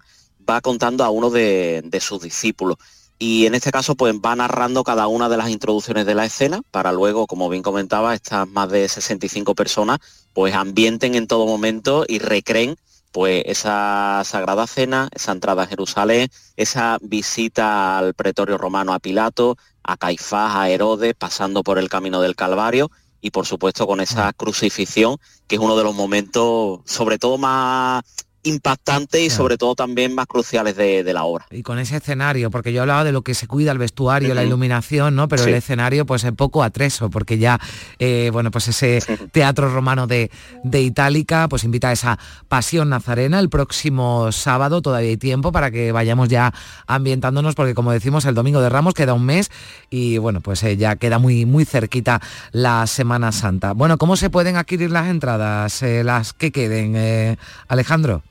va 0.47 0.61
contando 0.61 1.03
a 1.03 1.09
uno 1.09 1.29
de, 1.29 1.99
sus 2.01 2.21
discípulos. 2.21 2.77
Y 3.19 3.47
en 3.47 3.55
este 3.55 3.71
caso, 3.71 3.95
pues 3.95 4.13
va 4.15 4.35
narrando 4.35 4.83
cada 4.83 5.07
una 5.07 5.27
de 5.27 5.37
las 5.37 5.49
introducciones 5.49 6.05
de 6.05 6.13
la 6.13 6.25
escena 6.25 6.61
para 6.69 6.91
luego, 6.91 7.25
como 7.25 7.49
bien 7.49 7.63
comentaba, 7.63 8.13
estas 8.13 8.47
más 8.47 8.69
de 8.69 8.87
65 8.87 9.55
personas, 9.55 9.99
pues 10.33 10.53
ambienten 10.53 11.15
en 11.15 11.27
todo 11.27 11.47
momento 11.47 12.05
y 12.07 12.19
recreen 12.19 12.75
pues 13.11 13.43
esa 13.47 14.21
sagrada 14.25 14.67
cena, 14.67 15.09
esa 15.11 15.31
entrada 15.31 15.63
a 15.63 15.67
Jerusalén, 15.67 16.29
esa 16.55 16.99
visita 17.01 17.97
al 17.97 18.13
pretorio 18.13 18.59
romano 18.59 18.93
a 18.93 18.99
Pilato, 18.99 19.57
a 19.81 19.97
Caifás, 19.97 20.55
a 20.55 20.69
Herodes, 20.69 21.15
pasando 21.15 21.63
por 21.63 21.79
el 21.79 21.89
camino 21.89 22.21
del 22.21 22.35
Calvario 22.35 22.91
y 23.21 23.31
por 23.31 23.45
supuesto 23.45 23.87
con 23.87 23.99
esa 23.99 24.31
crucifixión, 24.33 25.17
que 25.47 25.55
es 25.55 25.61
uno 25.61 25.75
de 25.75 25.83
los 25.83 25.95
momentos 25.95 26.79
sobre 26.85 27.17
todo 27.17 27.37
más 27.37 28.03
impactantes 28.47 29.21
y 29.21 29.29
sobre 29.29 29.57
todo 29.57 29.75
también 29.75 30.15
más 30.15 30.27
cruciales 30.27 30.75
de, 30.75 31.03
la 31.13 31.23
obra. 31.23 31.45
Y 31.51 31.63
con 31.63 31.79
ese 31.79 31.97
escenario, 31.97 32.51
porque 32.51 32.73
yo 32.73 32.81
hablaba 32.81 33.03
de 33.03 33.11
lo 33.11 33.21
que 33.21 33.33
se 33.33 33.47
cuida 33.47 33.71
el 33.71 33.77
vestuario, 33.77 34.33
la 34.33 34.43
iluminación, 34.43 35.15
¿no? 35.15 35.27
Pero 35.27 35.43
el 35.43 35.53
escenario 35.53 36.05
pues 36.05 36.23
es 36.23 36.31
poco 36.31 36.63
atreso, 36.63 37.09
porque 37.09 37.37
ya, 37.37 37.59
eh, 37.99 38.29
bueno, 38.31 38.51
pues 38.51 38.67
ese 38.67 38.99
teatro 39.31 39.69
romano 39.73 40.07
de, 40.07 40.31
de 40.63 40.81
Itálica, 40.81 41.47
pues 41.49 41.63
invita 41.63 41.89
a 41.89 41.91
esa 41.93 42.19
pasión 42.47 42.89
nazarena 42.89 43.39
el 43.39 43.49
próximo 43.49 44.31
sábado, 44.31 44.81
todavía 44.81 45.09
hay 45.09 45.17
tiempo 45.17 45.51
para 45.51 45.71
que 45.71 45.91
vayamos 45.91 46.29
ya 46.29 46.53
ambientándonos, 46.87 47.55
porque 47.55 47.73
como 47.73 47.91
decimos, 47.91 48.25
el 48.25 48.35
domingo 48.35 48.61
de 48.61 48.69
Ramos 48.69 48.93
queda 48.93 49.13
un 49.13 49.25
mes 49.25 49.51
y 49.89 50.17
bueno, 50.17 50.41
pues 50.41 50.63
eh, 50.63 50.77
ya 50.77 50.95
queda 50.95 51.19
muy, 51.19 51.45
muy 51.45 51.65
cerquita 51.65 52.21
la 52.51 52.87
Semana 52.87 53.31
Santa. 53.31 53.73
Bueno, 53.73 53.97
¿cómo 53.97 54.15
se 54.15 54.29
pueden 54.29 54.55
adquirir 54.55 54.91
las 54.91 55.07
entradas, 55.07 55.81
eh, 55.83 56.03
las 56.03 56.33
que 56.33 56.51
queden, 56.51 57.37
Alejandro? 57.67 58.23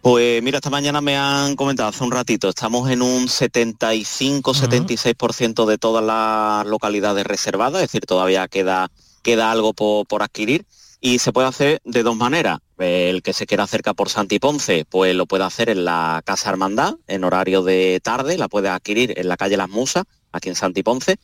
Pues 0.00 0.40
mira, 0.44 0.58
esta 0.58 0.70
mañana 0.70 1.00
me 1.00 1.16
han 1.16 1.56
comentado 1.56 1.88
hace 1.88 2.04
un 2.04 2.12
ratito, 2.12 2.48
estamos 2.48 2.88
en 2.88 3.02
un 3.02 3.26
75-76% 3.26 5.66
de 5.66 5.76
todas 5.76 6.04
las 6.04 6.64
localidades 6.66 7.26
reservadas, 7.26 7.82
es 7.82 7.88
decir, 7.88 8.06
todavía 8.06 8.46
queda, 8.46 8.92
queda 9.24 9.50
algo 9.50 9.74
por, 9.74 10.22
adquirir 10.22 10.66
y 11.00 11.18
se 11.18 11.32
puede 11.32 11.48
hacer 11.48 11.80
de 11.84 12.04
dos 12.04 12.14
maneras. 12.16 12.60
El 12.78 13.22
que 13.22 13.32
se 13.32 13.46
quiera 13.46 13.64
acercar 13.64 13.96
por 13.96 14.08
Santi 14.08 14.38
Ponce, 14.38 14.84
pues 14.88 15.16
lo 15.16 15.26
puede 15.26 15.42
hacer 15.42 15.68
en 15.68 15.84
la 15.84 16.22
Casa 16.24 16.50
Hermandad, 16.50 16.94
en 17.08 17.24
horario 17.24 17.64
de 17.64 17.98
tarde, 18.00 18.38
la 18.38 18.46
puede 18.46 18.68
adquirir 18.68 19.18
en 19.18 19.26
la 19.26 19.36
calle 19.36 19.56
Las 19.56 19.68
Musas, 19.68 20.04
aquí 20.30 20.48
en 20.48 20.54
Santi 20.54 20.84
Ponce, 20.84 21.16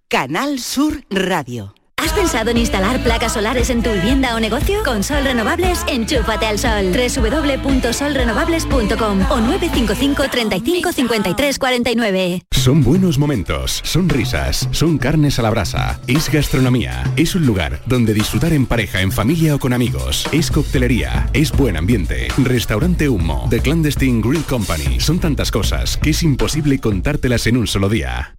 Canal 0.10 0.60
Sur 0.60 1.06
Radio. 1.10 1.74
¿Has 2.02 2.14
pensado 2.14 2.52
en 2.52 2.58
instalar 2.58 3.04
placas 3.04 3.34
solares 3.34 3.70
en 3.70 3.84
tu 3.84 3.92
vivienda 3.92 4.34
o 4.34 4.40
negocio? 4.40 4.80
Con 4.86 5.04
Sol 5.04 5.26
Renovables, 5.26 5.84
enchúfate 5.88 6.46
al 6.46 6.58
sol. 6.58 6.94
www.solrenovables.com 6.94 9.20
o 9.30 9.42
955 9.42 10.24
35 10.32 10.94
53 10.94 11.60
49. 11.60 12.44
Son 12.52 12.82
buenos 12.84 13.18
momentos, 13.18 13.82
son 13.84 14.08
risas, 14.08 14.70
son 14.72 14.98
carnes 14.98 15.40
a 15.40 15.42
la 15.42 15.50
brasa, 15.50 16.00
es 16.08 16.32
gastronomía, 16.32 17.04
es 17.18 17.36
un 17.36 17.46
lugar 17.46 17.82
donde 17.86 18.14
disfrutar 18.14 18.54
en 18.54 18.66
pareja, 18.66 19.02
en 19.02 19.12
familia 19.12 19.56
o 19.56 19.60
con 19.60 19.74
amigos, 19.74 20.26
es 20.32 20.52
coctelería, 20.52 21.30
es 21.34 21.52
buen 21.52 21.76
ambiente, 21.78 22.30
restaurante 22.38 23.10
Humo, 23.10 23.48
The 23.50 23.60
Clandestine 23.60 24.22
Grill 24.22 24.44
Company, 24.44 25.00
son 25.00 25.20
tantas 25.20 25.52
cosas 25.52 25.98
que 25.98 26.12
es 26.12 26.24
imposible 26.24 26.80
contártelas 26.80 27.46
en 27.48 27.58
un 27.58 27.68
solo 27.68 27.90
día. 27.90 28.39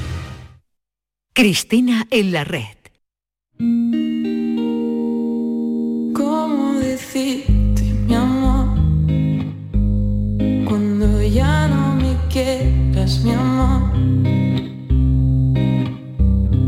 Cristina 1.41 2.05
en 2.11 2.33
la 2.33 2.43
red. 2.43 2.77
¿Cómo 6.13 6.73
decirte, 6.73 7.81
mi 8.05 8.13
amor? 8.13 8.67
Cuando 10.67 11.19
ya 11.23 11.67
no 11.67 11.95
me 11.95 12.15
quieras, 12.29 13.21
mi 13.23 13.31
amor. 13.31 13.91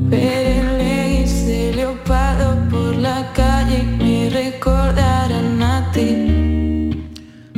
Ver 0.09 0.52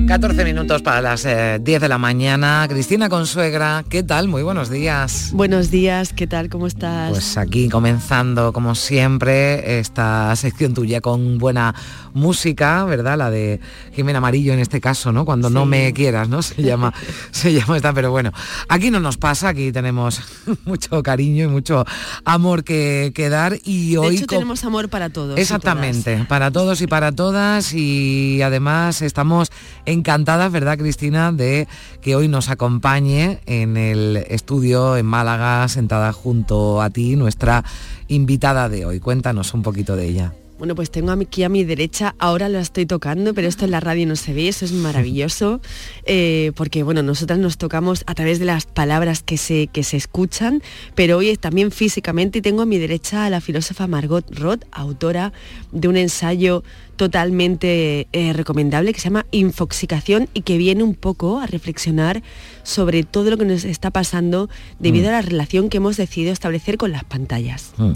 14 0.08 0.46
minutos 0.46 0.84
para 0.84 1.02
las 1.02 1.26
eh, 1.26 1.58
10 1.60 1.82
de 1.82 1.88
la 1.90 1.98
mañana. 1.98 2.66
Cristina 2.70 3.10
Consuegra, 3.10 3.84
¿qué 3.90 4.04
tal? 4.04 4.28
Muy 4.28 4.44
buenos 4.44 4.70
días. 4.70 5.32
Buenos 5.34 5.72
días, 5.72 6.14
¿qué 6.14 6.28
tal? 6.28 6.48
¿Cómo 6.50 6.68
estás? 6.68 7.10
Pues 7.10 7.38
aquí 7.38 7.70
comenzando, 7.70 8.54
como 8.54 8.76
siempre, 8.76 9.80
esta 9.80 10.36
sección 10.36 10.76
tuya 10.76 11.02
con 11.02 11.40
buena 11.40 11.74
música, 12.14 12.86
¿verdad? 12.86 13.18
La 13.18 13.32
de 13.32 13.60
Jimena 13.96 14.20
Amarillo 14.20 14.54
en 14.54 14.60
este 14.60 14.80
caso, 14.80 15.12
¿no? 15.12 15.26
Cuando 15.26 15.50
no 15.50 15.66
me 15.66 15.92
quieras, 15.92 16.30
¿no? 16.30 16.44
Se 16.44 16.62
llama, 16.62 16.94
se 17.32 17.52
llama 17.54 17.76
esta, 17.76 17.92
pero 17.92 18.12
bueno, 18.12 18.32
aquí 18.70 18.92
no 18.92 19.00
nos 19.00 19.18
pasa, 19.18 19.50
aquí 19.50 19.72
tenemos 19.72 20.22
mucho 20.66 21.02
cariño 21.02 21.46
y 21.46 21.48
mucho 21.48 21.84
amor 22.26 22.64
que, 22.64 23.12
que 23.16 23.30
dar 23.30 23.58
y 23.66 23.98
hoy... 23.98 24.10
de 24.12 24.16
hecho, 24.18 24.28
co- 24.28 24.36
tenemos 24.36 24.64
amor 24.66 24.88
para 24.88 25.10
todos. 25.10 25.38
Exactamente, 25.40 26.26
para 26.30 26.52
todos 26.52 26.80
y 26.82 26.88
para 26.88 27.12
todas 27.12 27.74
y 27.74 28.42
además 28.44 29.02
estamos 29.02 29.52
encantadas, 29.96 30.52
¿verdad 30.52 30.78
Cristina?, 30.78 31.32
de 31.32 31.68
que 32.02 32.16
hoy 32.16 32.28
nos 32.28 32.50
acompañe 32.50 33.40
en 33.48 33.78
el 33.78 34.18
estudio 34.30 34.98
en 34.98 35.08
Málaga, 35.08 35.68
sentada 35.68 36.14
junto 36.14 36.82
a 36.82 36.90
ti, 36.92 37.16
nuestra 37.16 37.64
invitada 38.08 38.70
de 38.70 38.86
hoy. 38.86 39.00
Cuéntanos 39.00 39.54
un 39.54 39.64
poquito 39.64 39.96
de 39.96 40.06
ella. 40.06 40.34
Bueno, 40.58 40.74
pues 40.74 40.90
tengo 40.90 41.12
aquí 41.12 41.44
a 41.44 41.50
mi 41.50 41.66
derecha, 41.66 42.16
ahora 42.18 42.48
lo 42.48 42.60
estoy 42.60 42.86
tocando, 42.86 43.34
pero 43.34 43.46
esto 43.46 43.66
en 43.66 43.72
la 43.72 43.82
radio 43.82 44.08
no 44.08 44.16
se 44.16 44.34
ve, 44.34 44.48
eso 44.48 44.64
es 44.64 44.72
maravilloso, 44.72 45.60
eh, 46.06 46.54
porque 46.56 46.82
bueno, 46.82 47.04
nosotras 47.04 47.40
nos 47.40 47.58
tocamos 47.58 48.06
a 48.08 48.16
través 48.16 48.40
de 48.40 48.46
las 48.46 48.66
palabras 48.66 49.22
que 49.22 49.38
se, 49.38 49.68
que 49.68 49.84
se 49.84 49.98
escuchan, 49.98 50.64
pero 50.96 51.18
hoy 51.18 51.36
también 51.36 51.72
físicamente 51.72 52.40
y 52.40 52.42
tengo 52.42 52.62
a 52.62 52.66
mi 52.66 52.78
derecha 52.78 53.26
a 53.26 53.30
la 53.30 53.42
filósofa 53.42 53.88
Margot 53.88 54.26
Roth, 54.34 54.64
autora 54.72 55.34
de 55.74 55.90
un 55.90 55.98
ensayo 55.98 56.64
totalmente 56.96 58.08
eh, 58.14 58.34
recomendable 58.34 58.94
que 58.94 59.00
se 59.00 59.06
llama 59.06 59.26
Infoxicación 59.32 60.30
y 60.34 60.42
que 60.42 60.58
viene 60.58 60.84
un 60.84 60.96
poco 60.96 61.40
a 61.40 61.48
reflexionar 61.48 62.24
sobre 62.64 63.04
todo 63.04 63.30
lo 63.32 63.38
que 63.38 63.46
nos 63.46 63.64
está 63.66 63.92
pasando 63.92 64.50
debido 64.80 65.06
Mm. 65.06 65.10
a 65.10 65.12
la 65.14 65.22
relación 65.22 65.70
que 65.70 65.78
hemos 65.78 65.98
decidido 65.98 66.32
establecer 66.32 66.78
con 66.78 66.92
las 66.92 67.04
pantallas. 67.04 67.74
Mm. 67.78 67.92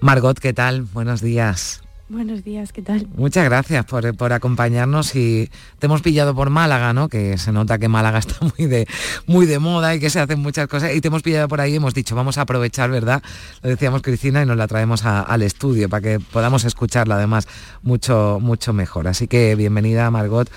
Margot, 0.00 0.38
¿qué 0.38 0.52
tal? 0.52 0.82
Buenos 0.82 1.20
días. 1.20 1.82
Buenos 2.10 2.42
días, 2.42 2.72
¿qué 2.72 2.82
tal? 2.82 3.06
Muchas 3.14 3.44
gracias 3.44 3.84
por, 3.84 4.16
por 4.16 4.32
acompañarnos 4.32 5.14
y 5.14 5.48
te 5.78 5.86
hemos 5.86 6.02
pillado 6.02 6.34
por 6.34 6.50
Málaga, 6.50 6.92
¿no? 6.92 7.08
Que 7.08 7.38
se 7.38 7.52
nota 7.52 7.78
que 7.78 7.86
Málaga 7.86 8.18
está 8.18 8.34
muy 8.58 8.66
de, 8.66 8.88
muy 9.28 9.46
de 9.46 9.60
moda 9.60 9.94
y 9.94 10.00
que 10.00 10.10
se 10.10 10.18
hacen 10.18 10.40
muchas 10.40 10.66
cosas. 10.66 10.92
Y 10.92 11.00
te 11.00 11.06
hemos 11.06 11.22
pillado 11.22 11.46
por 11.46 11.60
ahí 11.60 11.74
y 11.74 11.76
hemos 11.76 11.94
dicho, 11.94 12.16
vamos 12.16 12.36
a 12.36 12.40
aprovechar, 12.40 12.90
¿verdad? 12.90 13.22
Lo 13.62 13.70
decíamos 13.70 14.02
Cristina 14.02 14.42
y 14.42 14.46
nos 14.46 14.56
la 14.56 14.66
traemos 14.66 15.04
al 15.04 15.42
estudio 15.42 15.88
para 15.88 16.00
que 16.00 16.18
podamos 16.18 16.64
escucharla 16.64 17.14
además 17.14 17.46
mucho, 17.82 18.38
mucho 18.42 18.72
mejor. 18.72 19.06
Así 19.06 19.28
que 19.28 19.54
bienvenida, 19.54 20.10
Margot, 20.10 20.50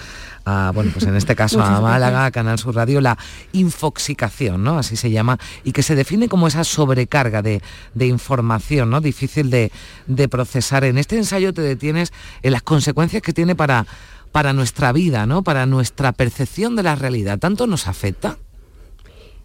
a, 0.45 0.71
bueno, 0.73 0.91
pues 0.93 1.05
en 1.05 1.15
este 1.15 1.35
caso 1.35 1.61
a 1.61 1.79
Málaga, 1.81 2.25
a 2.25 2.31
Canal 2.31 2.59
Sur 2.59 2.75
Radio, 2.75 3.01
la 3.01 3.17
infoxicación, 3.51 4.63
¿no? 4.63 4.77
Así 4.77 4.95
se 4.95 5.11
llama, 5.11 5.39
y 5.63 5.71
que 5.71 5.83
se 5.83 5.95
define 5.95 6.29
como 6.29 6.47
esa 6.47 6.63
sobrecarga 6.63 7.41
de, 7.41 7.61
de 7.93 8.07
información, 8.07 8.89
¿no? 8.89 9.01
Difícil 9.01 9.49
de, 9.49 9.71
de 10.07 10.27
procesar. 10.27 10.83
En 10.83 10.97
este 10.97 11.17
ensayo 11.17 11.53
te 11.53 11.61
detienes 11.61 12.13
en 12.41 12.51
las 12.51 12.61
consecuencias 12.63 13.21
que 13.21 13.33
tiene 13.33 13.55
para, 13.55 13.85
para 14.31 14.53
nuestra 14.53 14.91
vida, 14.91 15.25
¿no? 15.25 15.43
Para 15.43 15.65
nuestra 15.65 16.11
percepción 16.11 16.75
de 16.75 16.83
la 16.83 16.95
realidad. 16.95 17.39
¿Tanto 17.39 17.67
nos 17.67 17.87
afecta? 17.87 18.37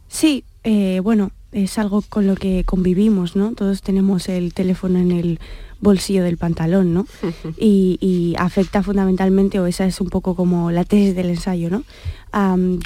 Sí, 0.08 0.44
eh, 0.64 1.00
bueno, 1.02 1.30
es 1.52 1.78
algo 1.78 2.02
con 2.02 2.26
lo 2.26 2.34
que 2.34 2.64
convivimos, 2.64 3.36
¿no? 3.36 3.52
Todos 3.54 3.82
tenemos 3.82 4.28
el 4.28 4.52
teléfono 4.52 4.98
en 4.98 5.12
el 5.12 5.40
bolsillo 5.80 6.24
del 6.24 6.36
pantalón, 6.36 6.92
¿no? 6.92 7.06
Y, 7.56 7.98
y 8.00 8.34
afecta 8.36 8.82
fundamentalmente, 8.82 9.60
o 9.60 9.66
esa 9.66 9.86
es 9.86 10.00
un 10.00 10.08
poco 10.08 10.34
como 10.34 10.70
la 10.70 10.84
tesis 10.84 11.14
del 11.14 11.30
ensayo, 11.30 11.70
¿no? 11.70 11.84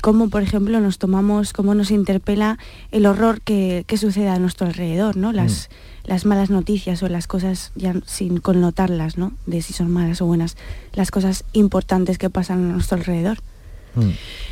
Cómo, 0.03 0.29
por 0.29 0.43
ejemplo, 0.43 0.79
nos 0.81 0.99
tomamos, 0.99 1.53
cómo 1.53 1.75
nos 1.75 1.91
interpela 1.91 2.59
el 2.91 3.07
horror 3.07 3.41
que, 3.41 3.85
que 3.87 3.97
sucede 3.97 4.29
a 4.29 4.39
nuestro 4.39 4.67
alrededor, 4.67 5.17
¿no? 5.17 5.33
Las, 5.33 5.69
las 6.05 6.27
malas 6.27 6.51
noticias 6.51 7.03
o 7.03 7.09
las 7.09 7.27
cosas, 7.27 7.73
ya 7.75 7.95
sin 8.07 8.39
connotarlas, 8.39 9.19
¿no? 9.19 9.33
De 9.47 9.63
si 9.63 9.73
son 9.73 9.91
malas 9.91 10.21
o 10.21 10.27
buenas, 10.27 10.57
las 10.93 11.11
cosas 11.11 11.45
importantes 11.53 12.19
que 12.19 12.31
pasan 12.31 12.71
a 12.71 12.73
nuestro 12.75 12.99
alrededor. 12.99 13.39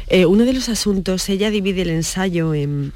Eh, 0.09 0.27
uno 0.27 0.45
de 0.45 0.53
los 0.53 0.69
asuntos, 0.69 1.29
ella 1.29 1.51
divide 1.51 1.83
el 1.83 1.91
ensayo 1.91 2.53
en, 2.53 2.93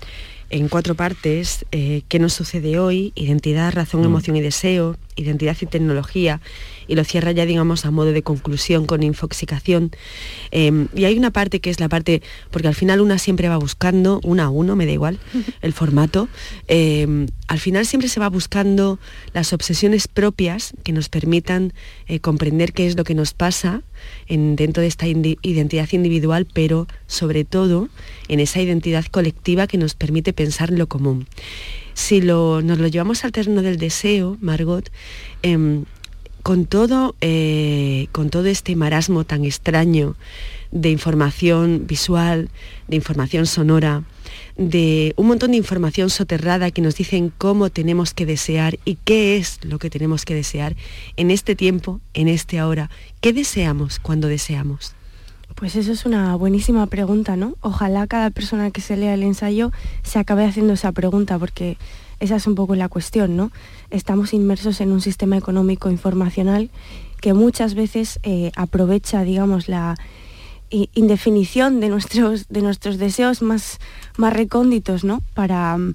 en 0.55 0.69
cuatro 0.69 0.95
partes, 0.95 1.65
eh, 1.73 2.03
qué 2.09 2.21
nos 2.21 2.33
sucede 2.33 2.79
hoy, 2.79 3.13
identidad, 3.17 3.73
razón, 3.73 4.03
Mm. 4.03 4.05
emoción 4.05 4.37
y 4.37 4.41
deseo, 4.41 4.97
identidad 5.17 5.57
y 5.61 5.67
tecnología, 5.67 6.41
y 6.87 6.95
lo 6.95 7.03
cierra 7.05 7.33
ya, 7.33 7.45
digamos, 7.47 7.85
a 7.87 7.91
modo 7.91 8.13
de 8.13 8.23
conclusión 8.23 8.85
con 8.87 9.03
infoxicación. 9.03 9.91
Eh, 10.53 10.87
y 10.95 11.05
hay 11.07 11.17
una 11.19 11.31
parte 11.33 11.61
que 11.61 11.71
es 11.71 11.81
la 11.81 11.89
parte, 11.89 12.23
porque 12.53 12.69
al 12.69 12.75
final 12.75 13.01
una 13.01 13.19
siempre 13.19 13.49
va 13.49 13.57
buscando, 13.57 14.21
una 14.23 14.45
a 14.45 14.51
uno, 14.51 14.77
me 14.77 14.87
da 14.87 14.93
igual, 14.93 15.19
el 15.63 15.73
formato, 15.73 16.29
eh, 16.69 17.27
al 17.49 17.59
final 17.59 17.85
siempre 17.87 18.09
se 18.09 18.21
va 18.21 18.29
buscando 18.29 18.99
las 19.33 19.53
obsesiones 19.53 20.07
propias 20.09 20.73
que 20.85 20.93
nos 20.93 21.09
permitan 21.09 21.73
eh, 22.07 22.21
comprender 22.21 22.73
qué 22.73 22.87
es 22.87 22.97
lo 22.97 23.03
que 23.05 23.15
nos 23.15 23.35
pasa 23.35 23.83
en, 24.29 24.55
dentro 24.57 24.83
de 24.83 24.87
esta 24.89 25.07
indi- 25.07 25.39
identidad 25.43 25.89
individual, 25.93 26.47
pero 26.53 26.87
sobre 27.07 27.45
todo 27.45 27.89
en 28.29 28.41
esa 28.41 28.61
identidad 28.61 29.05
colectiva 29.07 29.67
que 29.67 29.79
nos 29.79 29.95
permite 29.95 30.33
pensar 30.33 30.44
en 30.45 30.79
lo 30.79 30.87
común. 30.89 31.27
Si 31.95 32.21
lo- 32.21 32.61
nos 32.63 32.79
lo 32.79 32.89
llevamos 32.89 33.25
al 33.25 33.33
terreno 33.33 33.63
del 33.63 33.79
deseo, 33.79 34.37
Margot, 34.41 34.91
em, 35.43 35.85
con 36.43 36.67
todo, 36.67 37.15
eh, 37.21 38.09
con 38.13 38.29
todo 38.31 38.47
este 38.47 38.77
marasmo 38.77 39.25
tan 39.25 39.45
extraño 39.45 40.17
de 40.73 40.91
información 40.91 41.87
visual, 41.87 42.51
de 42.89 42.97
información 42.97 43.47
sonora, 43.47 44.03
de 44.57 45.15
un 45.17 45.29
montón 45.29 45.53
de 45.53 45.57
información 45.57 46.11
soterrada 46.11 46.71
que 46.71 46.83
nos 46.83 46.97
dicen 46.97 47.33
cómo 47.39 47.71
tenemos 47.71 48.13
que 48.13 48.27
desear 48.27 48.79
y 48.85 48.99
qué 49.05 49.37
es 49.37 49.61
lo 49.65 49.79
que 49.79 49.89
tenemos 49.89 50.25
que 50.25 50.35
desear 50.35 50.77
en 51.17 51.31
este 51.31 51.55
tiempo, 51.55 52.01
en 52.13 52.29
este 52.29 52.59
ahora. 52.59 52.91
¿Qué 53.21 53.33
deseamos 53.33 53.99
cuando 54.01 54.29
deseamos? 54.29 54.95
Pues 55.55 55.77
eso 55.77 55.93
es 55.93 56.05
una 56.05 56.35
buenísima 56.37 56.87
pregunta, 56.87 57.37
¿no? 57.37 57.55
Ojalá 57.61 58.07
cada 58.07 58.31
persona 58.31 58.71
que 58.71 58.81
se 58.81 58.97
lea 58.97 59.15
el 59.15 59.23
ensayo 59.23 59.71
se 60.03 60.19
acabe 60.19 60.45
haciendo 60.45 60.73
esa 60.73 60.91
pregunta, 60.91 61.39
porque 61.39 61.79
esa 62.19 62.37
es 62.37 62.47
un 62.47 62.55
poco 62.55 62.75
la 62.75 62.89
cuestión, 62.89 63.37
¿no? 63.37 63.53
Estamos 63.91 64.33
inmersos 64.33 64.81
en 64.81 64.91
un 64.91 65.01
sistema 65.01 65.37
económico 65.37 65.91
informacional 65.91 66.71
que 67.21 67.35
muchas 67.35 67.75
veces 67.75 68.19
eh, 68.23 68.51
aprovecha, 68.57 69.23
digamos, 69.23 69.69
la 69.69 69.97
indefinición 70.71 71.81
de 71.81 71.89
nuestros, 71.89 72.49
de 72.49 72.63
nuestros 72.63 72.99
deseos 72.99 73.43
más, 73.43 73.79
más 74.17 74.33
recónditos, 74.33 75.05
¿no? 75.05 75.23
Para, 75.35 75.79
mm, 75.79 75.95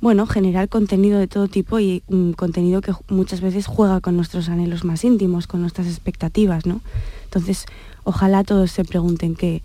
bueno, 0.00 0.26
generar 0.26 0.68
contenido 0.68 1.18
de 1.18 1.26
todo 1.26 1.48
tipo 1.48 1.80
y 1.80 2.02
mm, 2.08 2.32
contenido 2.32 2.80
que 2.80 2.92
muchas 3.08 3.40
veces 3.40 3.66
juega 3.66 4.00
con 4.00 4.16
nuestros 4.16 4.48
anhelos 4.48 4.84
más 4.84 5.04
íntimos, 5.04 5.46
con 5.46 5.60
nuestras 5.60 5.88
expectativas, 5.88 6.64
¿no? 6.64 6.80
Entonces, 7.24 7.66
ojalá 8.10 8.44
todos 8.44 8.70
se 8.72 8.84
pregunten 8.84 9.34
qué, 9.34 9.62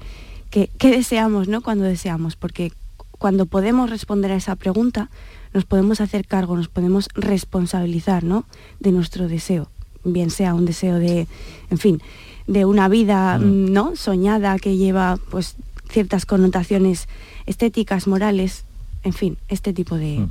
qué, 0.49 0.69
qué 0.77 0.91
deseamos, 0.91 1.47
¿no? 1.47 1.61
Cuando 1.61 1.83
deseamos, 1.83 2.35
porque 2.35 2.71
cuando 3.11 3.45
podemos 3.45 3.89
responder 3.89 4.31
a 4.31 4.35
esa 4.35 4.55
pregunta, 4.55 5.09
nos 5.53 5.65
podemos 5.65 5.99
hacer 5.99 6.27
cargo, 6.27 6.55
nos 6.55 6.67
podemos 6.67 7.09
responsabilizar, 7.15 8.23
¿no? 8.23 8.45
De 8.79 8.91
nuestro 8.91 9.27
deseo, 9.27 9.69
bien 10.03 10.29
sea 10.29 10.53
un 10.53 10.65
deseo 10.65 10.99
de, 10.99 11.27
en 11.71 11.77
fin, 11.77 12.01
de 12.45 12.65
una 12.65 12.87
vida, 12.87 13.39
mm, 13.39 13.73
¿no? 13.73 13.95
Soñada 13.95 14.59
que 14.59 14.77
lleva, 14.77 15.17
pues, 15.31 15.55
ciertas 15.89 16.25
connotaciones 16.25 17.07
estéticas, 17.47 18.07
morales, 18.07 18.65
en 19.03 19.13
fin, 19.13 19.37
este 19.47 19.73
tipo 19.73 19.95
de, 19.95 20.27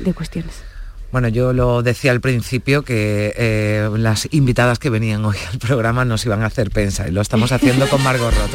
de 0.00 0.14
cuestiones. 0.14 0.73
Bueno, 1.14 1.28
yo 1.28 1.52
lo 1.52 1.84
decía 1.84 2.10
al 2.10 2.20
principio 2.20 2.82
que 2.82 3.32
eh, 3.36 3.88
las 3.98 4.26
invitadas 4.32 4.80
que 4.80 4.90
venían 4.90 5.24
hoy 5.24 5.36
al 5.48 5.60
programa 5.60 6.04
nos 6.04 6.26
iban 6.26 6.42
a 6.42 6.46
hacer 6.46 6.72
pensar 6.72 7.08
y 7.08 7.12
lo 7.12 7.20
estamos 7.20 7.52
haciendo 7.52 7.88
con 7.88 8.02
Margot 8.02 8.34
Roth. 8.34 8.50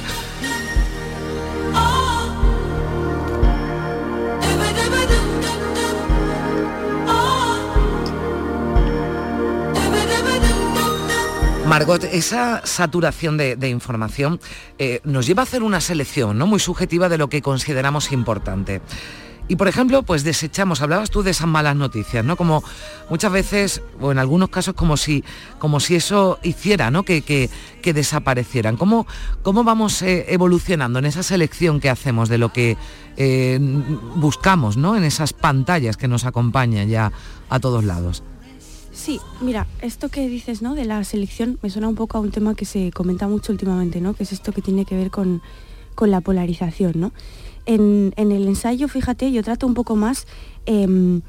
Margot, 11.66 12.04
esa 12.12 12.62
saturación 12.66 13.38
de, 13.38 13.70
información 13.70 14.42
eh, 14.78 15.00
nos 15.06 15.26
lleva 15.26 15.44
a 15.44 15.46
hacer 15.46 15.64
una 15.64 15.80
selección 15.80 16.38
¿no? 16.38 16.46
muy 16.46 16.60
subjetiva 16.60 17.08
de 17.08 17.18
lo 17.18 17.30
que 17.30 17.42
consideramos 17.42 18.12
importante. 18.12 18.82
Y 19.50 19.56
por 19.56 19.68
ejemplo, 19.68 20.04
pues 20.04 20.24
desechamos, 20.24 20.82
hablabas 20.82 21.10
tú 21.10 21.24
de 21.24 21.32
esas 21.32 21.48
malas 21.48 21.76
noticias, 21.76 22.24
¿no? 22.24 22.38
Como 22.38 22.64
muchas 23.10 23.32
veces, 23.32 23.82
o 24.00 24.12
en 24.12 24.20
algunos 24.20 24.50
casos, 24.50 24.76
como 24.76 24.96
si, 24.96 25.24
como 25.58 25.80
si 25.80 25.96
eso 25.96 26.38
hiciera, 26.44 26.92
¿no? 26.92 27.04
Que, 27.04 27.24
que- 27.24 27.50
que 27.82 27.92
desaparecieran. 27.94 28.78
¿Cómo, 28.78 29.08
cómo 29.42 29.64
vamos 29.64 30.02
eh, 30.04 30.26
evolucionando 30.30 31.00
en 31.00 31.06
esa 31.06 31.24
selección 31.24 31.80
que 31.80 31.90
hacemos 31.90 32.30
de 32.30 32.38
lo 32.38 32.54
que 32.54 32.78
eh, 33.18 33.58
buscamos, 34.16 34.78
¿no? 34.78 34.96
En 34.96 35.04
esas 35.04 35.34
pantallas 35.34 35.98
que 35.98 36.08
nos 36.08 36.26
acompañan 36.26 36.88
ya 36.88 37.12
a 37.50 37.60
todos 37.60 37.84
lados. 37.84 38.22
Sí, 38.92 39.20
mira, 39.42 39.66
esto 39.82 40.10
que 40.10 40.28
dices, 40.28 40.62
¿no? 40.62 40.76
De 40.76 40.86
la 40.86 41.04
selección 41.06 41.58
me 41.64 41.70
suena 41.70 41.88
un 41.88 41.96
poco 41.96 42.18
a 42.18 42.22
un 42.22 42.32
tema 42.32 42.54
que 42.54 42.66
se 42.66 42.92
comenta 42.92 43.28
mucho 43.28 43.52
últimamente, 43.52 44.00
¿no? 44.02 44.14
Que 44.14 44.24
es 44.24 44.32
esto 44.34 44.52
que 44.52 44.62
tiene 44.62 44.86
que 44.86 44.96
ver 44.96 45.10
con, 45.10 45.42
con 45.96 46.12
la 46.12 46.22
polarización, 46.22 46.94
¿no? 46.96 47.12
En, 47.66 48.14
en 48.18 48.32
el 48.32 48.48
ensayo, 48.48 48.88
fíjate, 48.88 49.32
yo 49.32 49.44
trato 49.44 49.68
un 49.68 49.74
poco 49.74 49.96
más 49.96 50.26
em, 50.66 51.22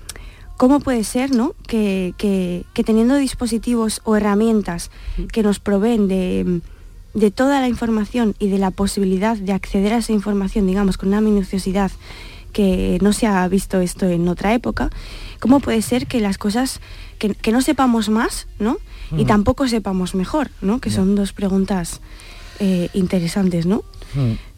cómo 0.56 0.80
puede 0.80 1.04
ser, 1.04 1.30
¿no? 1.34 1.54
Que, 1.66 2.14
que- 2.18 2.64
que 2.74 2.84
teniendo 2.84 3.16
dispositivos 3.16 4.00
o 4.04 4.16
herramientas 4.16 4.90
que 5.32 5.42
nos 5.42 5.58
proveen 5.58 6.08
de, 6.08 6.60
de 7.14 7.30
toda 7.30 7.60
la 7.60 7.68
información 7.68 8.34
y 8.38 8.48
de 8.48 8.58
la 8.58 8.70
posibilidad 8.70 9.36
de 9.36 9.52
acceder 9.52 9.92
a 9.92 9.98
esa 9.98 10.12
información, 10.12 10.66
digamos, 10.66 10.96
con 10.96 11.08
una 11.08 11.20
minuciosidad 11.20 11.90
que 12.52 12.98
no 13.00 13.12
se 13.12 13.26
ha 13.26 13.46
visto 13.48 13.80
esto 13.80 14.06
en 14.08 14.26
otra 14.28 14.52
época, 14.54 14.90
¿cómo 15.38 15.60
puede 15.60 15.82
ser 15.82 16.06
que 16.08 16.20
las 16.20 16.36
cosas, 16.36 16.80
que, 17.18 17.34
que 17.34 17.52
no 17.52 17.60
sepamos 17.62 18.08
más, 18.08 18.46
¿no? 18.58 18.78
Y 19.16 19.24
Mm. 19.24 19.26
tampoco 19.26 19.66
sepamos 19.68 20.14
mejor, 20.14 20.50
¿no? 20.60 20.80
Que 20.80 20.90
son 20.90 21.14
dos 21.14 21.32
preguntas 21.32 22.00
eh, 22.60 22.88
interesantes, 22.92 23.66
¿no? 23.66 23.82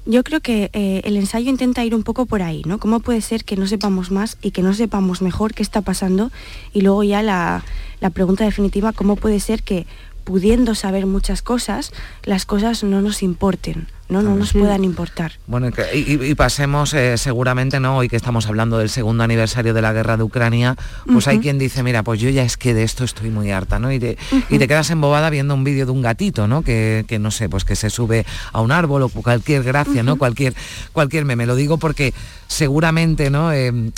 Yo 0.05 0.25
creo 0.25 0.41
que 0.41 0.71
eh, 0.73 1.01
el 1.05 1.17
ensayo 1.17 1.49
intenta 1.49 1.85
ir 1.85 1.95
un 1.95 2.03
poco 2.03 2.27
por 2.27 2.43
ahí, 2.43 2.63
¿no? 2.67 2.79
¿Cómo 2.79 2.99
puede 2.99 3.21
ser 3.21 3.45
que 3.45 3.57
no 3.57 3.69
sepamos 3.69 4.11
más 4.11 4.37
y 4.43 4.51
que 4.51 4.63
no 4.63 4.75
sepamos 4.75 5.23
mejor 5.23 5.55
qué 5.55 5.63
está 5.63 5.81
pasando? 5.81 6.33
Y 6.73 6.81
luego 6.81 7.05
ya 7.05 7.23
la, 7.23 7.65
la 8.01 8.11
pregunta 8.11 8.45
definitiva, 8.45 8.93
¿cómo 8.93 9.15
puede 9.15 9.39
ser 9.39 9.63
que 9.63 9.87
pudiendo 10.25 10.75
saber 10.75 11.07
muchas 11.07 11.43
cosas, 11.43 11.93
las 12.25 12.47
cosas 12.47 12.83
no 12.83 13.01
nos 13.01 13.23
importen, 13.23 13.87
no, 14.13 14.23
no 14.23 14.37
nos 14.37 14.53
puedan 14.53 14.85
importar? 14.85 15.33
Bueno, 15.47 15.69
y 15.93 16.35
pasemos 16.35 16.95
eh, 16.95 17.19
seguramente, 17.19 17.81
¿no? 17.81 17.97
Hoy 17.97 18.09
que 18.09 18.17
estamos 18.17 18.47
hablando 18.47 18.79
del 18.79 18.91
segundo 18.91 19.25
aniversario 19.25 19.75
de 19.75 19.83
la 19.83 19.93
guerra 19.93 20.17
de 20.17 20.23
Ucrania, 20.23 20.77
pues 21.11 21.27
hay 21.29 21.39
quien 21.41 21.59
dice, 21.59 21.83
mira, 21.83 22.03
pues 22.03 22.21
yo 22.21 22.31
ya 22.31 22.43
es 22.43 22.57
que 22.57 22.75
de 22.75 22.83
esto 22.83 23.05
estoy 23.05 23.31
muy 23.31 23.51
harta, 23.51 23.79
¿no? 23.79 23.93
Y 23.93 23.99
te, 23.99 24.19
y 24.49 24.59
te 24.59 24.69
quedas 24.69 24.91
embobada 24.91 25.31
viendo 25.31 25.55
un 25.55 25.65
vídeo 25.65 25.87
de 25.87 25.93
un 25.93 26.03
gatito, 26.03 26.47
¿no? 26.47 26.63
Que, 26.63 27.05
que 27.09 27.19
no 27.19 27.31
sé, 27.31 27.49
pues 27.49 27.65
que 27.65 27.77
se 27.77 27.91
sube 27.91 28.27
a 28.53 28.61
un 28.61 28.73
árbol 28.73 29.03
o 29.03 29.09
cualquier 29.09 29.63
gracia, 29.63 30.03
¿no? 30.03 30.17
Cualquier, 30.17 30.55
cualquier 30.93 31.25
meme. 31.25 31.47
Lo 31.47 31.57
digo 31.57 31.79
porque 31.79 32.15
seguramente, 32.47 33.31
¿no? 33.31 33.53
Eh, 33.53 33.93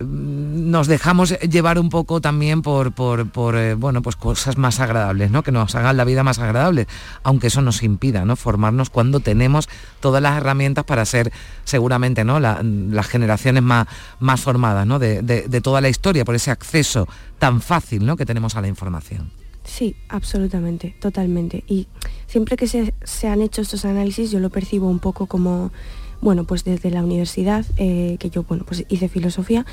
nos 0.00 0.86
dejamos 0.86 1.36
llevar 1.40 1.78
un 1.78 1.88
poco 1.88 2.20
también 2.20 2.62
por, 2.62 2.92
por, 2.92 3.28
por, 3.30 3.56
eh, 3.56 3.74
bueno, 3.74 4.00
pues 4.00 4.14
cosas 4.14 4.56
más 4.56 4.78
agradables, 4.78 5.30
¿no? 5.30 5.42
Que 5.42 5.50
nos 5.50 5.74
hagan 5.74 5.96
la 5.96 6.04
vida 6.04 6.22
más 6.22 6.38
agradable, 6.38 6.86
aunque 7.24 7.48
eso 7.48 7.62
nos 7.62 7.82
impida, 7.82 8.24
¿no? 8.24 8.36
Formarnos 8.36 8.90
cuando 8.90 9.20
tenemos 9.66 9.98
todas 10.00 10.22
las 10.22 10.36
herramientas 10.36 10.84
para 10.84 11.04
ser 11.04 11.32
seguramente, 11.64 12.24
¿no? 12.24 12.38
La- 12.40 12.62
las 12.62 13.06
generaciones 13.06 13.62
más, 13.62 13.86
más 14.20 14.40
formadas, 14.40 14.86
¿no? 14.86 14.98
De, 14.98 15.22
de- 15.22 15.48
de 15.48 15.60
toda 15.60 15.80
la 15.80 15.88
historia, 15.88 16.24
por 16.24 16.34
ese 16.34 16.50
acceso 16.50 17.08
tan 17.38 17.60
fácil, 17.60 18.04
¿no? 18.06 18.16
Que 18.16 18.24
tenemos 18.26 18.54
a 18.56 18.60
la 18.60 18.68
información. 18.68 19.30
Sí, 19.64 19.96
absolutamente, 20.08 20.94
totalmente. 21.00 21.62
Y 21.66 21.88
siempre 22.26 22.56
que 22.56 22.66
se, 22.66 22.94
se 23.04 23.28
han 23.28 23.42
hecho 23.42 23.60
estos 23.62 23.84
análisis, 23.84 24.30
yo 24.30 24.38
lo 24.38 24.48
percibo 24.50 24.88
un 24.88 24.98
poco 24.98 25.26
como, 25.26 25.72
bueno, 26.20 26.44
pues 26.44 26.64
desde 26.64 26.90
la 26.90 27.02
universidad, 27.02 27.64
eh, 27.76 28.16
que 28.18 28.30
yo, 28.30 28.44
bueno, 28.44 28.64
pues 28.66 28.84
hice 28.88 29.08
filosofía, 29.08 29.66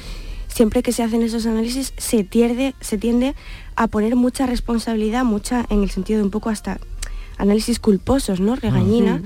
siempre 0.48 0.84
que 0.84 0.92
se 0.92 1.02
hacen 1.04 1.22
esos 1.22 1.46
análisis 1.46 1.94
se 1.98 2.24
tiende, 2.26 2.76
se 2.82 2.98
tiende 2.98 3.36
a 3.78 3.88
poner 3.88 4.16
mucha 4.16 4.46
responsabilidad, 4.46 5.24
mucha, 5.24 5.66
en 5.70 5.82
el 5.84 5.90
sentido 5.90 6.20
de 6.20 6.26
un 6.26 6.32
poco 6.32 6.50
hasta 6.50 6.78
análisis 7.38 7.80
culposos, 7.80 8.40
¿no? 8.42 8.56
Regañina. 8.56 9.22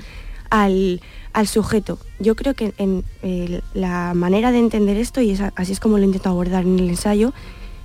Al, 0.50 1.00
al 1.32 1.46
sujeto. 1.46 1.98
Yo 2.18 2.36
creo 2.36 2.54
que 2.54 2.74
en, 2.76 3.04
eh, 3.22 3.62
la 3.72 4.12
manera 4.14 4.52
de 4.52 4.58
entender 4.58 4.96
esto, 4.96 5.20
y 5.20 5.30
es 5.30 5.40
así 5.40 5.72
es 5.72 5.80
como 5.80 5.96
lo 5.98 6.04
intento 6.04 6.28
abordar 6.28 6.64
en 6.64 6.78
el 6.78 6.90
ensayo, 6.90 7.32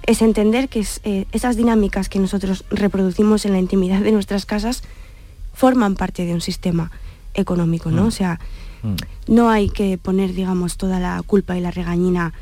es 0.06 0.22
entender 0.22 0.68
que 0.68 0.80
es, 0.80 1.00
eh, 1.04 1.26
esas 1.32 1.56
dinámicas 1.56 2.10
que 2.10 2.20
nosotros 2.20 2.66
reproducimos 2.70 3.46
en 3.46 3.54
la 3.54 3.60
intimidad 3.60 4.02
de 4.02 4.12
nuestras 4.12 4.46
casas 4.46 4.84
forman 5.54 5.96
parte 5.96 6.26
de 6.26 6.34
un 6.34 6.42
sistema 6.42 6.92
económico, 7.34 7.92
¿no? 7.92 8.04
Mm. 8.04 8.08
O 8.08 8.12
sea, 8.12 8.40
no 9.28 9.50
hay 9.50 9.70
que 9.70 9.98
poner, 9.98 10.34
digamos, 10.34 10.78
toda 10.78 11.00
la 11.00 11.22
culpa 11.24 11.58
y 11.58 11.62
la 11.62 11.72
regañina 11.72 12.34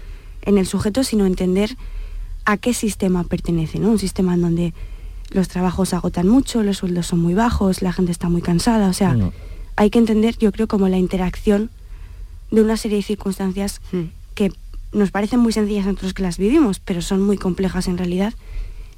en 0.41 0.57
el 0.57 0.67
sujeto, 0.67 1.03
sino 1.05 1.25
entender 1.25 1.77
a 2.43 2.57
qué 2.57 2.73
sistema 2.73 3.23
pertenece, 3.23 3.79
¿no? 3.79 3.91
Un 3.91 3.99
sistema 3.99 4.33
en 4.33 4.41
donde 4.41 4.73
los 5.29 5.47
trabajos 5.47 5.93
agotan 5.93 6.27
mucho, 6.27 6.61
los 6.61 6.77
sueldos 6.77 7.07
son 7.07 7.19
muy 7.21 7.33
bajos, 7.33 7.81
la 7.81 7.93
gente 7.93 8.11
está 8.11 8.27
muy 8.27 8.41
cansada, 8.41 8.89
o 8.89 8.93
sea, 8.93 9.13
Mm. 9.13 9.31
Hay 9.75 9.89
que 9.89 9.99
entender, 9.99 10.37
yo 10.37 10.51
creo, 10.51 10.67
como 10.67 10.87
la 10.87 10.97
interacción 10.97 11.69
de 12.51 12.61
una 12.61 12.77
serie 12.77 12.97
de 12.97 13.03
circunstancias 13.03 13.81
que 14.35 14.51
nos 14.91 15.11
parecen 15.11 15.39
muy 15.39 15.53
sencillas 15.53 15.85
a 15.85 15.89
nosotros 15.89 16.13
que 16.13 16.21
las 16.23 16.37
vivimos, 16.37 16.79
pero 16.79 17.01
son 17.01 17.21
muy 17.21 17.37
complejas 17.37 17.87
en 17.87 17.97
realidad 17.97 18.33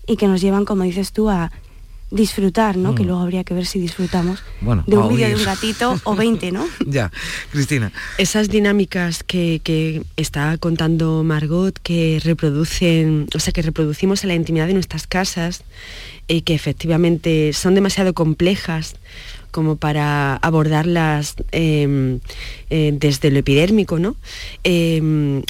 y 0.07 0.17
que 0.17 0.27
nos 0.27 0.41
llevan, 0.41 0.65
como 0.65 0.83
dices 0.83 1.11
tú, 1.13 1.29
a 1.29 1.51
disfrutar, 2.11 2.77
¿no? 2.77 2.93
Que 2.93 3.03
Mm. 3.03 3.07
luego 3.07 3.21
habría 3.21 3.43
que 3.43 3.53
ver 3.55 3.65
si 3.65 3.79
disfrutamos 3.79 4.43
Bueno, 4.61 4.83
de 4.85 4.95
un 4.95 5.09
vídeo 5.09 5.27
de 5.27 5.35
un 5.35 5.43
gatito 5.43 5.99
o 6.03 6.15
20, 6.15 6.51
¿no? 6.51 6.65
ya, 6.85 7.11
Cristina. 7.51 7.91
Esas 8.19 8.47
dinámicas 8.49 9.23
que, 9.23 9.59
que 9.63 10.03
está 10.15 10.57
contando 10.59 11.23
Margot, 11.23 11.77
que 11.81 12.21
reproducen, 12.23 13.27
o 13.33 13.39
sea, 13.39 13.51
que 13.53 13.63
reproducimos 13.63 14.23
en 14.23 14.27
la 14.29 14.35
intimidad 14.35 14.67
de 14.67 14.73
nuestras 14.75 15.07
casas 15.07 15.63
y 16.27 16.41
que 16.41 16.53
efectivamente 16.53 17.53
son 17.53 17.73
demasiado 17.73 18.13
complejas 18.13 18.95
como 19.55 19.77
para 19.77 20.35
abordarlas 20.35 21.35
eh, 21.53 22.19
eh, 22.69 22.91
desde 22.93 23.31
lo 23.31 23.39
epidérmico, 23.39 23.99
¿no? 23.99 24.17
Eh, 24.65 24.99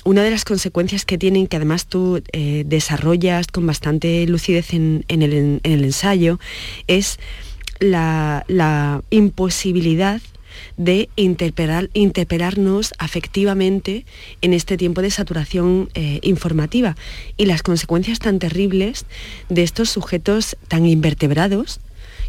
una 0.04 0.22
de 0.22 0.30
las 0.30 0.46
consecuencias 0.46 1.06
que 1.06 1.18
tienen, 1.18 1.48
que 1.48 1.56
además 1.56 1.88
tú 1.88 2.22
eh, 2.32 2.66
desarrollas 2.68 3.48
con 3.48 3.66
bastante 3.66 4.28
lucidez 4.28 4.76
en, 4.76 5.04
el, 5.08 5.34
en 5.34 5.60
el 5.64 5.84
ensayo, 5.84 6.40
es 6.86 7.18
la, 7.80 8.46
la 8.48 9.02
imposibilidad 9.10 10.22
de 10.78 11.10
interpelar, 11.16 11.90
interpelarnos 11.94 12.94
afectivamente 13.00 14.06
en 14.42 14.54
este 14.54 14.78
tiempo 14.78 15.02
de 15.02 15.10
saturación 15.10 15.90
eh, 15.96 16.20
informativa 16.22 16.96
y 17.38 17.48
las 17.48 17.64
consecuencias 17.64 18.20
tan 18.20 18.38
terribles 18.38 19.08
de 19.50 19.64
estos 19.64 19.90
sujetos 19.90 20.58
tan 20.68 20.86
invertebrados 20.86 21.80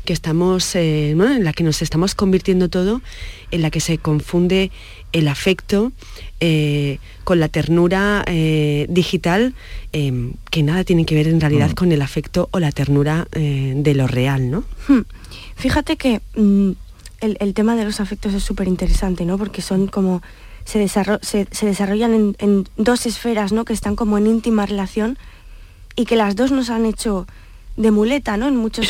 que 0.06 0.14
estamos, 0.14 0.74
eh, 0.74 1.10
en 1.10 1.44
la 1.44 1.52
que 1.52 1.62
nos 1.64 1.82
estamos 1.82 2.14
convirtiendo 2.14 2.70
todo, 2.70 3.02
en 3.50 3.60
la 3.60 3.70
que 3.70 3.80
se 3.80 3.98
confunde 3.98 4.70
el 5.12 5.28
afecto 5.28 5.92
eh, 6.40 6.98
con 7.24 7.38
la 7.40 7.48
ternura 7.48 8.24
eh, 8.26 8.86
digital, 8.88 9.54
que 9.92 10.62
nada 10.62 10.84
tiene 10.84 11.04
que 11.04 11.14
ver 11.14 11.28
en 11.28 11.40
realidad 11.40 11.70
Mm. 11.72 11.74
con 11.74 11.92
el 11.92 12.00
afecto 12.02 12.48
o 12.52 12.58
la 12.58 12.72
ternura 12.72 13.26
de 13.32 13.94
lo 13.94 14.06
real, 14.06 14.50
¿no? 14.50 14.64
Hmm. 14.88 15.02
Fíjate 15.56 15.96
que 15.96 16.20
mm, 16.36 16.70
el, 17.20 17.36
el 17.40 17.54
tema 17.54 17.76
de 17.76 17.84
los 17.84 18.00
afectos 18.00 18.34
es 18.34 18.42
súper 18.42 18.68
interesante, 18.68 19.24
¿no? 19.24 19.36
Porque 19.38 19.62
son 19.62 19.86
como 19.86 20.22
se, 20.66 20.78
desarro- 20.84 21.18
se, 21.22 21.46
se 21.50 21.64
desarrollan 21.66 22.12
en, 22.14 22.36
en 22.38 22.68
dos 22.76 23.06
esferas, 23.06 23.52
¿no? 23.52 23.64
Que 23.64 23.72
están 23.72 23.96
como 23.96 24.18
en 24.18 24.26
íntima 24.26 24.66
relación 24.66 25.16
y 25.96 26.04
que 26.04 26.16
las 26.16 26.36
dos 26.36 26.52
nos 26.52 26.68
han 26.68 26.84
hecho 26.84 27.26
de 27.76 27.90
muleta, 27.90 28.36
¿no? 28.36 28.48
En 28.48 28.56
muchos 28.56 28.88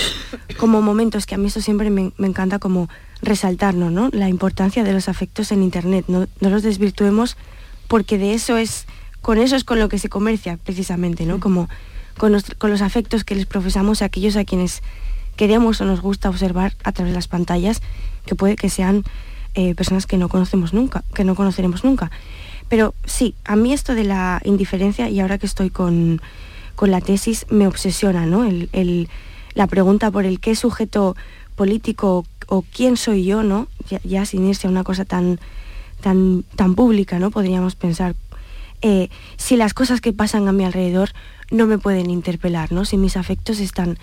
como 0.58 0.82
momentos 0.82 1.26
que 1.26 1.34
a 1.34 1.38
mí 1.38 1.46
eso 1.46 1.60
siempre 1.60 1.90
me, 1.90 2.12
me 2.16 2.26
encanta 2.26 2.58
como 2.58 2.88
resaltarnos, 3.22 3.92
¿no? 3.92 4.08
La 4.12 4.28
importancia 4.28 4.84
de 4.84 4.92
los 4.92 5.08
afectos 5.08 5.52
en 5.52 5.62
Internet. 5.62 6.04
No, 6.08 6.26
no 6.40 6.50
los 6.50 6.62
desvirtuemos 6.62 7.36
porque 7.88 8.18
de 8.18 8.34
eso 8.34 8.56
es, 8.56 8.86
con 9.20 9.38
eso 9.38 9.56
es 9.56 9.64
con 9.64 9.78
lo 9.78 9.88
que 9.88 9.98
se 9.98 10.08
comercia 10.08 10.58
precisamente, 10.62 11.26
¿no? 11.26 11.40
Como 11.40 11.68
con 12.16 12.32
los, 12.32 12.44
con 12.58 12.70
los 12.70 12.82
afectos 12.82 13.24
que 13.24 13.34
les 13.34 13.46
profesamos 13.46 14.02
a 14.02 14.06
aquellos 14.06 14.36
a 14.36 14.44
quienes 14.44 14.82
queremos 15.36 15.80
o 15.80 15.84
nos 15.84 16.00
gusta 16.00 16.30
observar 16.30 16.74
a 16.82 16.92
través 16.92 17.12
de 17.12 17.16
las 17.16 17.28
pantallas, 17.28 17.82
que 18.24 18.34
puede 18.34 18.56
que 18.56 18.70
sean 18.70 19.04
eh, 19.54 19.74
personas 19.74 20.06
que 20.06 20.16
no 20.16 20.28
conocemos 20.28 20.72
nunca, 20.72 21.04
que 21.14 21.24
no 21.24 21.34
conoceremos 21.34 21.84
nunca. 21.84 22.10
Pero 22.68 22.94
sí, 23.04 23.34
a 23.44 23.54
mí 23.54 23.72
esto 23.72 23.94
de 23.94 24.04
la 24.04 24.40
indiferencia, 24.44 25.08
y 25.08 25.20
ahora 25.20 25.38
que 25.38 25.46
estoy 25.46 25.70
con, 25.70 26.20
con 26.76 26.90
la 26.92 27.00
tesis, 27.00 27.46
me 27.50 27.66
obsesiona, 27.66 28.26
¿no? 28.26 28.44
El, 28.44 28.68
el- 28.72 29.08
la 29.54 29.66
pregunta 29.66 30.10
por 30.10 30.26
el 30.26 30.38
qué 30.38 30.54
sujeto 30.54 31.16
político 31.56 32.26
o 32.46 32.62
quién 32.62 32.96
soy 32.98 33.24
yo, 33.24 33.42
¿no? 33.42 33.68
Ya, 34.04 34.26
sin 34.26 34.46
irse 34.46 34.66
a 34.66 34.70
una 34.70 34.84
cosa 34.84 35.04
tan, 35.06 35.40
tan, 36.02 36.44
tan 36.56 36.74
pública, 36.74 37.18
¿no? 37.18 37.30
Podríamos 37.30 37.74
pensar 37.74 38.14
eh, 38.82 39.08
si 39.38 39.56
las 39.56 39.72
cosas 39.72 40.00
que 40.02 40.12
pasan 40.12 40.46
a 40.46 40.52
mi 40.52 40.64
alrededor 40.64 41.10
no 41.50 41.66
me 41.66 41.78
pueden 41.78 42.10
interpelar, 42.10 42.70
¿no? 42.70 42.84
Si 42.84 42.98
mis 42.98 43.16
afectos 43.16 43.58
están 43.60 43.98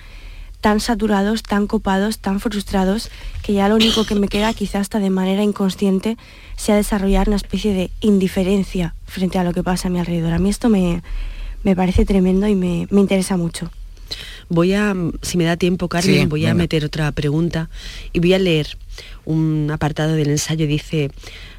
tan 0.60 0.80
saturados, 0.80 1.44
tan 1.44 1.68
copados, 1.68 2.18
tan 2.20 2.40
frustrados, 2.40 3.12
que 3.44 3.54
ya 3.54 3.70
lo 3.70 3.76
único 3.76 4.06
que 4.06 4.16
me 4.16 4.30
queda, 4.30 4.54
quizás 4.54 4.82
hasta 4.82 5.00
de 5.00 5.10
manera 5.12 5.44
inconsciente, 5.44 6.18
sea 6.56 6.76
desarrollar 6.78 7.28
una 7.28 7.36
especie 7.36 7.74
de 7.74 7.92
indiferencia 8.02 8.96
frente 9.06 9.38
a 9.38 9.44
lo 9.44 9.54
que 9.54 9.62
pasa 9.62 9.90
a 9.90 9.92
mi 9.92 10.00
alrededor. 10.00 10.34
A 10.34 10.40
mí 10.40 10.50
esto 10.50 10.70
me, 10.70 11.04
me 11.64 11.76
parece 11.76 12.06
tremendo 12.06 12.48
y 12.48 12.56
me, 12.56 12.88
me 12.92 13.02
interesa 13.02 13.38
mucho. 13.38 13.72
Voy 14.50 14.74
a, 14.74 14.94
si 15.22 15.38
me 15.38 15.46
da 15.46 15.58
tiempo, 15.58 15.88
Carmen, 15.90 16.16
Sí, 16.22 16.26
voy 16.26 16.46
a 16.46 16.50
venga. 16.50 16.64
meter 16.64 16.86
otra 16.86 17.12
pregunta 17.12 17.70
y 18.12 18.20
voy 18.20 18.34
a 18.34 18.40
leer 18.40 18.78
un 19.26 19.70
apartado 19.72 20.14
del 20.14 20.30
ensayo. 20.30 20.68
Dice, 20.68 21.10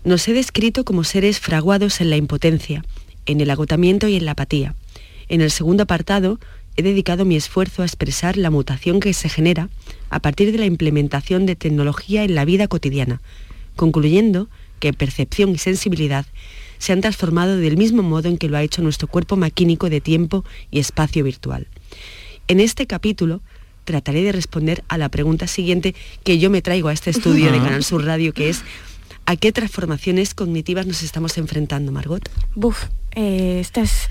nos 0.05 0.29
he 0.29 0.33
descrito 0.35 0.85
como 0.85 1.03
seres 1.03 1.41
fraguados 1.41 2.01
en 2.01 2.11
la 2.11 2.17
impotencia, 2.17 2.85
en 3.27 3.41
el 3.41 3.51
agotamiento 3.51 4.07
y 4.07 4.17
en 4.17 4.25
la 4.27 4.33
apatía. 4.33 4.75
En 5.29 5.41
el 5.41 5.51
segundo 5.51 5.85
apartado, 5.85 6.39
he 6.77 6.83
dedicado 6.83 7.25
mi 7.25 7.37
esfuerzo 7.37 7.83
a 7.83 7.87
expresar 7.87 8.37
la 8.37 8.51
mutación 8.51 9.01
que 9.01 9.15
se 9.15 9.29
genera 9.29 9.69
a 10.11 10.21
partir 10.21 10.53
de 10.53 10.59
la 10.59 10.67
implementación 10.67 11.47
de 11.47 11.57
tecnología 11.57 12.25
en 12.25 12.35
la 12.35 12.45
vida 12.45 12.69
cotidiana, 12.69 13.21
concluyendo 13.75 14.49
que 14.79 14.93
percepción 14.93 15.51
y 15.51 15.59
sensibilidad 15.59 16.27
se 16.79 16.93
han 16.93 17.01
transformado 17.01 17.57
del 17.57 17.77
mismo 17.77 18.03
modo 18.03 18.29
en 18.29 18.39
que 18.39 18.49
lo 18.49 18.57
ha 18.57 18.63
hecho 18.63 18.83
nuestro 18.83 19.09
cuerpo 19.09 19.37
maquínico 19.37 19.91
de 19.91 20.01
tiempo 20.01 20.45
y 20.71 20.79
espacio 20.79 21.25
virtual. 21.25 21.67
En 22.49 22.61
este 22.61 22.87
capítulo 22.87 23.41
trataré 23.85 24.23
de 24.23 24.33
responder 24.33 24.85
a 24.89 24.99
la 24.99 25.09
pregunta 25.09 25.47
siguiente 25.47 25.95
que 26.25 26.39
yo 26.39 26.51
me 26.51 26.63
traigo 26.63 26.89
a 26.89 26.93
este 26.93 27.11
estudio 27.11 27.53
de. 27.53 27.59
Canal 27.59 27.85
Sur 27.85 28.05
Radio, 28.05 28.33
que 28.33 28.49
es 28.49 28.63
¿a 29.27 29.37
qué 29.37 29.53
transformaciones 29.53 30.35
cognitivas 30.35 30.87
nos 30.87 31.03
estamos 31.03 31.39
enfrentando, 31.39 31.93
Margot? 31.93 32.29
Buf, 32.55 32.85
eh, 33.13 33.59
esta 33.61 33.81
es 33.81 34.09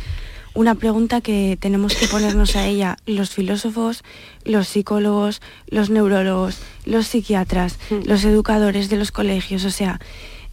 una 0.53 0.76
pregunta 0.76 1.22
que 1.22 1.57
tenemos 1.59 1.95
que 1.95 2.07
ponernos 2.07 2.55
a 2.55 2.68
ella 2.68 2.97
los 3.05 3.32
filósofos, 3.32 4.03
los 4.45 4.68
psicólogos, 4.68 5.41
los 5.68 5.89
neurólogos, 5.89 6.59
los 6.86 7.07
psiquiatras, 7.07 7.80
los 8.05 8.24
educadores 8.24 8.89
de 8.89 8.97
los 8.97 9.11
colegios, 9.11 9.66
o 9.66 9.72
sea, 9.72 9.99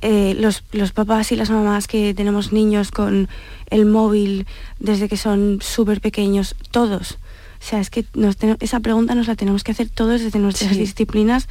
eh, 0.02 0.34
los, 0.38 0.64
los 0.72 0.92
papás 0.92 1.30
y 1.32 1.36
las 1.36 1.50
mamás 1.50 1.86
que 1.86 2.14
tenemos 2.14 2.52
niños 2.52 2.90
con 2.90 3.28
el 3.70 3.86
móvil 3.86 4.46
desde 4.78 5.08
que 5.08 5.16
son 5.16 5.58
súper 5.60 6.00
pequeños, 6.00 6.56
todos. 6.70 7.12
O 7.60 7.62
sea, 7.64 7.80
es 7.80 7.90
que 7.90 8.06
nos 8.14 8.36
ten- 8.38 8.56
esa 8.60 8.80
pregunta 8.80 9.14
nos 9.14 9.26
la 9.26 9.34
tenemos 9.36 9.62
que 9.64 9.72
hacer 9.72 9.88
todos 9.90 10.20
desde 10.22 10.38
nuestras 10.38 10.72
Sí. 10.72 10.78
disciplinas 10.78 11.48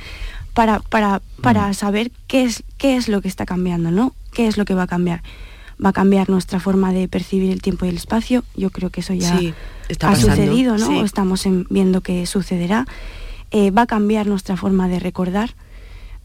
para, 0.54 0.80
para, 0.80 1.22
para 1.42 1.72
saber 1.76 2.12
qué 2.28 2.44
es, 2.44 2.64
qué 2.78 2.96
es 2.98 3.08
lo 3.08 3.22
que 3.22 3.28
está 3.28 3.46
cambiando, 3.46 3.92
¿no? 3.92 4.14
¿Qué 4.34 4.48
es 4.48 4.58
lo 4.58 4.66
que 4.66 4.74
va 4.74 4.84
a 4.84 4.88
cambiar? 4.88 5.22
Va 5.84 5.90
a 5.90 5.94
cambiar 5.94 6.30
nuestra 6.30 6.60
forma 6.60 6.92
de 6.92 7.08
percibir 7.08 7.52
el 7.52 7.62
tiempo 7.62 7.86
y 7.86 7.90
el 7.90 7.96
espacio. 7.98 8.44
Yo 8.56 8.70
creo 8.72 8.90
que 8.90 9.02
eso 9.02 9.14
ya 9.14 9.38
Sí, 9.38 9.54
está 9.88 10.10
ha 10.10 10.16
sucedido, 10.16 10.78
¿no? 10.78 10.88
sí. 10.88 10.98
Estamos 11.00 11.46
en- 11.46 11.68
viendo 11.70 12.02
que 12.02 12.26
sucederá. 12.26 12.86
Eh, 13.52 13.72
va 13.72 13.84
a 13.84 13.88
cambiar 13.88 14.26
nuestra 14.28 14.58
forma 14.58 14.88
de 14.88 15.00
recordar. 15.00 15.52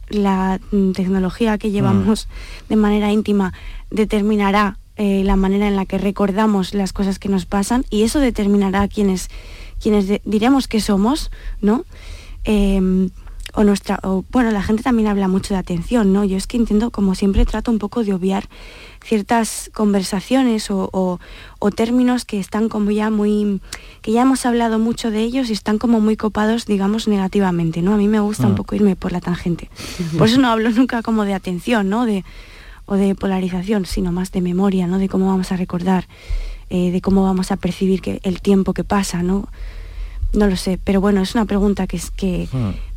La 0.08 0.60
mm, 0.70 0.92
tecnología 0.92 1.58
que 1.58 1.70
llevamos 1.70 2.28
de 2.68 2.76
manera 2.76 3.10
íntima 3.12 3.52
determinará 3.90 4.78
eh, 4.96 5.22
la 5.24 5.36
manera 5.36 5.66
en 5.68 5.76
la 5.76 5.86
que 5.86 5.98
recordamos 5.98 6.74
las 6.74 6.92
cosas 6.92 7.18
que 7.18 7.28
nos 7.28 7.46
pasan 7.46 7.84
y 7.90 8.02
eso 8.02 8.20
determinará 8.20 8.86
quiénes, 8.88 9.28
quienes 9.80 10.06
de- 10.06 10.22
diremos 10.24 10.68
que 10.68 10.80
somos, 10.80 11.30
¿no? 11.60 11.84
Em, 12.44 13.10
o 13.56 13.62
nuestra, 13.64 14.00
o, 14.02 14.24
bueno, 14.32 14.50
la 14.50 14.62
gente 14.62 14.82
también 14.82 15.06
habla 15.08 15.28
mucho 15.28 15.54
de 15.54 15.60
atención, 15.60 16.12
¿no? 16.12 16.24
Yo 16.24 16.36
es 16.36 16.46
que 16.46 16.56
intento, 16.56 16.90
como 16.90 17.14
siempre, 17.14 17.46
trato 17.46 17.70
un 17.70 17.78
poco 17.78 18.02
de 18.02 18.12
obviar 18.12 18.48
ciertas 19.04 19.70
conversaciones 19.74 20.70
o, 20.70 20.88
o- 20.92 21.20
o 21.60 21.70
términos 21.70 22.24
que 22.24 22.38
están 22.40 22.68
como 22.68 22.90
ya 22.90 23.10
muy, 23.10 23.60
que 24.02 24.12
ya 24.12 24.22
hemos 24.22 24.44
hablado 24.46 24.78
mucho 24.78 25.10
de 25.10 25.20
ellos 25.22 25.50
y 25.50 25.52
están 25.52 25.78
como 25.78 26.00
muy 26.00 26.16
copados, 26.16 26.66
digamos, 26.66 27.06
negativamente, 27.08 27.80
¿no? 27.82 27.94
A 27.94 27.96
mí 27.96 28.08
me 28.08 28.20
gusta 28.20 28.46
un 28.46 28.52
Mm. 28.52 28.56
poco 28.56 28.74
irme 28.74 28.96
por 28.96 29.12
la 29.12 29.20
tangente. 29.20 29.70
Por 30.18 30.28
eso 30.28 30.40
no 30.40 30.48
hablo 30.48 30.70
nunca 30.70 31.02
como 31.02 31.24
de 31.24 31.34
atención, 31.34 31.88
¿no? 31.88 32.06
De, 32.06 32.24
o 32.86 32.96
de 32.96 33.14
polarización, 33.14 33.86
sino 33.86 34.10
más 34.12 34.32
de 34.32 34.40
memoria, 34.40 34.86
¿no? 34.86 34.98
De 34.98 35.08
cómo 35.08 35.26
vamos 35.28 35.52
a 35.52 35.56
recordar, 35.56 36.06
eh, 36.70 36.90
de 36.90 37.00
cómo 37.00 37.22
vamos 37.22 37.50
a 37.50 37.56
percibir 37.56 38.00
que 38.02 38.20
el 38.24 38.40
tiempo 38.40 38.74
que 38.74 38.84
pasa, 38.84 39.22
¿no? 39.22 39.48
No 40.34 40.48
lo 40.48 40.56
sé, 40.56 40.78
pero 40.82 41.00
bueno, 41.00 41.22
es 41.22 41.34
una 41.34 41.44
pregunta 41.44 41.86
que 41.86 41.96
es 41.96 42.10
que 42.10 42.48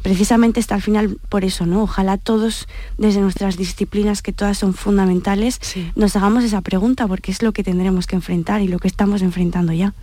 precisamente 0.01 0.59
está 0.59 0.75
al 0.75 0.81
final 0.81 1.17
por 1.29 1.45
eso, 1.45 1.65
¿no? 1.65 1.83
Ojalá 1.83 2.17
todos, 2.17 2.67
desde 2.97 3.21
nuestras 3.21 3.57
disciplinas, 3.57 4.21
que 4.21 4.33
todas 4.33 4.57
son 4.57 4.73
fundamentales, 4.73 5.59
nos 5.95 6.15
hagamos 6.15 6.43
esa 6.43 6.61
pregunta, 6.61 7.07
porque 7.07 7.31
es 7.31 7.41
lo 7.43 7.51
que 7.51 7.63
tendremos 7.63 8.07
que 8.07 8.15
enfrentar 8.15 8.61
y 8.61 8.67
lo 8.67 8.79
que 8.79 8.87
estamos 8.87 9.21
enfrentando 9.21 9.73
ya. 9.73 9.93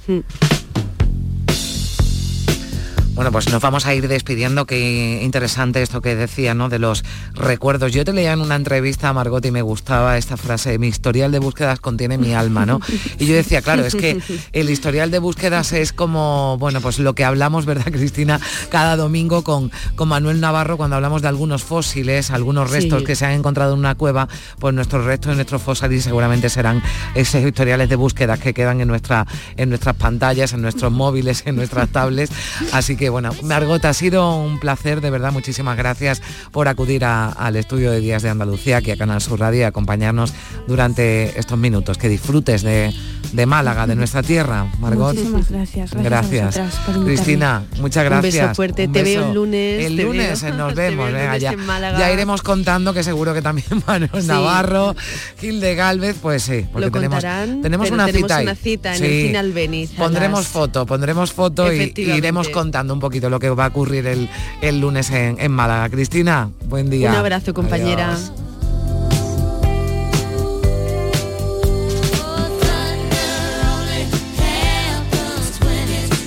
Bueno, 3.14 3.30
pues 3.30 3.48
nos 3.48 3.62
vamos 3.62 3.86
a 3.86 3.94
ir 3.94 4.08
despidiendo, 4.08 4.66
qué 4.66 5.20
interesante 5.22 5.80
esto 5.82 6.02
que 6.02 6.16
decía, 6.16 6.52
¿no? 6.52 6.68
De 6.68 6.80
los 6.80 7.04
recuerdos. 7.34 7.92
Yo 7.92 8.04
te 8.04 8.12
leía 8.12 8.32
en 8.32 8.40
una 8.40 8.56
entrevista 8.56 9.08
a 9.08 9.12
Margot 9.12 9.44
y 9.46 9.52
me 9.52 9.62
gustaba 9.62 10.18
esta 10.18 10.36
frase, 10.36 10.80
mi 10.80 10.88
historial 10.88 11.30
de 11.30 11.38
búsquedas 11.38 11.78
contiene 11.78 12.18
mi 12.18 12.34
alma, 12.34 12.66
¿no? 12.66 12.80
Y 13.20 13.26
yo 13.26 13.34
decía, 13.36 13.62
claro, 13.62 13.84
es 13.86 13.94
que 13.94 14.18
el 14.52 14.68
historial 14.68 15.12
de 15.12 15.20
búsquedas 15.20 15.72
es 15.72 15.92
como, 15.92 16.58
bueno, 16.58 16.80
pues 16.80 16.98
lo 16.98 17.14
que 17.14 17.24
hablamos, 17.24 17.66
¿verdad, 17.66 17.84
Cristina? 17.92 18.40
Cada 18.68 18.96
domingo 18.96 19.44
con, 19.44 19.70
con 19.94 20.08
Manuel 20.08 20.40
Navarro, 20.40 20.76
cuando 20.76 20.96
hablamos 20.96 21.22
de 21.22 21.28
algunos 21.28 21.62
fósiles, 21.62 22.32
algunos 22.32 22.70
restos 22.70 23.00
Sí. 23.00 23.06
que 23.06 23.14
se 23.16 23.26
han 23.26 23.32
encontrado 23.32 23.74
en 23.74 23.78
una 23.78 23.94
cueva, 23.94 24.28
pues 24.58 24.74
nuestros 24.74 25.04
restos 25.04 25.36
nuestros 25.36 25.62
fósiles 25.62 26.02
seguramente 26.02 26.48
serán 26.48 26.82
esos 27.14 27.42
historiales 27.42 27.88
de 27.88 27.96
búsquedas 27.96 28.40
que 28.40 28.52
quedan 28.54 28.80
en, 28.80 28.88
nuestra, 28.88 29.24
en 29.56 29.68
nuestras 29.68 29.94
pantallas, 29.94 30.52
en 30.52 30.62
nuestros 30.62 30.90
móviles, 30.92 31.44
en 31.46 31.54
nuestras 31.56 31.88
tablets. 31.90 32.32
Así 32.72 32.96
que 32.96 33.03
bueno, 33.08 33.30
Margot, 33.42 33.84
ha 33.84 33.92
sido 33.94 34.36
un 34.36 34.58
placer, 34.60 35.00
de 35.00 35.10
verdad, 35.10 35.32
muchísimas 35.32 35.76
gracias 35.76 36.22
por 36.52 36.68
acudir 36.68 37.04
a- 37.04 37.28
al 37.30 37.56
estudio 37.56 37.90
de 37.90 38.00
Días 38.00 38.22
de 38.22 38.30
Andalucía, 38.30 38.78
aquí 38.78 38.90
a 38.90 38.96
Canal 38.96 39.20
Sur 39.20 39.40
Radio, 39.40 39.60
y 39.60 39.64
acompañarnos 39.64 40.32
durante 40.66 41.38
estos 41.38 41.58
minutos. 41.58 41.98
Que 41.98 42.08
disfrutes 42.08 42.62
de, 42.62 42.92
de 43.32 43.46
Málaga, 43.46 43.86
de 43.86 43.94
nuestra 43.96 44.22
tierra, 44.22 44.66
Margot. 44.80 45.14
Muchísimas 45.14 45.50
gracias. 45.50 45.90
Gracias. 45.94 46.60
Cristina, 47.04 47.64
muchas 47.80 48.04
Un 48.04 48.10
gracias. 48.10 48.34
beso 48.42 48.54
fuerte, 48.54 48.86
Un 48.86 48.92
te 48.92 49.02
veo 49.02 49.28
el 49.28 49.34
lunes, 49.34 49.84
El 49.84 49.96
lunes 49.96 50.42
veo- 50.42 50.52
eh, 50.52 50.56
nos 50.56 50.74
vemos. 50.76 51.06
veo 51.12 51.16
lunes 51.22 51.42
ya, 51.42 52.12
iremos 52.12 52.42
contando 52.42 52.92
que 52.94 53.02
seguro 53.02 53.34
que 53.34 53.42
también 53.42 53.66
Manuel 53.86 54.10
Sí. 54.20 54.26
Navarro, 54.26 54.94
Gil 55.40 55.60
de 55.60 55.74
Galvez, 55.74 56.16
pues 56.22 56.42
sí, 56.44 56.66
porque 56.72 56.86
Lo 56.86 56.92
tenemos, 56.92 57.16
contarán, 57.16 57.62
tenemos 57.62 57.90
una 57.90 58.06
tenemos 58.06 58.30
cita 58.30 58.40
una 58.42 58.54
cita 58.54 58.92
en 58.94 58.98
Sí. 58.98 59.04
el 59.04 59.26
Final 59.28 59.52
Pondremos 59.96 60.40
las- 60.40 60.48
foto, 60.48 60.86
pondremos 60.86 61.32
foto 61.32 61.72
y 61.72 61.92
iremos 61.96 62.48
contando 62.48 62.93
un 62.94 63.00
poquito 63.00 63.28
lo 63.28 63.38
que 63.38 63.50
va 63.50 63.66
a 63.66 63.68
ocurrir 63.68 64.06
el, 64.06 64.28
el 64.60 64.80
lunes 64.80 65.10
en, 65.10 65.38
en 65.38 65.52
Málaga. 65.52 65.88
Cristina, 65.90 66.50
buen 66.66 66.88
día. 66.90 67.10
Un 67.10 67.16
abrazo, 67.16 67.52
compañera. 67.52 68.14
Adiós. 68.14 68.32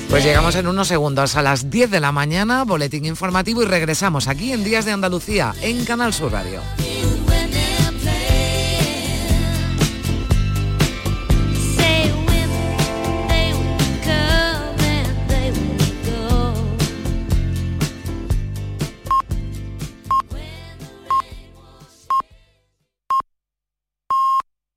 Pues 0.09 0.23
llegamos 0.23 0.55
en 0.55 0.67
unos 0.67 0.87
segundos 0.87 1.35
a 1.35 1.41
las 1.41 1.69
10 1.69 1.91
de 1.91 1.99
la 1.99 2.11
mañana, 2.11 2.63
boletín 2.63 3.05
informativo 3.05 3.61
y 3.61 3.65
regresamos 3.65 4.27
aquí 4.27 4.53
en 4.53 4.63
Días 4.63 4.85
de 4.85 4.93
Andalucía, 4.93 5.53
en 5.61 5.83
Canal 5.83 6.13
Sur 6.13 6.31
Radio. 6.31 6.61